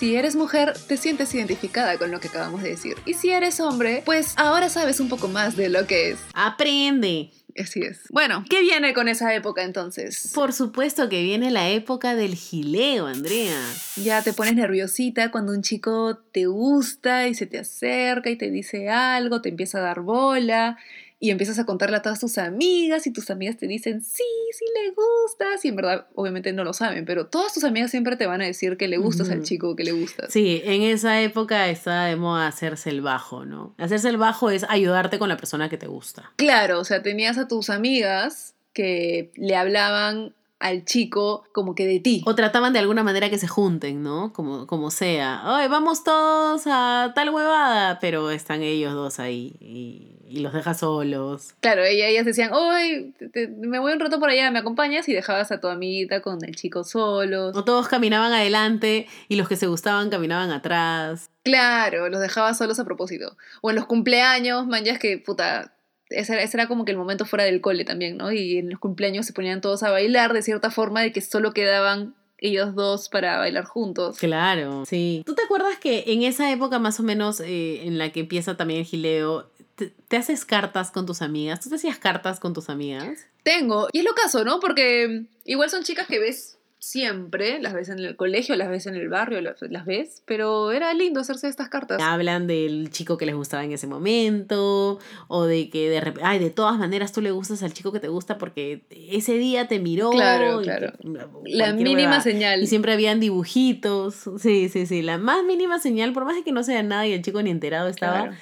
Si 0.00 0.16
eres 0.16 0.34
mujer, 0.34 0.72
te 0.88 0.96
sientes 0.96 1.34
identificada 1.34 1.98
con 1.98 2.10
lo 2.10 2.20
que 2.20 2.28
acabamos 2.28 2.62
de 2.62 2.70
decir. 2.70 2.96
Y 3.04 3.12
si 3.12 3.30
eres 3.30 3.60
hombre, 3.60 4.02
pues 4.06 4.32
ahora 4.36 4.70
sabes 4.70 4.98
un 4.98 5.10
poco 5.10 5.28
más 5.28 5.56
de 5.56 5.68
lo 5.68 5.86
que 5.86 6.12
es. 6.12 6.18
Aprende. 6.32 7.30
Así 7.58 7.80
es. 7.82 8.02
Bueno, 8.10 8.44
¿qué 8.48 8.60
viene 8.60 8.94
con 8.94 9.08
esa 9.08 9.34
época 9.34 9.62
entonces? 9.62 10.32
Por 10.34 10.52
supuesto 10.52 11.08
que 11.08 11.22
viene 11.22 11.50
la 11.50 11.68
época 11.70 12.14
del 12.14 12.34
gileo, 12.34 13.06
Andrea. 13.06 13.58
Ya 13.96 14.22
te 14.22 14.32
pones 14.32 14.54
nerviosita 14.54 15.30
cuando 15.30 15.52
un 15.52 15.62
chico 15.62 16.16
te 16.32 16.46
gusta 16.46 17.28
y 17.28 17.34
se 17.34 17.46
te 17.46 17.58
acerca 17.58 18.30
y 18.30 18.36
te 18.36 18.50
dice 18.50 18.88
algo, 18.88 19.40
te 19.40 19.48
empieza 19.48 19.78
a 19.78 19.82
dar 19.82 20.00
bola 20.00 20.78
y 21.22 21.30
empiezas 21.30 21.58
a 21.58 21.66
contarle 21.66 21.98
a 21.98 22.02
todas 22.02 22.18
tus 22.18 22.38
amigas 22.38 23.06
y 23.06 23.12
tus 23.12 23.28
amigas 23.30 23.58
te 23.58 23.66
dicen, 23.66 24.02
sí, 24.02 24.24
sí 24.52 24.64
le 24.74 24.90
gustas. 24.92 25.62
Y 25.66 25.68
en 25.68 25.76
verdad, 25.76 26.06
obviamente 26.14 26.54
no 26.54 26.64
lo 26.64 26.72
saben, 26.72 27.04
pero 27.04 27.26
todas 27.26 27.52
tus 27.52 27.62
amigas 27.62 27.90
siempre 27.90 28.16
te 28.16 28.26
van 28.26 28.40
a 28.40 28.46
decir 28.46 28.78
que 28.78 28.88
le 28.88 28.96
gustas 28.96 29.28
al 29.28 29.42
chico, 29.42 29.76
que 29.76 29.84
le 29.84 29.92
gustas. 29.92 30.32
Sí, 30.32 30.62
en 30.64 30.80
esa 30.80 31.20
época 31.20 31.68
estaba 31.68 32.06
de 32.06 32.16
moda 32.16 32.46
hacerse 32.46 32.88
el 32.88 33.02
bajo, 33.02 33.44
¿no? 33.44 33.74
Hacerse 33.76 34.08
el 34.08 34.16
bajo 34.16 34.50
es 34.50 34.64
ayudarte 34.70 35.18
con 35.18 35.28
la 35.28 35.36
persona 35.36 35.68
que 35.68 35.76
te 35.76 35.86
gusta. 35.86 36.32
Claro, 36.36 36.80
o 36.80 36.84
sea, 36.84 37.02
tenías 37.02 37.36
a 37.36 37.46
tus 37.46 37.68
amigas 37.68 38.54
que 38.72 39.30
le 39.36 39.56
hablaban 39.56 40.34
al 40.60 40.84
chico 40.84 41.44
como 41.52 41.74
que 41.74 41.86
de 41.86 42.00
ti. 42.00 42.22
O 42.26 42.34
trataban 42.34 42.72
de 42.72 42.78
alguna 42.78 43.02
manera 43.02 43.28
que 43.30 43.38
se 43.38 43.48
junten, 43.48 44.02
¿no? 44.02 44.32
Como, 44.32 44.66
como 44.66 44.90
sea. 44.90 45.42
Oye, 45.46 45.68
vamos 45.68 46.04
todos 46.04 46.62
a 46.66 47.12
tal 47.14 47.30
huevada, 47.30 47.98
pero 47.98 48.30
están 48.30 48.62
ellos 48.62 48.92
dos 48.92 49.18
ahí 49.18 49.54
y, 49.58 50.19
y 50.30 50.40
los 50.40 50.52
dejas 50.52 50.78
solos. 50.80 51.54
Claro, 51.60 51.82
ella- 51.84 52.06
ellas 52.08 52.24
decían, 52.24 52.52
hoy 52.52 53.12
me 53.58 53.78
voy 53.78 53.92
un 53.92 54.00
rato 54.00 54.20
por 54.20 54.30
allá, 54.30 54.50
¿me 54.50 54.58
acompañas? 54.60 55.08
Y 55.08 55.12
dejabas 55.12 55.50
a 55.52 55.60
tu 55.60 55.66
amiguita 55.68 56.22
con 56.22 56.44
el 56.44 56.54
chico 56.56 56.84
solos. 56.84 57.56
O 57.56 57.64
todos 57.64 57.88
caminaban 57.88 58.32
adelante 58.32 59.06
y 59.28 59.36
los 59.36 59.48
que 59.48 59.56
se 59.56 59.66
gustaban 59.66 60.08
caminaban 60.10 60.50
atrás. 60.50 61.30
Claro, 61.42 62.08
los 62.08 62.20
dejabas 62.20 62.56
solos 62.58 62.78
a 62.78 62.84
propósito. 62.84 63.36
O 63.60 63.70
en 63.70 63.76
los 63.76 63.86
cumpleaños, 63.86 64.66
man, 64.66 64.84
ya 64.84 64.92
es 64.92 64.98
que, 64.98 65.18
puta, 65.18 65.74
ese 66.08 66.34
era, 66.34 66.42
ese 66.42 66.56
era 66.56 66.68
como 66.68 66.84
que 66.84 66.92
el 66.92 66.98
momento 66.98 67.24
fuera 67.24 67.44
del 67.44 67.60
cole 67.60 67.84
también, 67.84 68.16
¿no? 68.16 68.30
Y 68.32 68.58
en 68.58 68.70
los 68.70 68.78
cumpleaños 68.78 69.26
se 69.26 69.32
ponían 69.32 69.60
todos 69.60 69.82
a 69.82 69.90
bailar 69.90 70.32
de 70.32 70.42
cierta 70.42 70.70
forma 70.70 71.02
de 71.02 71.12
que 71.12 71.20
solo 71.20 71.52
quedaban 71.52 72.14
ellos 72.42 72.74
dos 72.74 73.08
para 73.10 73.36
bailar 73.38 73.64
juntos. 73.64 74.18
Claro, 74.18 74.84
sí. 74.86 75.22
¿Tú 75.26 75.34
te 75.34 75.42
acuerdas 75.42 75.76
que 75.78 76.04
en 76.06 76.22
esa 76.22 76.50
época 76.50 76.78
más 76.78 76.98
o 76.98 77.02
menos 77.02 77.40
eh, 77.40 77.86
en 77.86 77.98
la 77.98 78.10
que 78.12 78.20
empieza 78.20 78.56
también 78.56 78.80
el 78.80 78.86
gileo, 78.86 79.50
te, 79.88 79.92
te 80.08 80.16
haces 80.16 80.44
cartas 80.44 80.90
con 80.90 81.06
tus 81.06 81.22
amigas? 81.22 81.60
¿Tú 81.60 81.68
te 81.68 81.74
hacías 81.76 81.98
cartas 81.98 82.38
con 82.40 82.54
tus 82.54 82.68
amigas? 82.70 83.26
Tengo, 83.42 83.88
y 83.92 83.98
es 83.98 84.04
lo 84.04 84.14
caso, 84.14 84.44
¿no? 84.44 84.60
Porque 84.60 85.24
igual 85.44 85.70
son 85.70 85.82
chicas 85.82 86.06
que 86.06 86.18
ves 86.18 86.56
siempre, 86.82 87.60
las 87.60 87.74
ves 87.74 87.90
en 87.90 87.98
el 87.98 88.16
colegio, 88.16 88.56
las 88.56 88.70
ves 88.70 88.86
en 88.86 88.94
el 88.94 89.10
barrio, 89.10 89.42
las, 89.42 89.60
las 89.60 89.84
ves, 89.84 90.22
pero 90.24 90.72
era 90.72 90.94
lindo 90.94 91.20
hacerse 91.20 91.46
estas 91.46 91.68
cartas. 91.68 92.00
Hablan 92.00 92.46
del 92.46 92.90
chico 92.90 93.18
que 93.18 93.26
les 93.26 93.34
gustaba 93.34 93.62
en 93.64 93.72
ese 93.72 93.86
momento, 93.86 94.98
o 95.28 95.44
de 95.44 95.68
que 95.68 95.90
de 95.90 96.00
repente, 96.00 96.26
ay, 96.26 96.38
de 96.38 96.48
todas 96.48 96.78
maneras 96.78 97.12
tú 97.12 97.20
le 97.20 97.32
gustas 97.32 97.62
al 97.62 97.74
chico 97.74 97.92
que 97.92 98.00
te 98.00 98.08
gusta 98.08 98.38
porque 98.38 98.84
ese 98.90 99.34
día 99.34 99.68
te 99.68 99.78
miró. 99.78 100.08
Claro, 100.10 100.62
claro. 100.62 100.92
que- 101.02 101.50
La 101.54 101.74
mínima 101.74 102.22
señal. 102.22 102.62
Y 102.62 102.66
siempre 102.66 102.94
habían 102.94 103.20
dibujitos. 103.20 104.14
Sí, 104.38 104.70
sí, 104.70 104.86
sí. 104.86 105.02
La 105.02 105.18
más 105.18 105.44
mínima 105.44 105.78
señal, 105.80 106.14
por 106.14 106.24
más 106.24 106.34
de 106.36 106.44
que 106.44 106.52
no 106.52 106.62
sea 106.62 106.82
nada 106.82 107.06
y 107.06 107.12
el 107.12 107.20
chico 107.22 107.42
ni 107.42 107.50
enterado 107.50 107.88
estaba, 107.88 108.22
Claro. 108.22 108.36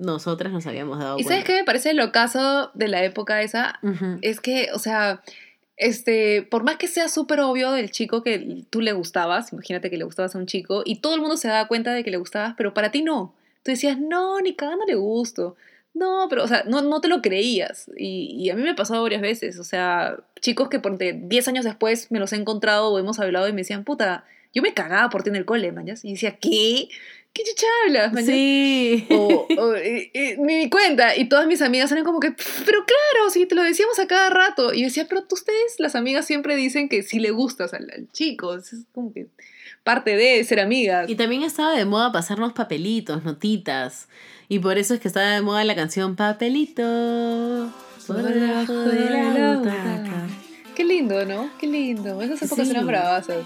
Nosotras 0.00 0.52
nos 0.52 0.66
habíamos 0.66 0.98
dado 0.98 1.18
¿Y 1.18 1.24
sabes 1.24 1.38
cuenta. 1.38 1.46
qué 1.46 1.58
me 1.60 1.64
parece 1.64 1.94
lo 1.94 2.10
caso 2.12 2.70
de 2.74 2.88
la 2.88 3.04
época 3.04 3.42
esa? 3.42 3.78
Es 4.22 4.40
que, 4.40 4.68
o 4.74 4.78
sea, 4.78 5.22
este, 5.76 6.42
por 6.42 6.64
más 6.64 6.76
que 6.76 6.88
sea 6.88 7.08
súper 7.08 7.40
obvio 7.40 7.72
del 7.72 7.90
chico 7.90 8.22
que 8.22 8.64
tú 8.70 8.80
le 8.80 8.92
gustabas, 8.92 9.52
imagínate 9.52 9.90
que 9.90 9.96
le 9.96 10.04
gustabas 10.04 10.34
a 10.34 10.38
un 10.38 10.46
chico 10.46 10.82
y 10.84 10.96
todo 10.96 11.14
el 11.14 11.20
mundo 11.20 11.36
se 11.36 11.48
daba 11.48 11.68
cuenta 11.68 11.92
de 11.92 12.04
que 12.04 12.10
le 12.10 12.16
gustabas, 12.16 12.54
pero 12.56 12.74
para 12.74 12.90
ti 12.90 13.02
no. 13.02 13.34
Tú 13.62 13.70
decías, 13.70 13.98
no, 13.98 14.40
ni 14.40 14.54
cagando 14.54 14.84
le 14.86 14.94
gusto. 14.94 15.56
No, 15.92 16.26
pero, 16.30 16.44
o 16.44 16.48
sea, 16.48 16.64
no, 16.66 16.82
no 16.82 17.00
te 17.00 17.08
lo 17.08 17.20
creías. 17.20 17.90
Y, 17.96 18.36
y 18.38 18.50
a 18.50 18.56
mí 18.56 18.62
me 18.62 18.70
ha 18.70 18.76
pasado 18.76 19.02
varias 19.02 19.20
veces. 19.20 19.58
O 19.58 19.64
sea, 19.64 20.18
chicos 20.40 20.68
que 20.68 20.78
por 20.78 20.96
10 20.98 21.48
años 21.48 21.64
después 21.64 22.10
me 22.10 22.18
los 22.18 22.32
he 22.32 22.36
encontrado 22.36 22.90
o 22.90 22.98
hemos 22.98 23.18
hablado 23.18 23.48
y 23.48 23.52
me 23.52 23.62
decían, 23.62 23.84
puta, 23.84 24.24
yo 24.54 24.62
me 24.62 24.72
cagaba 24.74 25.10
por 25.10 25.22
ti 25.22 25.30
en 25.30 25.36
el 25.36 25.44
cole, 25.44 25.72
mañas. 25.72 26.04
Y 26.04 26.12
decía, 26.12 26.36
¿qué? 26.36 26.88
¿Qué 27.32 27.42
chucha 27.44 27.66
hablas? 27.86 28.24
Sí. 28.26 29.06
O, 29.10 29.46
o, 29.56 29.74
ni 30.38 30.68
cuenta. 30.68 31.16
Y 31.16 31.28
todas 31.28 31.46
mis 31.46 31.62
amigas 31.62 31.90
eran 31.92 32.04
como 32.04 32.18
que, 32.20 32.32
pero 32.32 32.78
claro, 32.84 33.30
sí, 33.30 33.46
te 33.46 33.54
lo 33.54 33.62
decíamos 33.62 33.98
a 34.00 34.06
cada 34.08 34.30
rato. 34.30 34.74
Y 34.74 34.80
yo 34.80 34.84
decía, 34.86 35.06
pero 35.08 35.22
tú- 35.22 35.36
ustedes, 35.36 35.76
las 35.78 35.94
amigas, 35.94 36.26
siempre 36.26 36.56
dicen 36.56 36.88
que 36.88 37.02
sí 37.02 37.18
le 37.20 37.30
gustas 37.30 37.72
al, 37.72 37.88
al 37.94 38.08
chico. 38.12 38.56
Es 38.56 38.74
como 38.92 39.12
que 39.12 39.28
parte 39.84 40.16
de 40.16 40.42
ser 40.44 40.58
amigas. 40.60 41.08
Y 41.08 41.14
también 41.14 41.42
estaba 41.42 41.72
de 41.74 41.84
moda 41.84 42.10
pasarnos 42.12 42.52
papelitos, 42.52 43.24
notitas. 43.24 44.08
Y 44.48 44.58
por 44.58 44.76
eso 44.78 44.94
es 44.94 45.00
que 45.00 45.06
estaba 45.08 45.30
de 45.30 45.40
moda 45.42 45.62
la 45.62 45.76
canción 45.76 46.16
Papelito. 46.16 46.82
Por 48.06 48.22
debajo 48.22 48.72
de 48.74 49.10
la 49.10 49.54
butaca. 49.56 50.26
Qué 50.74 50.84
lindo, 50.84 51.24
¿no? 51.24 51.48
Qué 51.60 51.68
lindo. 51.68 52.20
Esas 52.20 52.42
épocas 52.42 52.66
Sí. 52.66 52.72
eran 52.72 52.86
bravasas. 52.86 53.44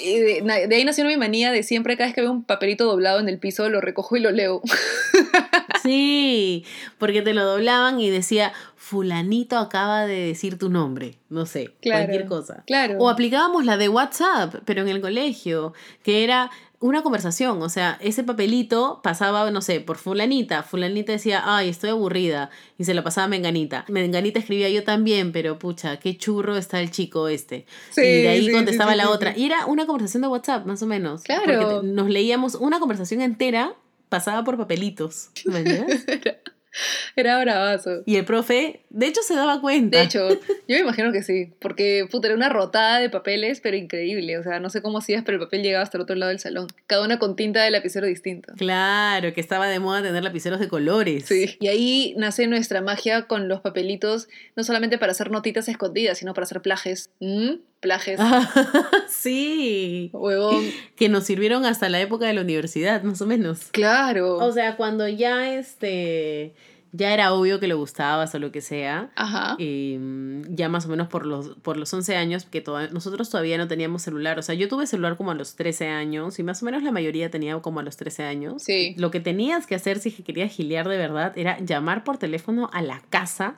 De, 0.00 0.74
ahí 0.74 0.84
nació 0.84 1.04
mi 1.04 1.16
manía 1.16 1.52
de 1.52 1.62
siempre, 1.62 1.96
cada 1.96 2.08
vez 2.08 2.14
que 2.14 2.20
veo 2.22 2.32
un 2.32 2.44
papelito 2.44 2.84
doblado 2.84 3.20
en 3.20 3.28
el 3.28 3.38
piso, 3.38 3.68
lo 3.68 3.80
recojo 3.80 4.16
y 4.16 4.20
lo 4.20 4.30
leo. 4.30 4.62
Sí, 5.82 6.64
porque 6.98 7.22
te 7.22 7.32
lo 7.32 7.42
doblaban 7.44 8.00
y 8.00 8.10
decía, 8.10 8.52
fulanito 8.76 9.56
acaba 9.56 10.04
de 10.06 10.26
decir 10.26 10.58
tu 10.58 10.68
nombre. 10.68 11.14
No 11.30 11.46
sé, 11.46 11.72
Claro. 11.80 12.04
cualquier 12.06 12.26
cosa. 12.28 12.64
Claro. 12.66 12.96
O 12.98 13.08
aplicábamos 13.08 13.64
la 13.64 13.78
de 13.78 13.88
WhatsApp, 13.88 14.56
pero 14.66 14.82
en 14.82 14.88
el 14.88 15.00
colegio, 15.00 15.72
que 16.02 16.22
era 16.22 16.50
una 16.80 17.02
conversación, 17.02 17.60
o 17.62 17.68
sea, 17.68 17.98
ese 18.00 18.24
papelito 18.24 19.00
pasaba, 19.02 19.50
no 19.50 19.60
sé, 19.60 19.80
por 19.80 19.98
fulanita, 19.98 20.62
fulanita 20.62 21.12
decía, 21.12 21.42
ay, 21.44 21.68
estoy 21.68 21.90
aburrida, 21.90 22.48
y 22.78 22.84
se 22.84 22.94
lo 22.94 23.04
pasaba 23.04 23.26
a 23.26 23.28
Menganita. 23.28 23.84
Menganita 23.88 24.38
escribía 24.38 24.70
yo 24.70 24.82
también, 24.82 25.30
pero 25.30 25.58
pucha, 25.58 25.98
qué 25.98 26.16
churro 26.16 26.56
está 26.56 26.80
el 26.80 26.90
chico 26.90 27.28
este. 27.28 27.66
Sí, 27.90 28.00
y 28.00 28.22
de 28.22 28.28
ahí 28.28 28.46
sí, 28.46 28.52
contestaba 28.52 28.92
sí, 28.92 28.96
la 28.96 29.10
otra. 29.10 29.36
Y 29.36 29.44
era 29.44 29.66
una 29.66 29.84
conversación 29.84 30.22
de 30.22 30.28
WhatsApp, 30.28 30.64
más 30.64 30.82
o 30.82 30.86
menos. 30.86 31.22
Claro. 31.22 31.44
Porque 31.44 31.86
nos 31.86 32.08
leíamos 32.08 32.54
una 32.54 32.80
conversación 32.80 33.20
entera 33.20 33.74
pasada 34.08 34.42
por 34.42 34.56
papelitos. 34.56 35.28
¿me 35.44 35.58
entiendes? 35.58 36.06
Era 37.16 37.40
bravazo. 37.40 38.02
y 38.06 38.16
el 38.16 38.24
profe, 38.24 38.80
de 38.90 39.06
hecho, 39.06 39.22
se 39.22 39.34
daba 39.34 39.60
cuenta. 39.60 39.98
De 39.98 40.04
hecho, 40.04 40.28
yo 40.28 40.76
me 40.76 40.78
imagino 40.80 41.12
que 41.12 41.22
sí, 41.22 41.52
porque 41.60 42.06
puta, 42.10 42.28
era 42.28 42.36
una 42.36 42.48
rotada 42.48 42.98
de 42.98 43.10
papeles, 43.10 43.60
pero 43.60 43.76
increíble. 43.76 44.38
O 44.38 44.42
sea, 44.42 44.60
no 44.60 44.70
sé 44.70 44.82
cómo 44.82 44.98
hacías, 44.98 45.22
pero 45.24 45.38
el 45.38 45.44
papel 45.44 45.62
llegaba 45.62 45.82
hasta 45.82 45.98
el 45.98 46.02
otro 46.02 46.16
lado 46.16 46.30
del 46.30 46.38
salón. 46.38 46.68
Cada 46.86 47.04
una 47.04 47.18
con 47.18 47.36
tinta 47.36 47.62
de 47.62 47.70
lapicero 47.70 48.06
distinto. 48.06 48.52
Claro, 48.56 49.32
que 49.32 49.40
estaba 49.40 49.68
de 49.68 49.80
moda 49.80 50.02
tener 50.02 50.22
lapiceros 50.22 50.60
de 50.60 50.68
colores. 50.68 51.24
Sí. 51.26 51.56
Y 51.60 51.68
ahí 51.68 52.14
nace 52.16 52.46
nuestra 52.46 52.80
magia 52.80 53.22
con 53.22 53.48
los 53.48 53.60
papelitos, 53.60 54.28
no 54.56 54.64
solamente 54.64 54.98
para 54.98 55.12
hacer 55.12 55.30
notitas 55.30 55.68
escondidas, 55.68 56.18
sino 56.18 56.34
para 56.34 56.44
hacer 56.44 56.62
plajes. 56.62 57.10
¿Mm? 57.20 57.54
Plajes. 57.80 58.20
sí. 59.08 60.10
Huevón. 60.12 60.64
Que 60.96 61.08
nos 61.08 61.24
sirvieron 61.24 61.64
hasta 61.64 61.88
la 61.88 62.00
época 62.00 62.26
de 62.26 62.34
la 62.34 62.42
universidad, 62.42 63.02
más 63.02 63.20
o 63.22 63.26
menos. 63.26 63.68
Claro. 63.72 64.36
O 64.36 64.52
sea, 64.52 64.76
cuando 64.76 65.08
ya 65.08 65.54
este 65.54 66.54
ya 66.92 67.14
era 67.14 67.32
obvio 67.32 67.60
que 67.60 67.68
le 67.68 67.74
gustabas 67.74 68.34
o 68.34 68.40
lo 68.40 68.50
que 68.50 68.60
sea. 68.60 69.12
Ajá. 69.14 69.54
eh, 69.60 70.42
ya 70.48 70.68
más 70.68 70.86
o 70.86 70.88
menos 70.88 71.06
por 71.06 71.24
los, 71.24 71.50
por 71.62 71.76
los 71.76 71.94
11 71.94 72.16
años, 72.16 72.44
que 72.46 72.60
toda- 72.60 72.88
nosotros 72.88 73.30
todavía 73.30 73.56
no 73.58 73.68
teníamos 73.68 74.02
celular. 74.02 74.40
O 74.40 74.42
sea, 74.42 74.56
yo 74.56 74.66
tuve 74.68 74.88
celular 74.88 75.16
como 75.16 75.30
a 75.30 75.34
los 75.34 75.54
13 75.54 75.86
años 75.86 76.40
y 76.40 76.42
más 76.42 76.62
o 76.62 76.64
menos 76.64 76.82
la 76.82 76.90
mayoría 76.90 77.30
tenía 77.30 77.56
como 77.60 77.78
a 77.78 77.84
los 77.84 77.96
13 77.96 78.24
años. 78.24 78.64
Sí. 78.64 78.94
Lo 78.98 79.12
que 79.12 79.20
tenías 79.20 79.68
que 79.68 79.76
hacer 79.76 80.00
si 80.00 80.10
querías 80.10 80.50
gilear 80.52 80.88
de 80.88 80.96
verdad 80.96 81.32
era 81.38 81.58
llamar 81.60 82.02
por 82.02 82.18
teléfono 82.18 82.68
a 82.72 82.82
la 82.82 83.02
casa 83.08 83.54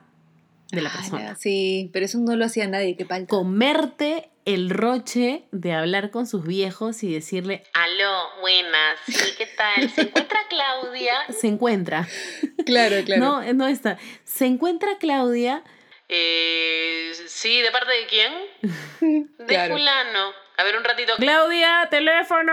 de 0.73 0.81
la 0.81 0.89
Ala, 0.89 0.99
persona. 0.99 1.35
Sí, 1.35 1.89
pero 1.93 2.05
eso 2.05 2.17
no 2.19 2.35
lo 2.35 2.45
hacía 2.45 2.67
nadie, 2.67 2.95
qué 2.97 3.05
palta. 3.05 3.27
Comerte 3.27 4.29
el 4.45 4.69
roche 4.69 5.45
de 5.51 5.71
hablar 5.73 6.11
con 6.11 6.27
sus 6.27 6.45
viejos 6.45 7.03
y 7.03 7.13
decirle, 7.13 7.63
Aló, 7.73 8.41
buenas. 8.41 8.99
¿Sí, 9.05 9.31
qué 9.37 9.45
tal? 9.45 9.89
¿Se 9.89 10.01
encuentra 10.01 10.39
Claudia? 10.49 11.13
se 11.39 11.47
encuentra. 11.47 12.07
Claro, 12.65 12.97
claro. 13.05 13.21
No, 13.21 13.53
no 13.53 13.67
está. 13.67 13.97
Se 14.25 14.45
encuentra 14.45 14.97
Claudia. 14.99 15.63
Eh, 16.09 17.11
sí, 17.27 17.61
¿de 17.61 17.71
parte 17.71 17.91
de 17.91 18.05
quién? 18.07 19.29
De 19.37 19.45
Claro. 19.45 19.75
fulano. 19.75 20.31
A 20.57 20.63
ver, 20.63 20.77
un 20.77 20.83
ratito. 20.83 21.13
Claudia, 21.17 21.87
teléfono. 21.89 22.51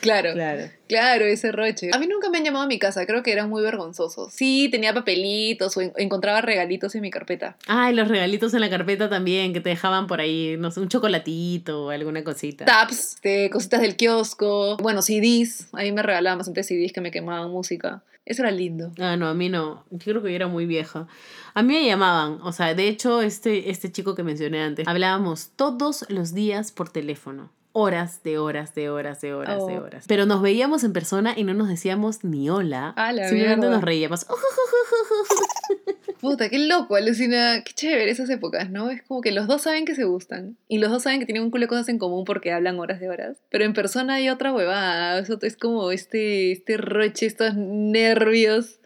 Claro. 0.00 0.32
Claro. 0.32 0.70
Claro, 0.88 1.24
ese 1.24 1.52
roche. 1.52 1.90
A 1.92 1.98
mí 1.98 2.06
nunca 2.06 2.30
me 2.30 2.38
han 2.38 2.44
llamado 2.44 2.64
a 2.64 2.68
mi 2.68 2.78
casa, 2.78 3.06
creo 3.06 3.22
que 3.22 3.32
eran 3.32 3.48
muy 3.48 3.62
vergonzosos. 3.62 4.32
Sí, 4.32 4.68
tenía 4.70 4.92
papelitos 4.92 5.76
o 5.76 5.80
en- 5.82 5.92
encontraba 5.96 6.40
regalitos 6.40 6.94
en 6.94 7.02
mi 7.02 7.10
carpeta. 7.10 7.56
Ay, 7.68 7.94
los 7.94 8.08
regalitos 8.08 8.52
en 8.54 8.60
la 8.60 8.70
carpeta 8.70 9.08
también, 9.08 9.52
que 9.52 9.60
te 9.60 9.68
dejaban 9.70 10.06
por 10.06 10.20
ahí, 10.20 10.56
no 10.58 10.70
sé, 10.70 10.80
un 10.80 10.88
chocolatito 10.88 11.84
o 11.86 11.90
alguna 11.90 12.24
cosita. 12.24 12.64
Taps, 12.64 13.20
de 13.22 13.50
cositas 13.52 13.80
del 13.82 13.96
kiosco. 13.96 14.76
Bueno, 14.78 15.02
CDs. 15.02 15.68
Ahí 15.72 15.92
me 15.92 16.02
regalaban 16.02 16.38
bastante 16.38 16.62
CDs 16.64 16.92
que 16.92 17.00
me 17.00 17.10
quemaban 17.10 17.50
música. 17.50 18.02
Eso 18.26 18.42
era 18.42 18.50
lindo. 18.50 18.92
Ah, 18.98 19.16
no, 19.16 19.26
a 19.28 19.34
mí 19.34 19.48
no. 19.48 19.84
Yo 19.90 19.98
creo 20.12 20.22
que 20.22 20.30
yo 20.30 20.36
era 20.36 20.46
muy 20.46 20.66
vieja. 20.66 21.08
A 21.54 21.62
mí 21.62 21.72
me 21.74 21.86
llamaban, 21.86 22.38
o 22.42 22.52
sea, 22.52 22.74
de 22.74 22.86
hecho, 22.88 23.22
este, 23.22 23.70
este 23.70 23.90
chico 23.90 24.14
que 24.14 24.22
mencioné 24.22 24.60
antes, 24.62 24.86
hablábamos 24.86 25.50
todos 25.56 26.04
los 26.08 26.32
días 26.34 26.70
por 26.70 26.90
teléfono. 26.90 27.50
Horas 27.72 28.22
de 28.24 28.38
horas, 28.38 28.74
de 28.74 28.90
horas, 28.90 29.20
de 29.20 29.32
horas, 29.32 29.64
de 29.66 29.78
Oh. 29.78 29.84
horas. 29.84 30.04
Pero 30.08 30.26
nos 30.26 30.42
veíamos 30.42 30.82
en 30.82 30.92
persona 30.92 31.34
y 31.36 31.44
no 31.44 31.54
nos 31.54 31.68
decíamos 31.68 32.24
ni 32.24 32.50
hola. 32.50 32.90
A 32.96 33.12
la 33.12 33.28
Simplemente 33.28 33.58
mierda. 33.60 33.76
nos 33.76 33.84
reíamos. 33.84 34.26
Puta, 36.20 36.48
qué 36.50 36.58
loco, 36.58 36.96
alucina. 36.96 37.62
Qué 37.64 37.72
chévere 37.72 38.10
esas 38.10 38.28
épocas, 38.28 38.68
¿no? 38.70 38.90
Es 38.90 39.02
como 39.02 39.20
que 39.22 39.32
los 39.32 39.46
dos 39.46 39.62
saben 39.62 39.84
que 39.86 39.94
se 39.94 40.04
gustan. 40.04 40.56
Y 40.68 40.78
los 40.78 40.90
dos 40.90 41.02
saben 41.04 41.18
que 41.20 41.26
tienen 41.26 41.42
un 41.44 41.50
culo 41.50 41.62
de 41.62 41.68
cosas 41.68 41.88
en 41.88 41.98
común 41.98 42.24
porque 42.24 42.52
hablan 42.52 42.78
horas 42.78 43.00
de 43.00 43.08
horas. 43.08 43.38
Pero 43.50 43.64
en 43.64 43.72
persona 43.72 44.14
hay 44.14 44.28
otra 44.28 44.52
huevada. 44.52 45.18
Eso 45.18 45.38
es 45.40 45.56
como 45.56 45.92
este, 45.92 46.52
este 46.52 46.76
roche, 46.76 47.24
estos 47.26 47.54
nervios. 47.56 48.80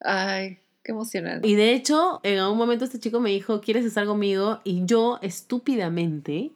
Ay, 0.00 0.58
qué 0.82 0.92
emocionante. 0.92 1.48
Y 1.48 1.54
de 1.54 1.72
hecho, 1.72 2.20
en 2.22 2.38
algún 2.38 2.58
momento 2.58 2.84
este 2.84 2.98
chico 2.98 3.20
me 3.20 3.30
dijo, 3.30 3.60
¿quieres 3.62 3.86
estar 3.86 4.04
conmigo? 4.04 4.60
Y 4.64 4.84
yo, 4.84 5.18
estúpidamente, 5.22 6.50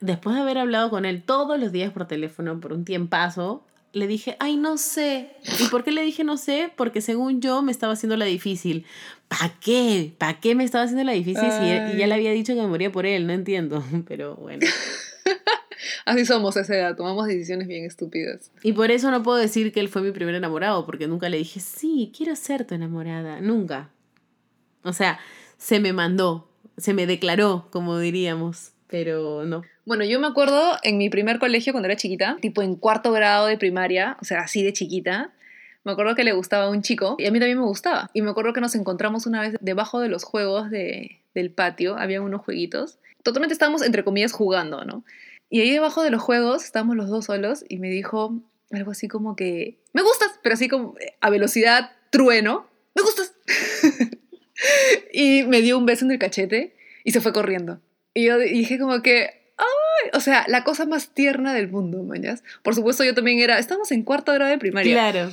después 0.00 0.36
de 0.36 0.42
haber 0.42 0.58
hablado 0.58 0.90
con 0.90 1.04
él 1.04 1.22
todos 1.22 1.58
los 1.58 1.72
días 1.72 1.92
por 1.92 2.06
teléfono 2.06 2.60
por 2.60 2.72
un 2.72 2.84
tiempazo, 2.84 3.64
le 3.92 4.06
dije, 4.06 4.36
ay, 4.40 4.56
no 4.56 4.76
sé. 4.76 5.30
¿Y 5.58 5.68
por 5.68 5.82
qué 5.82 5.90
le 5.90 6.02
dije 6.02 6.22
no 6.22 6.36
sé? 6.36 6.70
Porque 6.76 7.00
según 7.00 7.40
yo 7.40 7.62
me 7.62 7.72
estaba 7.72 7.94
haciendo 7.94 8.16
la 8.16 8.26
difícil. 8.26 8.84
¿Para 9.28 9.54
qué? 9.58 10.12
¿Para 10.18 10.38
qué 10.38 10.54
me 10.54 10.64
estaba 10.64 10.84
haciendo 10.84 11.04
la 11.04 11.12
difícil 11.12 11.50
si 11.50 11.96
ya 11.96 12.06
le 12.06 12.14
había 12.14 12.30
dicho 12.32 12.54
que 12.54 12.60
me 12.60 12.66
moría 12.66 12.92
por 12.92 13.06
él? 13.06 13.26
No 13.26 13.32
entiendo, 13.32 13.82
pero 14.06 14.36
bueno. 14.36 14.66
Así 16.04 16.24
somos 16.26 16.56
a 16.56 16.60
esa 16.60 16.76
edad, 16.76 16.96
tomamos 16.96 17.26
decisiones 17.26 17.68
bien 17.68 17.84
estúpidas. 17.84 18.50
Y 18.62 18.72
por 18.72 18.90
eso 18.90 19.10
no 19.10 19.22
puedo 19.22 19.38
decir 19.38 19.72
que 19.72 19.80
él 19.80 19.88
fue 19.88 20.02
mi 20.02 20.12
primer 20.12 20.34
enamorado, 20.34 20.84
porque 20.84 21.08
nunca 21.08 21.28
le 21.28 21.38
dije, 21.38 21.60
sí, 21.60 22.12
quiero 22.16 22.36
ser 22.36 22.66
tu 22.66 22.74
enamorada. 22.74 23.40
Nunca. 23.40 23.90
O 24.82 24.92
sea, 24.92 25.18
se 25.58 25.80
me 25.80 25.92
mandó, 25.92 26.48
se 26.76 26.94
me 26.94 27.06
declaró, 27.06 27.66
como 27.70 27.98
diríamos, 27.98 28.72
pero 28.88 29.44
no. 29.44 29.62
Bueno, 29.86 30.04
yo 30.04 30.18
me 30.18 30.26
acuerdo 30.26 30.76
en 30.82 30.98
mi 30.98 31.08
primer 31.08 31.38
colegio 31.38 31.72
cuando 31.72 31.86
era 31.86 31.94
chiquita, 31.94 32.38
tipo 32.40 32.60
en 32.60 32.74
cuarto 32.74 33.12
grado 33.12 33.46
de 33.46 33.56
primaria, 33.56 34.16
o 34.20 34.24
sea, 34.24 34.40
así 34.40 34.64
de 34.64 34.72
chiquita. 34.72 35.32
Me 35.84 35.92
acuerdo 35.92 36.16
que 36.16 36.24
le 36.24 36.32
gustaba 36.32 36.64
a 36.64 36.70
un 36.70 36.82
chico 36.82 37.14
y 37.20 37.26
a 37.26 37.30
mí 37.30 37.38
también 37.38 37.58
me 37.58 37.64
gustaba. 37.64 38.10
Y 38.12 38.20
me 38.20 38.30
acuerdo 38.30 38.52
que 38.52 38.60
nos 38.60 38.74
encontramos 38.74 39.26
una 39.26 39.40
vez 39.40 39.54
debajo 39.60 40.00
de 40.00 40.08
los 40.08 40.24
juegos 40.24 40.70
de, 40.70 41.20
del 41.34 41.52
patio, 41.52 41.96
había 41.96 42.20
unos 42.20 42.40
jueguitos. 42.42 42.98
Totalmente 43.22 43.52
estábamos, 43.52 43.82
entre 43.82 44.02
comillas, 44.02 44.32
jugando, 44.32 44.84
¿no? 44.84 45.04
Y 45.50 45.60
ahí 45.60 45.70
debajo 45.70 46.02
de 46.02 46.10
los 46.10 46.20
juegos 46.20 46.64
estábamos 46.64 46.96
los 46.96 47.08
dos 47.08 47.26
solos 47.26 47.64
y 47.68 47.78
me 47.78 47.88
dijo 47.88 48.42
algo 48.72 48.90
así 48.90 49.06
como 49.06 49.36
que, 49.36 49.78
me 49.92 50.02
gustas, 50.02 50.32
pero 50.42 50.54
así 50.54 50.66
como 50.66 50.98
eh, 50.98 51.14
a 51.20 51.30
velocidad 51.30 51.92
trueno, 52.10 52.66
me 52.96 53.02
gustas. 53.02 53.34
y 55.12 55.44
me 55.44 55.60
dio 55.60 55.78
un 55.78 55.86
beso 55.86 56.04
en 56.04 56.10
el 56.10 56.18
cachete 56.18 56.74
y 57.04 57.12
se 57.12 57.20
fue 57.20 57.32
corriendo. 57.32 57.80
Y 58.14 58.24
yo 58.24 58.36
dije 58.36 58.80
como 58.80 59.00
que, 59.00 59.45
¡ay! 60.04 60.10
O 60.14 60.20
sea, 60.20 60.44
la 60.48 60.64
cosa 60.64 60.86
más 60.86 61.08
tierna 61.08 61.54
del 61.54 61.68
mundo, 61.68 62.02
mañas. 62.02 62.42
Por 62.62 62.74
supuesto, 62.74 63.04
yo 63.04 63.14
también 63.14 63.38
era, 63.38 63.58
estábamos 63.58 63.90
en 63.92 64.02
cuarto 64.02 64.32
grado 64.32 64.50
de 64.50 64.58
primaria. 64.58 64.92
Claro. 64.92 65.32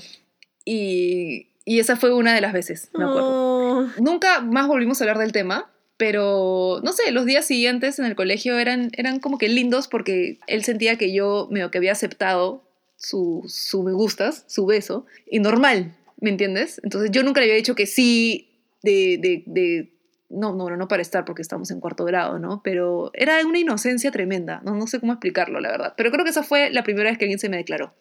Y, 0.66 1.48
y 1.66 1.80
esa 1.80 1.96
fue 1.96 2.14
una 2.14 2.34
de 2.34 2.42
las 2.42 2.54
veces, 2.54 2.90
me 2.94 3.04
acuerdo. 3.04 3.30
Oh, 3.30 3.88
Nunca 4.00 4.42
más 4.42 4.68
volvimos 4.68 5.00
a 5.00 5.04
hablar 5.04 5.18
del 5.18 5.32
tema, 5.32 5.72
pero 5.98 6.82
no 6.84 6.92
sé, 6.94 7.12
los 7.12 7.26
días 7.26 7.46
siguientes 7.46 8.00
en 8.00 8.06
el 8.06 8.16
colegio 8.16 8.58
eran, 8.58 8.90
eran 8.94 9.20
como 9.20 9.38
que 9.38 9.48
lindos 9.48 9.88
porque 9.88 10.40
él 10.48 10.64
sentía 10.64 10.98
que 10.98 11.14
yo 11.14 11.48
medio 11.52 11.72
que 11.72 11.78
había 11.78 11.92
aceptado 11.92 12.64
su, 12.98 13.44
su 13.48 13.84
me 13.84 13.92
gustas, 13.92 14.46
su 14.48 14.66
beso, 14.66 15.06
y 15.30 15.40
normal, 15.40 15.96
¿me 16.20 16.30
entiendes? 16.30 16.80
Entonces 16.84 17.12
yo 17.12 17.24
nunca 17.24 17.40
le 17.40 17.46
había 17.46 17.56
dicho 17.56 17.76
que 17.76 17.86
sí 17.86 18.50
de, 18.82 19.18
de, 19.18 19.44
de 19.46 19.93
No, 20.34 20.54
no, 20.54 20.70
no 20.76 20.88
para 20.88 21.02
estar 21.02 21.26
porque 21.26 21.42
estamos 21.42 21.72
en 21.72 21.80
cuarto 21.80 22.06
grado, 22.06 22.40
¿no? 22.40 22.62
Pero 22.64 23.12
era 23.14 23.46
una 23.46 23.60
inocencia 23.60 24.12
tremenda. 24.12 24.62
No, 24.64 24.76
no 24.76 24.88
sé 24.88 25.00
cómo 25.00 25.14
explicarlo, 25.14 25.60
la 25.60 25.72
verdad. 25.72 25.94
Pero 25.96 26.12
creo 26.12 26.24
que 26.24 26.32
esa 26.32 26.44
fue 26.44 26.72
la 26.72 26.84
primera 26.84 27.10
vez 27.10 27.18
que 27.18 27.26
alguien 27.26 27.40
se 27.40 27.50
me 27.50 27.58
declaró. 27.58 27.94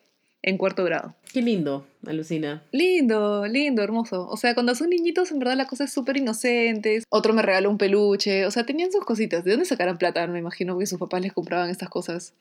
En 0.44 0.58
cuarto 0.58 0.82
grado. 0.82 1.14
Qué 1.32 1.40
lindo, 1.40 1.86
alucina. 2.04 2.64
Lindo, 2.72 3.46
lindo, 3.46 3.80
hermoso. 3.80 4.26
O 4.28 4.36
sea, 4.36 4.54
cuando 4.54 4.74
son 4.74 4.90
niñitos, 4.90 5.30
en 5.30 5.38
verdad 5.38 5.56
la 5.56 5.68
cosa 5.68 5.84
es 5.84 5.92
súper 5.92 6.16
inocente. 6.16 7.04
Otro 7.10 7.32
me 7.32 7.42
regaló 7.42 7.70
un 7.70 7.78
peluche. 7.78 8.44
O 8.46 8.50
sea, 8.50 8.66
tenían 8.66 8.90
sus 8.90 9.04
cositas. 9.04 9.44
¿De 9.44 9.52
dónde 9.52 9.66
sacaran 9.66 9.98
plata? 9.98 10.26
Me 10.26 10.40
imagino 10.40 10.76
que 10.76 10.86
sus 10.86 10.98
papás 10.98 11.22
les 11.22 11.32
compraban 11.32 11.70
estas 11.70 11.88
cosas. 11.88 12.34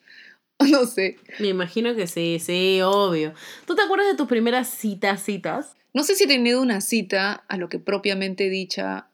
No 0.72 0.86
sé. 0.86 1.18
Me 1.40 1.48
imagino 1.48 1.96
que 1.96 2.06
sí, 2.08 2.38
sí, 2.40 2.82
obvio. 2.84 3.34
¿Tú 3.66 3.76
te 3.76 3.82
acuerdas 3.82 4.08
de 4.10 4.16
tus 4.16 4.28
primeras 4.28 4.68
citas, 4.70 5.24
citas? 5.24 5.76
No 5.94 6.04
sé 6.04 6.16
si 6.16 6.24
he 6.26 6.28
tenido 6.28 6.62
una 6.62 6.82
cita 6.82 7.44
a 7.48 7.58
lo 7.58 7.68
que 7.68 7.80
propiamente 7.80 8.50
dicha 8.50 9.08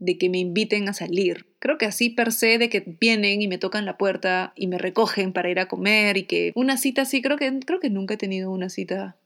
de 0.00 0.18
que 0.18 0.28
me 0.28 0.38
inviten 0.38 0.88
a 0.88 0.94
salir. 0.94 1.46
Creo 1.60 1.78
que 1.78 1.86
así 1.86 2.10
per 2.10 2.32
se 2.32 2.58
de 2.58 2.68
que 2.68 2.96
vienen 2.98 3.42
y 3.42 3.48
me 3.48 3.58
tocan 3.58 3.84
la 3.84 3.98
puerta 3.98 4.52
y 4.56 4.66
me 4.66 4.78
recogen 4.78 5.32
para 5.32 5.50
ir 5.50 5.60
a 5.60 5.68
comer 5.68 6.16
y 6.16 6.24
que 6.24 6.52
una 6.56 6.76
cita 6.78 7.02
así, 7.02 7.22
creo 7.22 7.36
que, 7.36 7.60
creo 7.64 7.78
que 7.78 7.90
nunca 7.90 8.14
he 8.14 8.16
tenido 8.16 8.50
una 8.50 8.70
cita. 8.70 9.16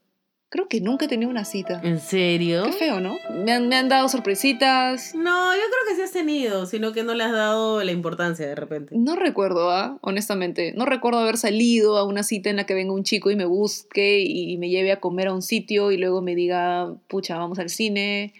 Creo 0.49 0.67
que 0.67 0.79
nunca 0.79 1.05
he 1.05 1.07
tenido 1.07 1.31
una 1.31 1.43
cita. 1.43 1.81
¿En 1.83 1.99
serio? 1.99 2.63
Qué 2.65 2.71
feo, 2.73 2.99
¿no? 2.99 3.17
Me 3.43 3.51
han, 3.51 3.67
me 3.67 3.75
han 3.77 3.89
dado 3.89 4.07
sorpresitas. 4.07 5.13
No, 5.15 5.53
yo 5.53 5.59
creo 5.59 5.89
que 5.89 5.95
sí 5.95 6.01
has 6.01 6.11
tenido, 6.11 6.65
sino 6.65 6.93
que 6.93 7.03
no 7.03 7.13
le 7.13 7.23
has 7.23 7.31
dado 7.31 7.83
la 7.83 7.91
importancia 7.91 8.47
de 8.47 8.55
repente. 8.55 8.95
No 8.97 9.15
recuerdo, 9.15 9.71
¿ah? 9.71 9.97
honestamente. 10.01 10.73
No 10.73 10.85
recuerdo 10.85 11.19
haber 11.19 11.37
salido 11.37 11.97
a 11.97 12.05
una 12.05 12.23
cita 12.23 12.49
en 12.49 12.57
la 12.57 12.65
que 12.65 12.73
venga 12.73 12.93
un 12.93 13.03
chico 13.03 13.31
y 13.31 13.35
me 13.35 13.45
busque 13.45 14.19
y 14.19 14.57
me 14.57 14.69
lleve 14.69 14.91
a 14.91 14.99
comer 14.99 15.29
a 15.29 15.33
un 15.33 15.41
sitio 15.41 15.91
y 15.91 15.97
luego 15.97 16.21
me 16.21 16.35
diga, 16.35 16.93
pucha, 17.07 17.37
vamos 17.37 17.59
al 17.59 17.69
cine. 17.69 18.33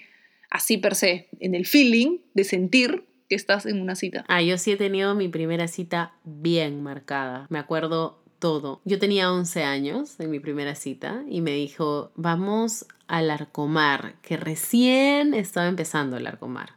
Así 0.56 0.78
per 0.78 0.96
se, 0.96 1.28
en 1.42 1.54
el 1.54 1.66
feeling 1.66 2.20
de 2.34 2.46
sentir 2.46 3.04
que 3.28 3.36
estás 3.36 3.66
en 3.66 3.82
una 3.82 3.94
cita. 3.94 4.24
Ah, 4.30 4.42
yo 4.42 4.58
sí 4.58 4.72
he 4.72 4.78
tenido 4.78 5.14
mi 5.14 5.28
primera 5.28 5.68
cita 5.68 6.14
bien 6.24 6.82
marcada. 6.82 7.46
Me 7.50 7.60
acuerdo 7.60 8.24
todo. 8.40 8.80
Yo 8.86 8.98
tenía 8.98 9.34
11 9.34 9.64
años 9.64 10.18
en 10.18 10.32
mi 10.32 10.40
primera 10.40 10.76
cita 10.76 11.26
y 11.28 11.42
me 11.42 11.52
dijo, 11.52 12.14
vamos 12.16 12.86
al 13.08 13.32
Arcomar, 13.32 14.16
que 14.22 14.38
recién 14.38 15.34
estaba 15.34 15.68
empezando 15.68 16.16
el 16.16 16.26
Arcomar 16.26 16.75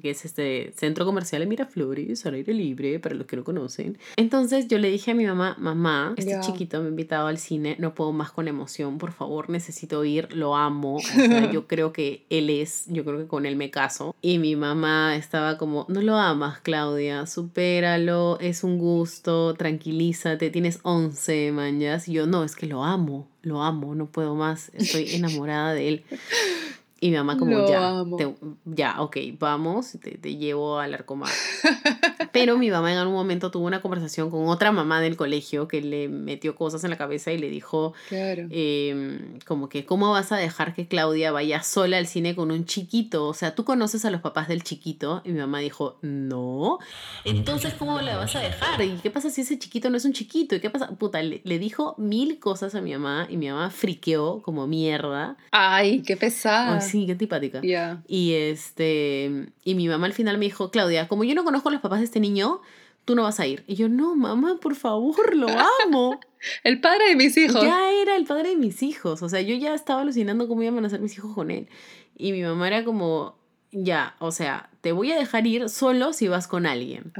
que 0.00 0.10
es 0.10 0.24
este 0.24 0.72
centro 0.76 1.04
comercial 1.04 1.42
en 1.42 1.48
Miraflores, 1.48 2.24
al 2.26 2.34
aire 2.34 2.54
libre, 2.54 2.98
para 2.98 3.14
los 3.14 3.26
que 3.26 3.36
no 3.36 3.44
conocen. 3.44 3.98
Entonces 4.16 4.68
yo 4.68 4.78
le 4.78 4.90
dije 4.90 5.10
a 5.10 5.14
mi 5.14 5.26
mamá, 5.26 5.56
mamá, 5.58 6.14
este 6.16 6.38
chiquito 6.40 6.80
me 6.80 6.86
ha 6.86 6.90
invitado 6.90 7.26
al 7.26 7.38
cine, 7.38 7.76
no 7.78 7.94
puedo 7.94 8.12
más 8.12 8.30
con 8.30 8.48
emoción, 8.48 8.98
por 8.98 9.12
favor, 9.12 9.50
necesito 9.50 10.04
ir, 10.04 10.34
lo 10.34 10.56
amo. 10.56 10.96
O 10.96 11.00
sea, 11.00 11.50
yo 11.52 11.66
creo 11.66 11.92
que 11.92 12.24
él 12.30 12.50
es, 12.50 12.84
yo 12.88 13.04
creo 13.04 13.18
que 13.18 13.26
con 13.26 13.46
él 13.46 13.56
me 13.56 13.70
caso. 13.70 14.14
Y 14.22 14.38
mi 14.38 14.56
mamá 14.56 15.16
estaba 15.16 15.58
como, 15.58 15.86
no 15.88 16.00
lo 16.02 16.16
amas, 16.16 16.60
Claudia, 16.60 17.26
supéralo, 17.26 18.38
es 18.40 18.64
un 18.64 18.78
gusto, 18.78 19.54
tranquilízate, 19.54 20.50
tienes 20.50 20.80
11 20.82 21.52
mañas. 21.52 22.08
Y 22.08 22.12
yo, 22.12 22.26
no, 22.26 22.44
es 22.44 22.56
que 22.56 22.66
lo 22.66 22.84
amo, 22.84 23.28
lo 23.42 23.62
amo, 23.62 23.94
no 23.94 24.06
puedo 24.06 24.34
más, 24.34 24.70
estoy 24.74 25.14
enamorada 25.14 25.74
de 25.74 25.88
él. 25.88 26.04
Y 27.02 27.10
mi 27.10 27.16
mamá 27.16 27.38
como, 27.38 27.56
Lo 27.58 27.66
ya, 27.68 28.04
te- 28.18 28.34
ya, 28.66 29.00
ok, 29.00 29.16
vamos, 29.38 29.92
te, 30.02 30.18
te 30.18 30.36
llevo 30.36 30.78
al 30.78 30.92
arcomar. 30.92 31.30
Pero 32.32 32.58
mi 32.58 32.70
mamá 32.70 32.92
en 32.92 32.98
algún 32.98 33.14
momento 33.16 33.50
tuvo 33.50 33.66
una 33.66 33.80
conversación 33.80 34.30
con 34.30 34.46
otra 34.48 34.70
mamá 34.70 35.00
del 35.00 35.16
colegio 35.16 35.66
que 35.66 35.80
le 35.80 36.08
metió 36.08 36.54
cosas 36.54 36.84
en 36.84 36.90
la 36.90 36.96
cabeza 36.98 37.32
y 37.32 37.38
le 37.38 37.48
dijo, 37.48 37.94
Claro. 38.08 38.46
eh, 38.50 39.38
como 39.46 39.68
que, 39.68 39.84
¿cómo 39.86 40.10
vas 40.12 40.30
a 40.30 40.36
dejar 40.36 40.74
que 40.74 40.86
Claudia 40.86 41.32
vaya 41.32 41.62
sola 41.62 41.96
al 41.98 42.06
cine 42.06 42.34
con 42.36 42.50
un 42.50 42.66
chiquito? 42.66 43.26
O 43.26 43.34
sea, 43.34 43.54
¿tú 43.54 43.64
conoces 43.64 44.04
a 44.04 44.10
los 44.10 44.20
papás 44.20 44.46
del 44.48 44.62
chiquito? 44.62 45.22
Y 45.24 45.30
mi 45.32 45.38
mamá 45.40 45.58
dijo, 45.60 45.98
no. 46.02 46.78
Entonces, 47.24 47.74
¿cómo 47.74 48.00
la 48.00 48.16
vas 48.18 48.36
a 48.36 48.40
dejar? 48.40 48.80
¿Y 48.82 48.98
qué 49.02 49.10
pasa 49.10 49.30
si 49.30 49.40
ese 49.40 49.58
chiquito 49.58 49.90
no 49.90 49.96
es 49.96 50.04
un 50.04 50.12
chiquito? 50.12 50.54
¿Y 50.54 50.60
qué 50.60 50.70
pasa? 50.70 50.88
Puta, 50.90 51.22
le, 51.22 51.40
le 51.44 51.58
dijo 51.58 51.94
mil 51.98 52.38
cosas 52.38 52.74
a 52.74 52.80
mi 52.80 52.92
mamá 52.92 53.26
y 53.30 53.36
mi 53.38 53.48
mamá 53.48 53.70
friqueó 53.70 54.42
como 54.42 54.66
mierda. 54.66 55.36
Ay, 55.50 56.02
qué 56.02 56.16
pesada. 56.16 56.74
Ay, 56.76 56.89
sí, 56.90 57.06
qué 57.06 57.12
antipática. 57.12 57.60
Y 58.06 58.32
este, 58.32 59.48
y 59.64 59.74
mi 59.74 59.88
mamá 59.88 60.06
al 60.06 60.12
final 60.12 60.38
me 60.38 60.44
dijo, 60.44 60.70
Claudia, 60.70 61.08
como 61.08 61.24
yo 61.24 61.34
no 61.34 61.44
conozco 61.44 61.68
a 61.68 61.72
los 61.72 61.80
papás 61.80 62.00
de 62.00 62.04
este 62.04 62.20
niño, 62.20 62.60
tú 63.04 63.14
no 63.14 63.22
vas 63.24 63.40
a 63.40 63.46
ir. 63.46 63.64
Y 63.66 63.74
yo, 63.74 63.88
no, 63.88 64.14
mamá, 64.14 64.58
por 64.60 64.74
favor, 64.74 65.34
lo 65.34 65.48
amo. 65.84 66.20
El 66.64 66.80
padre 66.80 67.08
de 67.08 67.16
mis 67.16 67.36
hijos. 67.36 67.62
ya 67.62 67.90
era 67.92 68.16
el 68.16 68.24
padre 68.24 68.50
de 68.50 68.56
mis 68.56 68.82
hijos. 68.82 69.22
O 69.22 69.28
sea, 69.28 69.42
yo 69.42 69.54
ya 69.56 69.74
estaba 69.74 70.00
alucinando 70.00 70.48
cómo 70.48 70.62
iban 70.62 70.78
a 70.78 70.80
nacer 70.80 71.00
mis 71.00 71.14
hijos 71.18 71.34
con 71.34 71.50
él. 71.50 71.68
Y 72.16 72.32
mi 72.32 72.42
mamá 72.42 72.66
era 72.66 72.82
como, 72.82 73.36
ya, 73.72 74.16
o 74.20 74.32
sea, 74.32 74.70
te 74.80 74.92
voy 74.92 75.12
a 75.12 75.18
dejar 75.18 75.46
ir 75.46 75.68
solo 75.68 76.14
si 76.14 76.28
vas 76.28 76.48
con 76.48 76.64
alguien. 76.64 77.12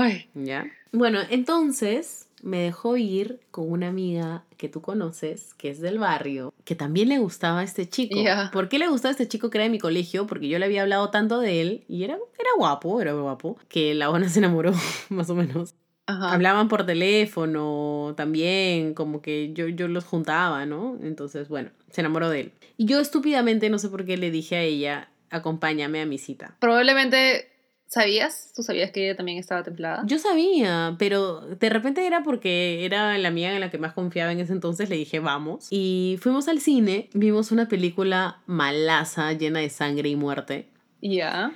Ay. 0.00 0.28
¿Ya? 0.34 0.66
Bueno, 0.92 1.18
entonces 1.28 2.27
me 2.42 2.58
dejó 2.60 2.96
ir 2.96 3.40
con 3.50 3.70
una 3.70 3.88
amiga 3.88 4.44
que 4.56 4.68
tú 4.68 4.80
conoces, 4.80 5.54
que 5.54 5.70
es 5.70 5.80
del 5.80 5.98
barrio, 5.98 6.52
que 6.64 6.74
también 6.74 7.08
le 7.08 7.18
gustaba 7.18 7.60
a 7.60 7.64
este 7.64 7.88
chico. 7.88 8.18
¿Por 8.52 8.68
qué 8.68 8.78
le 8.78 8.88
gustaba 8.88 9.10
a 9.10 9.12
este 9.12 9.28
chico 9.28 9.50
que 9.50 9.58
era 9.58 9.64
de 9.64 9.70
mi 9.70 9.78
colegio? 9.78 10.26
Porque 10.26 10.48
yo 10.48 10.58
le 10.58 10.66
había 10.66 10.82
hablado 10.82 11.10
tanto 11.10 11.40
de 11.40 11.60
él 11.60 11.84
y 11.88 12.04
era, 12.04 12.14
era 12.14 12.50
guapo, 12.56 13.00
era 13.00 13.12
guapo, 13.12 13.58
que 13.68 13.94
la 13.94 14.08
buena 14.08 14.28
se 14.28 14.38
enamoró, 14.38 14.72
más 15.08 15.30
o 15.30 15.34
menos. 15.34 15.74
Ajá. 16.06 16.32
Hablaban 16.32 16.68
por 16.68 16.86
teléfono 16.86 18.14
también, 18.16 18.94
como 18.94 19.20
que 19.20 19.52
yo, 19.52 19.68
yo 19.68 19.88
los 19.88 20.04
juntaba, 20.04 20.64
¿no? 20.64 20.98
Entonces, 21.02 21.48
bueno, 21.48 21.70
se 21.90 22.00
enamoró 22.00 22.30
de 22.30 22.40
él. 22.40 22.52
Y 22.78 22.86
yo 22.86 23.00
estúpidamente, 23.00 23.68
no 23.68 23.78
sé 23.78 23.90
por 23.90 24.06
qué, 24.06 24.16
le 24.16 24.30
dije 24.30 24.56
a 24.56 24.62
ella, 24.62 25.10
acompáñame 25.30 26.00
a 26.00 26.06
mi 26.06 26.16
cita. 26.16 26.56
Probablemente, 26.60 27.50
¿sabías? 27.88 28.52
¿Tú 28.54 28.62
sabías 28.62 28.90
que 28.92 29.06
ella 29.06 29.16
también 29.16 29.38
estaba 29.38 29.62
templada? 29.62 30.02
Yo 30.06 30.18
sabía, 30.18 30.94
pero 30.98 31.40
de 31.40 31.68
repente 31.68 32.06
era 32.06 32.22
porque 32.22 32.84
era 32.84 33.16
la 33.18 33.28
amiga 33.28 33.52
en 33.52 33.60
la 33.60 33.70
que 33.70 33.78
más 33.78 33.94
confiaba 33.94 34.30
en 34.30 34.40
ese 34.40 34.52
entonces, 34.52 34.88
le 34.88 34.96
dije 34.96 35.18
vamos. 35.18 35.66
Y 35.70 36.18
fuimos 36.20 36.48
al 36.48 36.60
cine, 36.60 37.08
vimos 37.14 37.50
una 37.50 37.68
película 37.68 38.42
malaza, 38.46 39.32
llena 39.32 39.60
de 39.60 39.70
sangre 39.70 40.08
y 40.10 40.16
muerte. 40.16 40.68
Ya. 41.00 41.52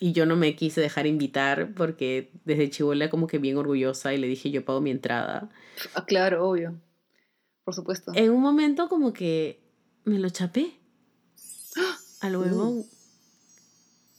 Y 0.00 0.12
yo 0.12 0.26
no 0.26 0.36
me 0.36 0.56
quise 0.56 0.80
dejar 0.80 1.06
invitar 1.06 1.74
porque 1.74 2.30
desde 2.44 2.70
chivola 2.70 3.10
como 3.10 3.26
que 3.26 3.38
bien 3.38 3.56
orgullosa 3.56 4.14
y 4.14 4.18
le 4.18 4.26
dije 4.26 4.50
yo 4.50 4.64
pago 4.64 4.80
mi 4.80 4.90
entrada. 4.90 5.50
Ah, 5.94 6.04
claro, 6.04 6.48
obvio. 6.48 6.80
Por 7.64 7.74
supuesto. 7.74 8.12
En 8.14 8.30
un 8.30 8.40
momento 8.40 8.88
como 8.88 9.12
que 9.12 9.60
me 10.04 10.18
lo 10.18 10.30
chapé 10.30 10.72
al 12.20 12.36
huevón. 12.36 12.86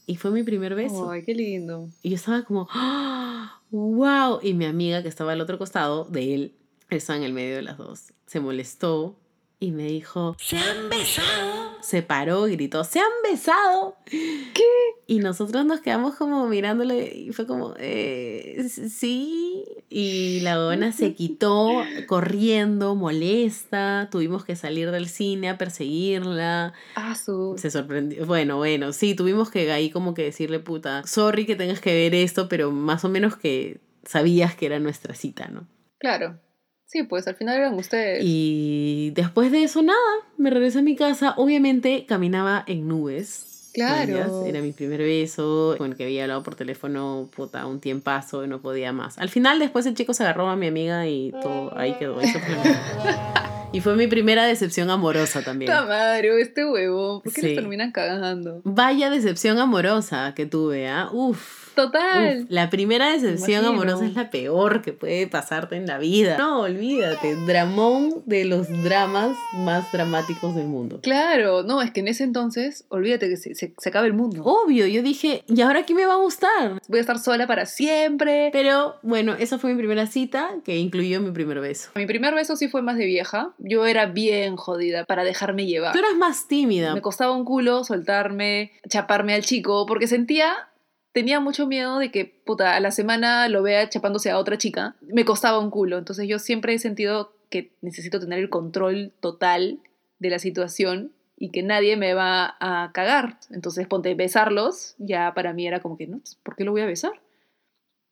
Y 0.10 0.16
fue 0.16 0.32
mi 0.32 0.42
primer 0.42 0.74
beso. 0.74 1.12
Ay, 1.12 1.24
qué 1.24 1.36
lindo. 1.36 1.90
Y 2.02 2.12
yo 2.12 2.16
estaba 2.16 2.44
como, 2.44 2.68
¡Ah! 2.72 3.62
¡wow! 3.70 4.40
Y 4.42 4.54
mi 4.54 4.64
amiga 4.66 5.04
que 5.04 5.10
estaba 5.10 5.34
al 5.34 5.42
otro 5.42 5.58
costado 5.58 6.06
de 6.06 6.34
él, 6.34 6.56
estaba 6.90 7.18
en 7.18 7.24
el 7.24 7.34
medio 7.34 7.58
de 7.58 7.62
las 7.62 7.78
dos, 7.78 8.14
se 8.26 8.40
molestó 8.40 9.20
y 9.60 9.72
me 9.72 9.84
dijo, 9.86 10.36
¡se 10.40 10.58
han 10.58 10.90
besado! 10.90 11.78
Se 11.82 12.02
paró 12.04 12.44
gritó, 12.44 12.84
¡se 12.84 13.00
han 13.00 13.06
besado! 13.24 13.96
¿Qué? 14.06 14.64
Y 15.08 15.20
nosotros 15.20 15.66
nos 15.66 15.80
quedamos 15.80 16.16
como 16.16 16.48
mirándole 16.48 17.12
y 17.16 17.32
fue 17.32 17.48
como, 17.48 17.74
eh, 17.80 18.68
sí. 18.90 19.64
Y 19.90 20.42
la 20.42 20.56
dona 20.56 20.92
se 20.92 21.14
quitó 21.14 21.70
corriendo, 22.08 22.94
molesta. 22.96 24.10
Tuvimos 24.12 24.44
que 24.44 24.56
salir 24.56 24.92
del 24.92 25.08
cine 25.08 25.50
a 25.50 25.58
perseguirla 25.58 26.74
Ah, 26.96 27.16
su. 27.16 27.56
se 27.58 27.72
sorprendió. 27.72 28.26
Bueno, 28.26 28.58
bueno, 28.58 28.92
sí, 28.94 29.16
tuvimos 29.16 29.50
que 29.50 29.72
ahí 29.72 29.90
como 29.90 30.14
que 30.14 30.24
decirle, 30.24 30.60
puta, 30.60 31.06
sorry 31.08 31.46
que 31.46 31.56
tengas 31.56 31.80
que 31.80 31.94
ver 31.94 32.14
esto, 32.16 32.50
pero 32.50 32.72
más 32.72 33.06
o 33.06 33.10
menos 33.10 33.38
que 33.38 33.80
sabías 34.04 34.56
que 34.56 34.66
era 34.66 34.80
nuestra 34.80 35.16
cita, 35.16 35.48
¿no? 35.48 35.68
Claro. 36.00 36.40
Sí, 36.88 37.04
pues 37.04 37.28
al 37.28 37.36
final 37.36 37.58
eran 37.58 37.74
ustedes. 37.74 38.22
Y 38.24 39.12
después 39.14 39.52
de 39.52 39.64
eso, 39.64 39.82
nada, 39.82 40.00
me 40.38 40.50
regresé 40.50 40.80
a 40.80 40.82
mi 40.82 40.96
casa. 40.96 41.34
Obviamente 41.36 42.06
caminaba 42.08 42.64
en 42.66 42.88
nubes. 42.88 43.72
Claro. 43.74 44.46
Era 44.46 44.62
mi 44.62 44.72
primer 44.72 45.02
beso, 45.02 45.76
con 45.78 45.92
el 45.92 45.98
que 45.98 46.06
había 46.06 46.24
hablado 46.24 46.42
por 46.44 46.56
teléfono, 46.56 47.30
puta, 47.36 47.68
un 47.68 47.80
tiempazo 47.80 48.44
y 48.44 48.48
no 48.48 48.62
podía 48.62 48.94
más. 48.94 49.20
Al 49.20 49.30
final, 49.30 49.60
después 49.60 49.86
el 49.86 49.94
chico 49.96 50.14
se 50.14 50.24
agarró 50.24 50.48
a 50.48 50.56
mi 50.56 50.68
amiga 50.68 51.06
y 51.08 51.32
todo, 51.44 51.78
ahí 51.78 51.94
quedó. 52.00 52.20
Eso 52.22 52.40
fue 52.40 52.56
y 53.72 53.82
fue 53.82 53.96
mi 53.96 54.08
primera 54.08 54.46
decepción 54.46 54.90
amorosa 54.90 55.42
también. 55.44 55.70
Puta 55.72 55.86
madre, 55.86 56.42
este 56.42 56.66
huevo. 56.66 57.22
¿Por 57.22 57.34
qué 57.34 57.42
Sí. 57.42 57.48
les 57.48 57.56
terminan 57.58 57.92
cagando? 57.92 58.62
Vaya 58.64 59.10
decepción 59.10 59.60
amorosa 59.60 60.34
que 60.36 60.46
tuve, 60.46 60.88
¿ah? 60.88 61.10
Uf. 61.12 61.68
Total. 61.78 62.40
Uf, 62.42 62.46
la 62.50 62.72
primera 62.72 63.12
decepción 63.12 63.62
imagino. 63.64 63.68
amorosa 63.84 64.06
es 64.08 64.16
la 64.16 64.32
peor 64.32 64.82
que 64.82 64.94
puede 64.94 65.28
pasarte 65.28 65.76
en 65.76 65.86
la 65.86 66.00
vida. 66.00 66.36
No, 66.36 66.62
olvídate, 66.62 67.36
dramón 67.46 68.24
de 68.26 68.46
los 68.46 68.68
dramas 68.84 69.38
más 69.54 69.92
dramáticos 69.92 70.56
del 70.56 70.66
mundo. 70.66 71.00
Claro, 71.04 71.62
no, 71.62 71.84
es 71.84 71.92
que 71.92 72.00
en 72.00 72.08
ese 72.08 72.24
entonces, 72.24 72.86
olvídate 72.90 73.30
que 73.30 73.38
se, 73.38 73.54
se, 73.54 73.76
se 73.78 73.90
acaba 73.90 74.08
el 74.08 74.14
mundo. 74.14 74.42
Obvio, 74.44 74.88
yo 74.88 75.04
dije, 75.04 75.44
¿y 75.48 75.62
ahora 75.62 75.84
qué 75.84 75.94
me 75.94 76.08
va 76.08 76.14
a 76.14 76.18
gustar? 76.18 76.82
Voy 76.88 76.98
a 76.98 77.02
estar 77.02 77.20
sola 77.20 77.46
para 77.46 77.68
siempre. 77.68 78.50
Pero 78.52 78.96
bueno, 79.04 79.36
esa 79.38 79.60
fue 79.60 79.72
mi 79.72 79.78
primera 79.78 80.08
cita 80.08 80.50
que 80.66 80.78
incluyó 80.78 81.22
mi 81.22 81.30
primer 81.30 81.60
beso. 81.60 81.92
Mi 81.94 82.08
primer 82.08 82.34
beso 82.34 82.56
sí 82.56 82.70
fue 82.70 82.82
más 82.82 82.98
de 82.98 83.06
vieja. 83.06 83.54
Yo 83.60 83.86
era 83.86 84.06
bien 84.06 84.56
jodida 84.56 85.06
para 85.06 85.24
dejarme 85.24 85.66
llevar. 85.66 85.94
Tú 85.94 86.00
eras 86.00 86.16
más 86.16 86.48
tímida. 86.48 86.94
Me 86.94 87.02
costaba 87.02 87.32
un 87.32 87.46
culo 87.46 87.84
soltarme, 87.84 88.72
chaparme 88.88 89.34
al 89.34 89.44
chico, 89.44 89.86
porque 89.86 90.08
sentía, 90.08 90.70
tenía 91.12 91.40
mucho 91.40 91.68
miedo 91.68 92.00
de 92.00 92.12
que, 92.12 92.26
puta, 92.26 92.76
a 92.76 92.80
la 92.80 92.92
semana 92.92 93.48
lo 93.50 93.64
vea 93.64 93.90
chapándose 93.90 94.30
a 94.30 94.38
otra 94.38 94.58
chica. 94.58 94.96
Me 95.02 95.26
costaba 95.26 95.60
un 95.60 95.72
culo. 95.72 95.98
Entonces 95.98 96.28
yo 96.28 96.40
siempre 96.40 96.74
he 96.74 96.80
sentido 96.80 97.34
que 97.50 97.72
necesito 97.82 98.20
tener 98.20 98.40
el 98.40 98.50
control 98.50 99.14
total 99.20 99.80
de 100.20 100.30
la 100.30 100.40
situación 100.40 101.12
y 101.38 101.52
que 101.52 101.64
nadie 101.64 101.96
me 101.98 102.14
va 102.14 102.58
a 102.60 102.92
cagar. 102.94 103.40
Entonces, 103.52 103.88
ponte, 103.88 104.14
besarlos, 104.16 104.96
ya 104.98 105.34
para 105.34 105.54
mí 105.54 105.68
era 105.68 105.82
como 105.82 105.98
que, 105.98 106.08
no, 106.08 106.22
¿por 106.44 106.56
qué 106.56 106.64
lo 106.64 106.72
voy 106.72 106.82
a 106.82 106.86
besar? 106.86 107.12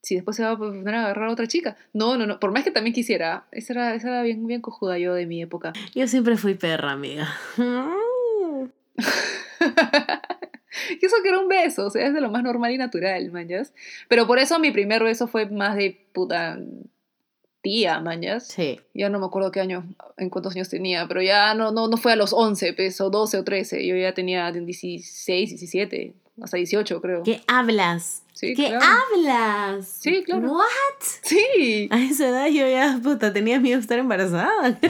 Si 0.05 0.13
después 0.13 0.37
se 0.37 0.43
va 0.43 0.51
a 0.51 0.57
poner 0.57 0.93
a 0.93 1.05
agarrar 1.05 1.29
a 1.29 1.31
otra 1.31 1.47
chica. 1.47 1.75
No, 1.91 2.15
no, 2.15 2.27
no. 2.27 2.39
Por 2.39 2.51
más 2.51 2.63
que 2.63 2.69
también 2.69 2.93
quisiera. 2.93 3.47
Esa 3.51 3.73
era, 3.73 3.95
esa 3.95 4.09
era 4.09 4.21
bien, 4.21 4.45
bien 4.45 4.61
cojuda 4.61 4.99
yo 4.99 5.15
de 5.15 5.25
mi 5.25 5.41
época. 5.41 5.73
Yo 5.95 6.07
siempre 6.07 6.37
fui 6.37 6.53
perra, 6.53 6.91
amiga. 6.91 7.27
y 7.57 7.63
eso 11.03 11.15
que 11.23 11.29
era 11.29 11.39
un 11.39 11.47
beso, 11.47 11.87
o 11.87 11.89
sea, 11.89 12.05
es 12.05 12.13
de 12.13 12.21
lo 12.21 12.29
más 12.29 12.43
normal 12.43 12.71
y 12.71 12.77
natural, 12.77 13.31
mañas. 13.31 13.73
Pero 14.07 14.27
por 14.27 14.37
eso 14.37 14.59
mi 14.59 14.69
primer 14.69 15.03
beso 15.03 15.25
fue 15.25 15.47
más 15.47 15.75
de 15.75 16.07
puta 16.13 16.59
tía, 17.61 17.99
mañas. 17.99 18.47
Sí. 18.47 18.79
Ya 18.93 19.09
no 19.09 19.19
me 19.19 19.25
acuerdo 19.25 19.51
qué 19.51 19.59
año, 19.59 19.91
en 20.17 20.29
cuántos 20.29 20.55
años 20.55 20.69
tenía, 20.69 21.07
pero 21.07 21.23
ya 21.23 21.55
no, 21.55 21.71
no, 21.71 21.87
no 21.87 21.97
fue 21.97 22.13
a 22.13 22.15
los 22.15 22.31
11, 22.31 22.73
pues, 22.73 23.01
o 23.01 23.09
12 23.09 23.39
o 23.39 23.43
13. 23.43 23.87
Yo 23.87 23.95
ya 23.95 24.13
tenía 24.13 24.51
16, 24.51 25.49
17, 25.49 26.13
hasta 26.41 26.57
18, 26.57 27.01
creo. 27.01 27.23
¿Qué 27.23 27.41
hablas? 27.47 28.23
Sí, 28.33 28.53
¿Qué 28.53 28.67
claro. 28.67 28.85
hablas? 28.85 29.87
Sí, 29.87 30.23
claro. 30.25 30.51
¿What? 30.51 30.65
Sí. 31.21 31.87
A 31.91 31.99
esa 32.01 32.27
edad 32.27 32.47
yo 32.47 32.67
ya, 32.67 32.99
puta, 33.01 33.31
tenía 33.31 33.59
miedo 33.59 33.77
de 33.77 33.81
estar 33.81 33.99
embarazada. 33.99 34.79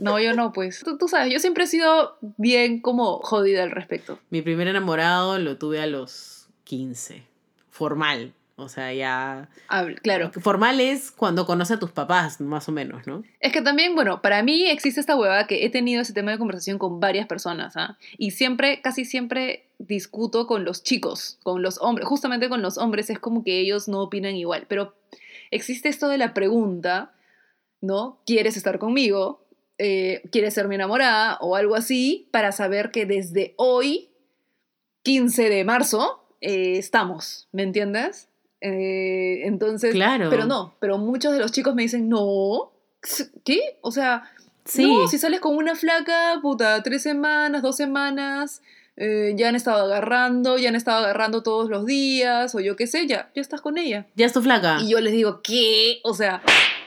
No, 0.00 0.20
yo 0.20 0.32
no, 0.32 0.52
pues. 0.52 0.82
Tú, 0.84 0.96
tú 0.96 1.08
sabes, 1.08 1.32
yo 1.32 1.40
siempre 1.40 1.64
he 1.64 1.66
sido 1.66 2.18
bien 2.36 2.80
como 2.80 3.18
jodida 3.18 3.64
al 3.64 3.72
respecto. 3.72 4.20
Mi 4.30 4.42
primer 4.42 4.68
enamorado 4.68 5.38
lo 5.40 5.58
tuve 5.58 5.80
a 5.80 5.86
los 5.86 6.48
15. 6.64 7.24
Formal. 7.68 8.32
O 8.60 8.68
sea, 8.68 8.92
ya... 8.92 9.48
Claro. 10.02 10.32
Formal 10.32 10.80
es 10.80 11.12
cuando 11.12 11.46
conoce 11.46 11.74
a 11.74 11.78
tus 11.78 11.92
papás, 11.92 12.40
más 12.40 12.68
o 12.68 12.72
menos, 12.72 13.06
¿no? 13.06 13.22
Es 13.38 13.52
que 13.52 13.62
también, 13.62 13.94
bueno, 13.94 14.20
para 14.20 14.42
mí 14.42 14.68
existe 14.68 14.98
esta 14.98 15.14
huevada 15.14 15.46
que 15.46 15.64
he 15.64 15.70
tenido 15.70 16.02
ese 16.02 16.12
tema 16.12 16.32
de 16.32 16.38
conversación 16.38 16.76
con 16.76 16.98
varias 16.98 17.28
personas, 17.28 17.76
¿ah? 17.76 17.96
Y 18.18 18.32
siempre, 18.32 18.80
casi 18.80 19.04
siempre 19.04 19.68
discuto 19.78 20.48
con 20.48 20.64
los 20.64 20.82
chicos, 20.82 21.38
con 21.44 21.62
los 21.62 21.78
hombres, 21.80 22.08
justamente 22.08 22.48
con 22.48 22.60
los 22.60 22.78
hombres 22.78 23.10
es 23.10 23.20
como 23.20 23.44
que 23.44 23.60
ellos 23.60 23.86
no 23.86 24.02
opinan 24.02 24.34
igual, 24.34 24.66
pero 24.68 24.92
existe 25.52 25.88
esto 25.88 26.08
de 26.08 26.18
la 26.18 26.34
pregunta, 26.34 27.12
¿no? 27.80 28.18
¿Quieres 28.26 28.56
estar 28.56 28.80
conmigo? 28.80 29.46
Eh, 29.78 30.22
¿Quieres 30.32 30.54
ser 30.54 30.66
mi 30.66 30.74
enamorada? 30.74 31.38
O 31.40 31.54
algo 31.54 31.76
así, 31.76 32.26
para 32.32 32.50
saber 32.50 32.90
que 32.90 33.06
desde 33.06 33.54
hoy, 33.56 34.10
15 35.04 35.48
de 35.48 35.64
marzo, 35.64 36.24
eh, 36.40 36.76
estamos, 36.76 37.46
¿me 37.52 37.62
entiendes? 37.62 38.28
Eh, 38.60 39.42
entonces, 39.46 39.92
Claro. 39.94 40.28
pero 40.30 40.44
no, 40.46 40.74
pero 40.80 40.98
muchos 40.98 41.32
de 41.32 41.38
los 41.38 41.52
chicos 41.52 41.74
me 41.74 41.82
dicen, 41.82 42.08
no, 42.08 42.72
¿qué? 43.44 43.78
O 43.80 43.90
sea, 43.92 44.24
Sí. 44.64 44.82
no, 44.84 45.08
si 45.08 45.18
sales 45.18 45.40
con 45.40 45.56
una 45.56 45.74
flaca, 45.74 46.38
puta, 46.42 46.82
tres 46.82 47.02
semanas, 47.02 47.62
dos 47.62 47.76
semanas, 47.76 48.60
eh, 48.96 49.32
ya 49.36 49.48
han 49.48 49.54
estado 49.54 49.84
agarrando, 49.84 50.58
ya 50.58 50.68
han 50.70 50.74
estado 50.74 51.04
agarrando 51.04 51.42
todos 51.42 51.70
los 51.70 51.86
días, 51.86 52.54
o 52.54 52.60
yo 52.60 52.74
qué 52.76 52.86
sé, 52.88 53.06
ya, 53.06 53.30
ya 53.34 53.40
estás 53.40 53.60
con 53.60 53.78
ella. 53.78 54.06
Ya 54.16 54.26
es 54.26 54.32
tu 54.32 54.42
flaca. 54.42 54.78
Y 54.82 54.90
yo 54.90 55.00
les 55.00 55.12
digo, 55.12 55.40
¿qué? 55.42 56.00
O 56.02 56.14
sea, 56.14 56.42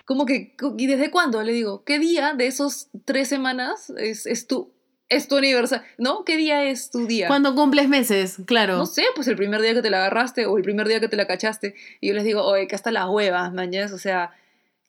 ¿cómo 0.06 0.26
que? 0.26 0.54
¿Y 0.78 0.88
desde 0.88 1.10
cuándo? 1.10 1.42
Le 1.42 1.54
digo, 1.54 1.84
¿qué 1.86 2.00
día 2.00 2.34
de 2.34 2.48
esos 2.48 2.90
tres 3.06 3.30
semanas 3.30 3.92
es, 3.98 4.26
es 4.26 4.46
tu, 4.46 4.72
es 5.12 5.28
tu 5.28 5.38
aniversario? 5.38 5.86
¿No? 5.98 6.24
¿Qué 6.24 6.38
día 6.38 6.64
es 6.64 6.90
tu 6.90 7.06
día? 7.06 7.28
Cuando 7.28 7.54
cumples 7.54 7.90
meses, 7.90 8.38
claro. 8.46 8.78
No 8.78 8.86
sé, 8.86 9.04
pues 9.14 9.28
el 9.28 9.36
primer 9.36 9.62
día 9.62 9.74
que 9.74 9.82
te 9.82 9.90
la 9.90 9.98
agarraste 9.98 10.46
o 10.46 10.58
el 10.58 10.64
primer 10.64 10.88
día 10.88 11.02
que 11.02 11.10
te 11.10 11.18
la 11.18 11.28
cachaste. 11.28 11.76
Y 12.00 12.08
yo 12.08 12.14
les 12.14 12.24
digo, 12.24 12.44
oye, 12.44 12.68
que 12.68 12.76
hasta 12.76 12.92
las 12.92 13.10
huevas, 13.10 13.52
mañas. 13.52 13.92
O 13.92 13.98
sea, 13.98 14.32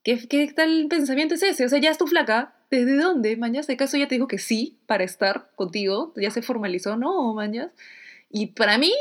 ¿qué, 0.05 0.29
¿qué 0.29 0.53
tal 0.53 0.87
pensamiento 0.89 1.35
es 1.35 1.43
ese? 1.43 1.66
O 1.66 1.68
sea, 1.68 1.81
ya 1.81 1.91
es 1.91 1.99
tu 1.99 2.07
flaca. 2.07 2.55
¿Desde 2.70 2.97
dónde, 2.97 3.37
mañas? 3.37 3.68
¿Acaso 3.68 3.97
ya 3.97 4.07
te 4.07 4.14
dijo 4.14 4.29
que 4.29 4.39
sí 4.39 4.79
para 4.87 5.03
estar 5.03 5.51
contigo? 5.57 6.14
¿Ya 6.16 6.31
se 6.31 6.41
formalizó? 6.41 6.97
No, 6.97 7.35
mañas. 7.35 7.73
Y 8.31 8.47
para 8.47 8.79
mí, 8.79 8.93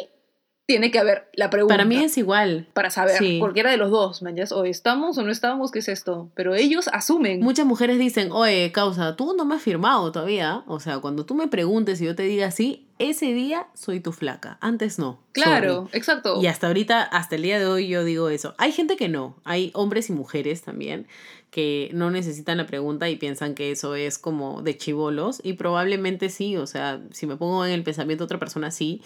tiene 0.71 0.89
que 0.89 0.99
haber 0.99 1.27
la 1.33 1.49
pregunta. 1.49 1.73
Para 1.75 1.85
mí 1.85 1.97
es 1.97 2.17
igual. 2.17 2.67
Para 2.73 2.89
saber, 2.89 3.17
Sí. 3.17 3.39
cualquiera 3.39 3.71
de 3.71 3.77
los 3.77 3.91
dos, 3.91 4.21
mañas. 4.21 4.51
O 4.53 4.63
estamos 4.63 5.17
o 5.17 5.23
no 5.23 5.29
estamos, 5.31 5.69
¿qué 5.71 5.79
es 5.79 5.89
esto? 5.89 6.29
Pero 6.33 6.55
ellos 6.55 6.89
asumen. 6.93 7.41
Muchas 7.41 7.65
mujeres 7.65 7.99
dicen, 7.99 8.31
oye, 8.31 8.71
causa, 8.71 9.15
tú 9.17 9.33
no 9.37 9.43
me 9.43 9.55
has 9.55 9.61
firmado 9.61 10.11
todavía. 10.13 10.63
O 10.67 10.79
sea, 10.79 10.99
cuando 10.99 11.25
tú 11.25 11.35
me 11.35 11.47
preguntes 11.47 11.99
y 12.01 12.05
yo 12.05 12.15
te 12.15 12.23
diga 12.23 12.51
sí, 12.51 12.87
ese 13.09 13.33
día 13.33 13.67
soy 13.73 13.99
tu 13.99 14.11
flaca. 14.11 14.57
Antes 14.61 14.99
no. 14.99 15.19
Claro, 15.31 15.85
Sorry. 15.85 15.97
exacto. 15.97 16.41
Y 16.41 16.47
hasta 16.47 16.67
ahorita, 16.67 17.01
hasta 17.03 17.35
el 17.35 17.41
día 17.41 17.59
de 17.59 17.65
hoy, 17.65 17.87
yo 17.87 18.03
digo 18.03 18.29
eso. 18.29 18.53
Hay 18.57 18.71
gente 18.71 18.95
que 18.97 19.09
no. 19.09 19.35
Hay 19.43 19.71
hombres 19.73 20.09
y 20.09 20.13
mujeres 20.13 20.61
también 20.61 21.07
que 21.51 21.89
no 21.93 22.11
necesitan 22.11 22.57
la 22.57 22.65
pregunta 22.65 23.09
y 23.09 23.17
piensan 23.17 23.55
que 23.55 23.71
eso 23.71 23.95
es 23.95 24.17
como 24.17 24.61
de 24.61 24.77
chivolos. 24.77 25.41
Y 25.43 25.53
probablemente 25.53 26.29
sí. 26.29 26.55
O 26.57 26.65
sea, 26.65 27.01
si 27.11 27.27
me 27.27 27.35
pongo 27.35 27.65
en 27.65 27.71
el 27.71 27.83
pensamiento 27.83 28.23
de 28.23 28.25
otra 28.25 28.39
persona, 28.39 28.71
sí. 28.71 29.01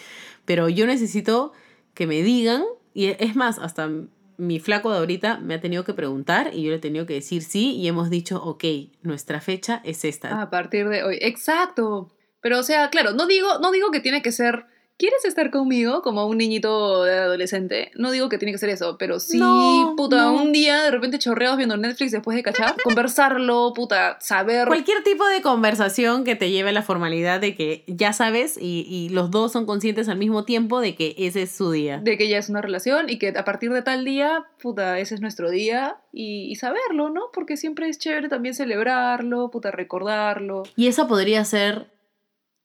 Pero 0.45 0.69
yo 0.69 0.85
necesito 0.85 1.53
que 1.93 2.07
me 2.07 2.21
digan. 2.21 2.63
Y 2.93 3.07
es 3.07 3.35
más, 3.35 3.59
hasta 3.59 3.89
mi 4.37 4.59
flaco 4.59 4.91
de 4.91 4.99
ahorita 4.99 5.39
me 5.39 5.55
ha 5.55 5.61
tenido 5.61 5.83
que 5.83 5.93
preguntar 5.93 6.51
y 6.53 6.63
yo 6.63 6.69
le 6.69 6.77
he 6.77 6.79
tenido 6.79 7.05
que 7.05 7.13
decir 7.15 7.41
sí. 7.41 7.75
Y 7.75 7.87
hemos 7.87 8.09
dicho, 8.09 8.43
ok, 8.43 8.63
nuestra 9.01 9.41
fecha 9.41 9.81
es 9.83 10.05
esta. 10.05 10.41
A 10.41 10.49
partir 10.49 10.87
de 10.87 11.03
hoy. 11.03 11.17
Exacto. 11.21 12.11
Pero, 12.45 12.59
o 12.59 12.63
sea, 12.63 12.91
claro, 12.91 13.13
no 13.13 13.25
digo, 13.25 13.47
no 13.59 13.71
digo 13.71 13.89
que 13.89 13.99
tiene 13.99 14.21
que 14.21 14.31
ser. 14.31 14.65
¿Quieres 14.97 15.25
estar 15.25 15.49
conmigo? 15.49 16.03
Como 16.03 16.25
un 16.27 16.37
niñito 16.37 17.03
de 17.03 17.17
adolescente. 17.17 17.91
No 17.95 18.11
digo 18.11 18.29
que 18.29 18.37
tiene 18.37 18.51
que 18.51 18.59
ser 18.59 18.69
eso, 18.69 18.97
pero 18.99 19.19
sí, 19.19 19.39
No, 19.39 19.95
puta, 19.97 20.17
no. 20.25 20.33
un 20.43 20.53
día 20.53 20.83
de 20.83 20.91
repente 20.91 21.17
chorreados 21.19 21.57
viendo 21.57 21.75
Netflix 21.75 22.11
después 22.13 22.37
de 22.37 22.43
cachar, 22.43 22.75
conversarlo, 22.83 23.73
puta, 23.75 24.17
saber. 24.21 24.67
Cualquier 24.67 25.03
tipo 25.03 25.27
de 25.27 25.41
conversación 25.41 26.23
que 26.23 26.35
te 26.35 26.51
lleve 26.51 26.69
a 26.69 26.71
la 26.71 26.83
formalidad 26.83 27.41
de 27.41 27.55
que 27.55 27.83
ya 27.87 28.13
sabes 28.13 28.57
y, 28.61 28.85
y 28.87 29.09
los 29.09 29.31
dos 29.31 29.51
son 29.51 29.65
conscientes 29.65 30.07
al 30.07 30.17
mismo 30.17 30.45
tiempo 30.45 30.79
de 30.79 30.95
que 30.95 31.15
ese 31.17 31.41
es 31.41 31.51
su 31.51 31.71
día. 31.71 31.97
de 31.97 32.15
que 32.17 32.29
ya 32.29 32.37
es 32.37 32.47
una 32.49 32.61
relación 32.61 33.09
y 33.09 33.17
que 33.17 33.29
a 33.35 33.43
partir 33.43 33.73
de 33.73 33.81
tal 33.81 34.05
día, 34.05 34.45
puta, 34.61 34.99
ese 34.99 35.15
es 35.15 35.19
nuestro 35.19 35.49
día 35.49 35.97
y, 36.13 36.43
y 36.49 36.55
saberlo, 36.55 37.09
¿no? 37.09 37.31
Porque 37.33 37.57
siempre 37.57 37.89
es 37.89 37.97
chévere 37.99 38.29
también 38.29 38.53
celebrarlo, 38.55 39.49
puta, 39.51 39.71
recordarlo. 39.71 40.63
Y 40.77 40.87
esa 40.87 41.05
podría 41.07 41.43
ser 41.43 41.87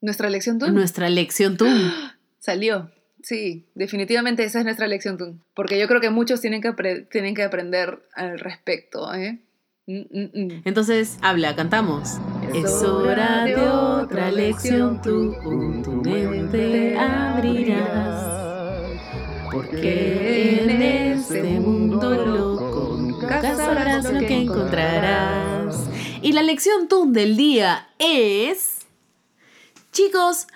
Nuestra 0.00 0.30
lección 0.30 0.58
tú 0.58 0.68
nuestra 0.70 1.08
lección 1.10 1.56
tú. 1.56 1.66
salió. 2.38 2.90
Sí, 3.22 3.66
definitivamente 3.74 4.44
esa 4.44 4.60
es 4.60 4.64
nuestra 4.64 4.86
lección 4.86 5.18
tú. 5.18 5.38
Porque 5.54 5.78
yo 5.78 5.86
creo 5.88 6.00
que 6.00 6.10
muchos 6.10 6.40
tienen 6.40 6.62
que, 6.62 6.72
tienen 7.10 7.34
que 7.34 7.42
aprender 7.42 8.02
al 8.14 8.38
respecto, 8.38 9.12
¿eh? 9.14 9.40
Mm, 9.86 10.00
mm, 10.10 10.30
mm. 10.34 10.62
Entonces, 10.64 11.18
habla, 11.20 11.54
cantamos. 11.54 12.18
Es 12.54 12.70
hora 12.82 13.44
de 13.44 13.56
otra 13.56 14.30
lección 14.30 15.02
tú, 15.02 15.34
tu 15.82 15.92
mente 16.02 16.96
abrirás. 16.96 18.30
Porque 19.52 20.62
en 20.62 20.82
este 20.82 21.42
mundo 21.42 22.10
loco 22.24 22.96
nunca 22.98 23.42
sabrás 23.42 24.10
lo 24.10 24.20
que 24.20 24.42
encontrarás. 24.42 25.88
Y 26.22 26.32
la 26.32 26.42
lección 26.42 26.88
tú 26.88 27.12
del 27.12 27.36
día 27.36 27.88
es... 27.98 28.79
Chicos, 29.92 30.46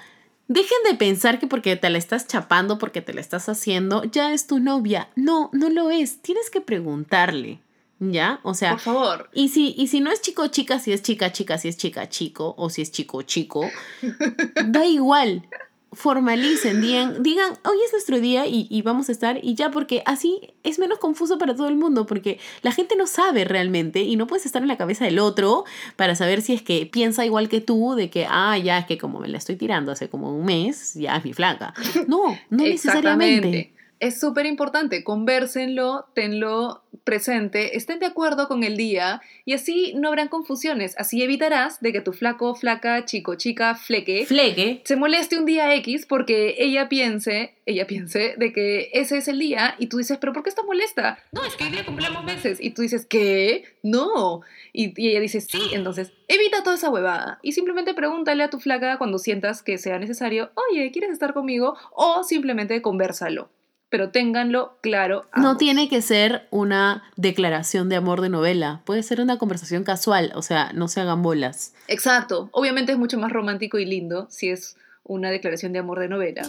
dejen 0.48 0.78
de 0.88 0.94
pensar 0.94 1.38
que 1.38 1.46
porque 1.46 1.76
te 1.76 1.90
la 1.90 1.98
estás 1.98 2.26
chapando, 2.26 2.78
porque 2.78 3.00
te 3.02 3.14
la 3.14 3.20
estás 3.20 3.48
haciendo, 3.48 4.04
ya 4.04 4.32
es 4.32 4.46
tu 4.46 4.60
novia. 4.60 5.08
No, 5.16 5.50
no 5.52 5.70
lo 5.70 5.90
es. 5.90 6.20
Tienes 6.22 6.50
que 6.50 6.60
preguntarle. 6.60 7.60
¿Ya? 8.00 8.40
O 8.42 8.54
sea, 8.54 8.72
Por 8.72 8.80
favor. 8.80 9.30
y 9.32 9.48
si, 9.50 9.72
y 9.78 9.86
si 9.86 10.00
no 10.00 10.10
es 10.10 10.20
chico 10.20 10.48
chica, 10.48 10.78
si 10.78 10.92
es 10.92 11.00
chica 11.02 11.32
chica, 11.32 11.56
si 11.58 11.68
es 11.68 11.76
chica 11.76 12.08
chico, 12.08 12.54
o 12.58 12.68
si 12.68 12.82
es 12.82 12.90
chico 12.90 13.22
chico, 13.22 13.70
da 14.66 14.84
igual. 14.84 15.48
Formalicen, 15.94 16.80
digan, 16.80 17.22
digan, 17.22 17.58
hoy 17.64 17.76
es 17.84 17.92
nuestro 17.92 18.20
día 18.20 18.46
y, 18.46 18.66
y 18.70 18.82
vamos 18.82 19.08
a 19.08 19.12
estar, 19.12 19.38
y 19.42 19.54
ya, 19.54 19.70
porque 19.70 20.02
así 20.06 20.54
es 20.62 20.78
menos 20.78 20.98
confuso 20.98 21.38
para 21.38 21.54
todo 21.54 21.68
el 21.68 21.76
mundo, 21.76 22.06
porque 22.06 22.38
la 22.62 22.72
gente 22.72 22.96
no 22.96 23.06
sabe 23.06 23.44
realmente 23.44 24.02
y 24.02 24.16
no 24.16 24.26
puedes 24.26 24.46
estar 24.46 24.62
en 24.62 24.68
la 24.68 24.76
cabeza 24.76 25.04
del 25.04 25.18
otro 25.18 25.64
para 25.96 26.14
saber 26.14 26.42
si 26.42 26.52
es 26.52 26.62
que 26.62 26.86
piensa 26.86 27.24
igual 27.24 27.48
que 27.48 27.60
tú, 27.60 27.94
de 27.94 28.10
que, 28.10 28.26
ah, 28.28 28.56
ya, 28.58 28.78
es 28.78 28.86
que 28.86 28.98
como 28.98 29.20
me 29.20 29.28
la 29.28 29.38
estoy 29.38 29.56
tirando 29.56 29.92
hace 29.92 30.08
como 30.08 30.34
un 30.34 30.44
mes, 30.44 30.94
ya 30.94 31.16
es 31.16 31.24
mi 31.24 31.32
flaca. 31.32 31.74
No, 32.08 32.38
no 32.50 32.64
necesariamente. 32.64 33.73
Es 34.00 34.20
súper 34.20 34.46
importante, 34.46 35.04
convérsenlo, 35.04 36.06
tenlo 36.14 36.82
presente, 37.04 37.76
estén 37.76 37.98
de 37.98 38.06
acuerdo 38.06 38.48
con 38.48 38.64
el 38.64 38.76
día 38.76 39.20
y 39.44 39.52
así 39.52 39.92
no 39.94 40.08
habrán 40.08 40.28
confusiones. 40.28 40.94
Así 40.98 41.22
evitarás 41.22 41.80
de 41.80 41.92
que 41.92 42.00
tu 42.00 42.12
flaco, 42.12 42.54
flaca, 42.54 43.04
chico, 43.04 43.34
chica, 43.34 43.74
fleque 43.74 44.24
Fleque, 44.26 44.82
se 44.84 44.96
moleste 44.96 45.38
un 45.38 45.44
día 45.44 45.74
X 45.76 46.06
porque 46.06 46.56
ella 46.58 46.88
piense, 46.88 47.54
ella 47.66 47.86
piense 47.86 48.34
de 48.36 48.52
que 48.52 48.90
ese 48.92 49.18
es 49.18 49.28
el 49.28 49.38
día 49.38 49.74
y 49.78 49.86
tú 49.86 49.98
dices, 49.98 50.18
pero 50.18 50.32
¿por 50.32 50.42
qué 50.42 50.48
está 50.48 50.62
molesta? 50.62 51.18
No, 51.32 51.44
es 51.44 51.54
que 51.56 51.64
hoy 51.64 51.70
día 51.70 51.84
cumplimos 51.84 52.24
meses. 52.24 52.58
Y 52.60 52.70
tú 52.70 52.82
dices, 52.82 53.06
¿qué? 53.06 53.64
No. 53.82 54.40
Y, 54.72 55.00
y 55.00 55.10
ella 55.10 55.20
dice, 55.20 55.40
sí. 55.40 55.60
Entonces, 55.72 56.12
evita 56.28 56.62
toda 56.62 56.76
esa 56.76 56.90
huevada 56.90 57.38
y 57.42 57.52
simplemente 57.52 57.94
pregúntale 57.94 58.42
a 58.42 58.50
tu 58.50 58.60
flaca 58.60 58.98
cuando 58.98 59.18
sientas 59.18 59.62
que 59.62 59.78
sea 59.78 59.98
necesario, 59.98 60.50
oye, 60.70 60.90
¿quieres 60.90 61.10
estar 61.10 61.34
conmigo? 61.34 61.76
O 61.92 62.24
simplemente 62.24 62.80
conversalo. 62.82 63.50
Pero 63.94 64.10
ténganlo 64.10 64.76
claro. 64.80 65.24
No 65.36 65.56
tiene 65.56 65.88
que 65.88 66.02
ser 66.02 66.48
una 66.50 67.04
declaración 67.14 67.88
de 67.88 67.94
amor 67.94 68.22
de 68.22 68.28
novela, 68.28 68.82
puede 68.84 69.04
ser 69.04 69.20
una 69.20 69.38
conversación 69.38 69.84
casual, 69.84 70.32
o 70.34 70.42
sea, 70.42 70.72
no 70.74 70.88
se 70.88 71.00
hagan 71.00 71.22
bolas. 71.22 71.74
Exacto. 71.86 72.48
Obviamente 72.50 72.90
es 72.90 72.98
mucho 72.98 73.20
más 73.20 73.30
romántico 73.30 73.78
y 73.78 73.84
lindo 73.84 74.26
si 74.30 74.50
es 74.50 74.76
una 75.04 75.30
declaración 75.30 75.72
de 75.72 75.78
amor 75.78 76.00
de 76.00 76.08
novela. 76.08 76.42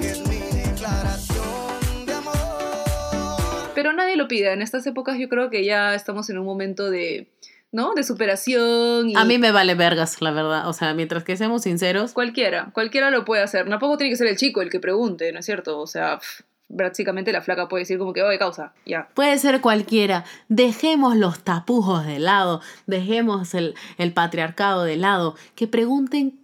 Pero 3.76 3.94
nadie 3.94 4.16
lo 4.16 4.28
pida. 4.28 4.52
En 4.52 4.64
estas 4.64 4.88
épocas 4.88 5.20
yo 5.20 5.30
creo 5.30 5.52
que 5.52 5.64
ya 5.64 5.94
estamos 5.94 6.28
en 6.32 6.40
un 6.40 6.48
momento 6.48 6.90
de, 6.90 7.28
¿no? 7.72 7.94
De 7.94 8.04
superación. 8.04 9.08
Y 9.08 9.16
A 9.16 9.24
mí 9.24 9.38
me 9.38 9.52
vale 9.52 9.76
vergas, 9.76 10.20
la 10.20 10.32
verdad, 10.32 10.68
o 10.68 10.74
sea, 10.74 10.96
mientras 10.96 11.24
que 11.24 11.38
seamos 11.38 11.62
sinceros, 11.62 12.14
Cualquiera, 12.14 12.72
cualquiera 12.74 13.12
lo 13.12 13.24
puede 13.24 13.44
hacer. 13.44 13.70
Tampoco 13.70 13.98
tiene 13.98 14.10
que 14.10 14.18
ser 14.18 14.26
el 14.26 14.36
chico 14.36 14.64
el 14.64 14.72
que 14.72 14.80
pregunte, 14.80 15.32
¿no 15.32 15.42
es 15.42 15.46
cierto? 15.46 15.80
O 15.80 15.86
sea, 15.86 16.20
básicamente 16.68 17.32
la 17.32 17.42
flaca 17.42 17.68
puede 17.68 17.82
decir 17.82 17.98
como 17.98 18.14
que, 18.14 18.24
oye, 18.24 18.38
causa, 18.38 18.74
ya. 18.86 19.10
Puede 19.14 19.38
ser 19.38 19.62
cualquiera. 19.62 20.26
Dejemos 20.50 21.16
los 21.16 21.44
tapujos 21.44 22.06
de 22.06 22.20
lado, 22.20 22.62
dejemos 22.88 23.54
el, 23.54 23.76
el 23.98 24.14
patriarcado 24.14 24.84
de 24.84 24.98
lado. 24.98 25.36
Que 25.56 25.68
pregunten 25.68 26.40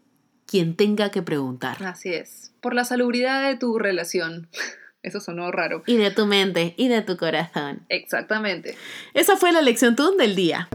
quien 0.45 0.75
tenga 0.75 1.09
que 1.11 1.21
preguntar. 1.21 1.83
Así 1.83 2.13
es. 2.13 2.53
Por 2.61 2.73
la 2.73 2.85
salubridad 2.85 3.47
de 3.47 3.55
tu 3.55 3.79
relación. 3.79 4.49
Eso 5.03 5.19
sonó 5.19 5.51
raro. 5.51 5.81
Y 5.87 5.97
de 5.97 6.11
tu 6.11 6.27
mente 6.27 6.75
y 6.77 6.87
de 6.87 7.01
tu 7.01 7.17
corazón. 7.17 7.81
Exactamente. 7.89 8.77
Esa 9.15 9.35
fue 9.35 9.51
la 9.51 9.61
lección 9.61 9.95
TUN 9.95 10.15
del 10.17 10.35
día. 10.35 10.69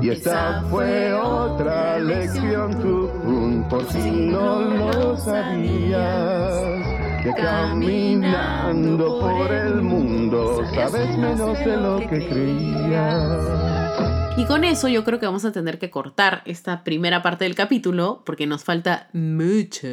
Y 0.00 0.10
esta 0.10 0.62
fue 0.70 1.12
otra 1.12 1.98
lección 1.98 2.80
tú, 2.80 3.66
por 3.68 3.90
si 3.92 4.10
no 4.10 4.60
lo 4.60 5.16
sabías. 5.16 6.93
Que 7.24 7.32
caminando 7.32 9.18
por 9.18 9.50
el 9.50 9.80
mundo 9.80 10.62
sabes 10.74 11.16
menos 11.16 11.58
de 11.58 11.74
lo 11.74 11.98
que 12.00 12.28
creías. 12.28 13.83
Y 14.36 14.46
con 14.46 14.64
eso 14.64 14.88
yo 14.88 15.04
creo 15.04 15.20
que 15.20 15.26
vamos 15.26 15.44
a 15.44 15.52
tener 15.52 15.78
que 15.78 15.90
cortar 15.90 16.42
esta 16.44 16.82
primera 16.82 17.22
parte 17.22 17.44
del 17.44 17.54
capítulo 17.54 18.22
porque 18.26 18.48
nos 18.48 18.64
falta 18.64 19.08
mucho 19.12 19.86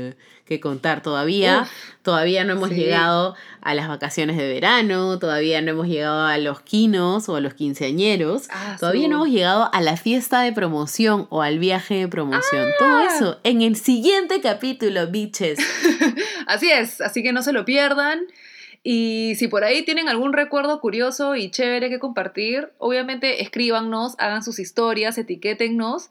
que 0.46 0.60
contar 0.60 1.04
todavía. 1.04 1.70
Todavía 2.02 2.44
no 2.44 2.54
hemos 2.54 2.70
sí. 2.70 2.76
llegado 2.76 3.36
a 3.62 3.76
las 3.76 3.88
vacaciones 3.88 4.38
de 4.38 4.52
verano, 4.52 5.20
todavía 5.20 5.62
no 5.62 5.72
hemos 5.72 5.88
llegado 5.88 6.26
a 6.26 6.40
los 6.40 6.62
quinos 6.62 7.30
o 7.30 7.36
a 7.36 7.40
los 7.40 7.54
quinceañeros, 7.54 8.48
Ah, 8.50 8.78
todavía 8.80 9.08
no 9.08 9.18
hemos 9.18 9.30
llegado 9.30 9.70
a 9.72 9.80
la 9.80 9.96
fiesta 9.96 10.42
de 10.42 10.52
promoción 10.52 11.28
o 11.30 11.44
al 11.44 11.60
viaje 11.60 12.00
de 12.00 12.08
promoción. 12.08 12.68
Ah. 12.68 12.76
Todo 12.80 13.00
eso 13.02 13.40
en 13.44 13.62
el 13.62 13.76
siguiente 13.76 14.42
capítulo, 14.42 15.06
bitches. 15.08 15.60
Así 16.48 16.72
es, 16.72 17.00
así 17.00 17.22
que 17.24 17.32
no 17.32 17.44
se 17.44 17.54
lo 17.54 17.64
pierdan. 17.64 18.22
Y 18.84 19.34
si 19.38 19.48
por 19.48 19.64
ahí 19.64 19.84
tienen 19.84 20.10
algún 20.10 20.34
recuerdo 20.34 20.80
curioso 20.82 21.36
y 21.36 21.52
chévere 21.52 21.90
que 21.90 22.00
compartir, 22.00 22.70
obviamente 22.80 23.44
escríbanos, 23.44 24.16
hagan 24.18 24.44
sus 24.44 24.58
historias, 24.58 25.18
etiquétennos 25.18 26.10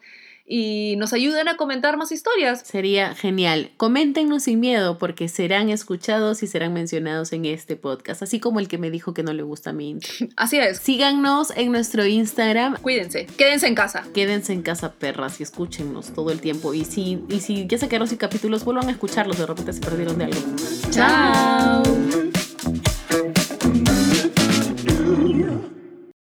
y 0.52 0.96
nos 0.98 1.12
ayuden 1.12 1.46
a 1.46 1.56
comentar 1.56 1.96
más 1.96 2.10
historias. 2.10 2.62
Sería 2.62 3.14
genial. 3.14 3.70
Coméntenos 3.76 4.42
sin 4.42 4.58
miedo 4.58 4.98
porque 4.98 5.28
serán 5.28 5.70
escuchados 5.70 6.42
y 6.42 6.48
serán 6.48 6.72
mencionados 6.74 7.32
en 7.32 7.44
este 7.44 7.76
podcast, 7.76 8.22
así 8.24 8.40
como 8.40 8.58
el 8.58 8.66
que 8.66 8.76
me 8.76 8.90
dijo 8.90 9.14
que 9.14 9.22
no 9.22 9.32
le 9.32 9.44
gusta 9.44 9.72
mi 9.72 9.90
intro. 9.90 10.10
Así 10.36 10.58
es, 10.58 10.78
Síganos 10.78 11.52
en 11.56 11.70
nuestro 11.70 12.04
Instagram. 12.04 12.76
cuídense, 12.82 13.26
quédense 13.26 13.68
en 13.68 13.76
casa. 13.76 14.04
Quédense 14.12 14.52
en 14.52 14.62
casa, 14.62 14.92
perras, 14.94 15.38
y 15.38 15.44
escúchenos 15.44 16.12
todo 16.12 16.32
el 16.32 16.40
tiempo. 16.40 16.74
Y 16.74 16.84
si, 16.84 17.22
y 17.28 17.38
si 17.38 17.68
ya 17.68 17.78
se 17.78 17.88
quedaron 17.88 18.08
sin 18.08 18.18
capítulos, 18.18 18.64
vuelvan 18.64 18.88
a 18.88 18.90
escucharlos. 18.90 19.38
De 19.38 19.46
repente 19.46 19.72
se 19.72 19.80
perdieron 19.80 20.18
de 20.18 20.24
algo. 20.24 20.40
Chao. 20.90 21.82
Yeah. 22.62 22.89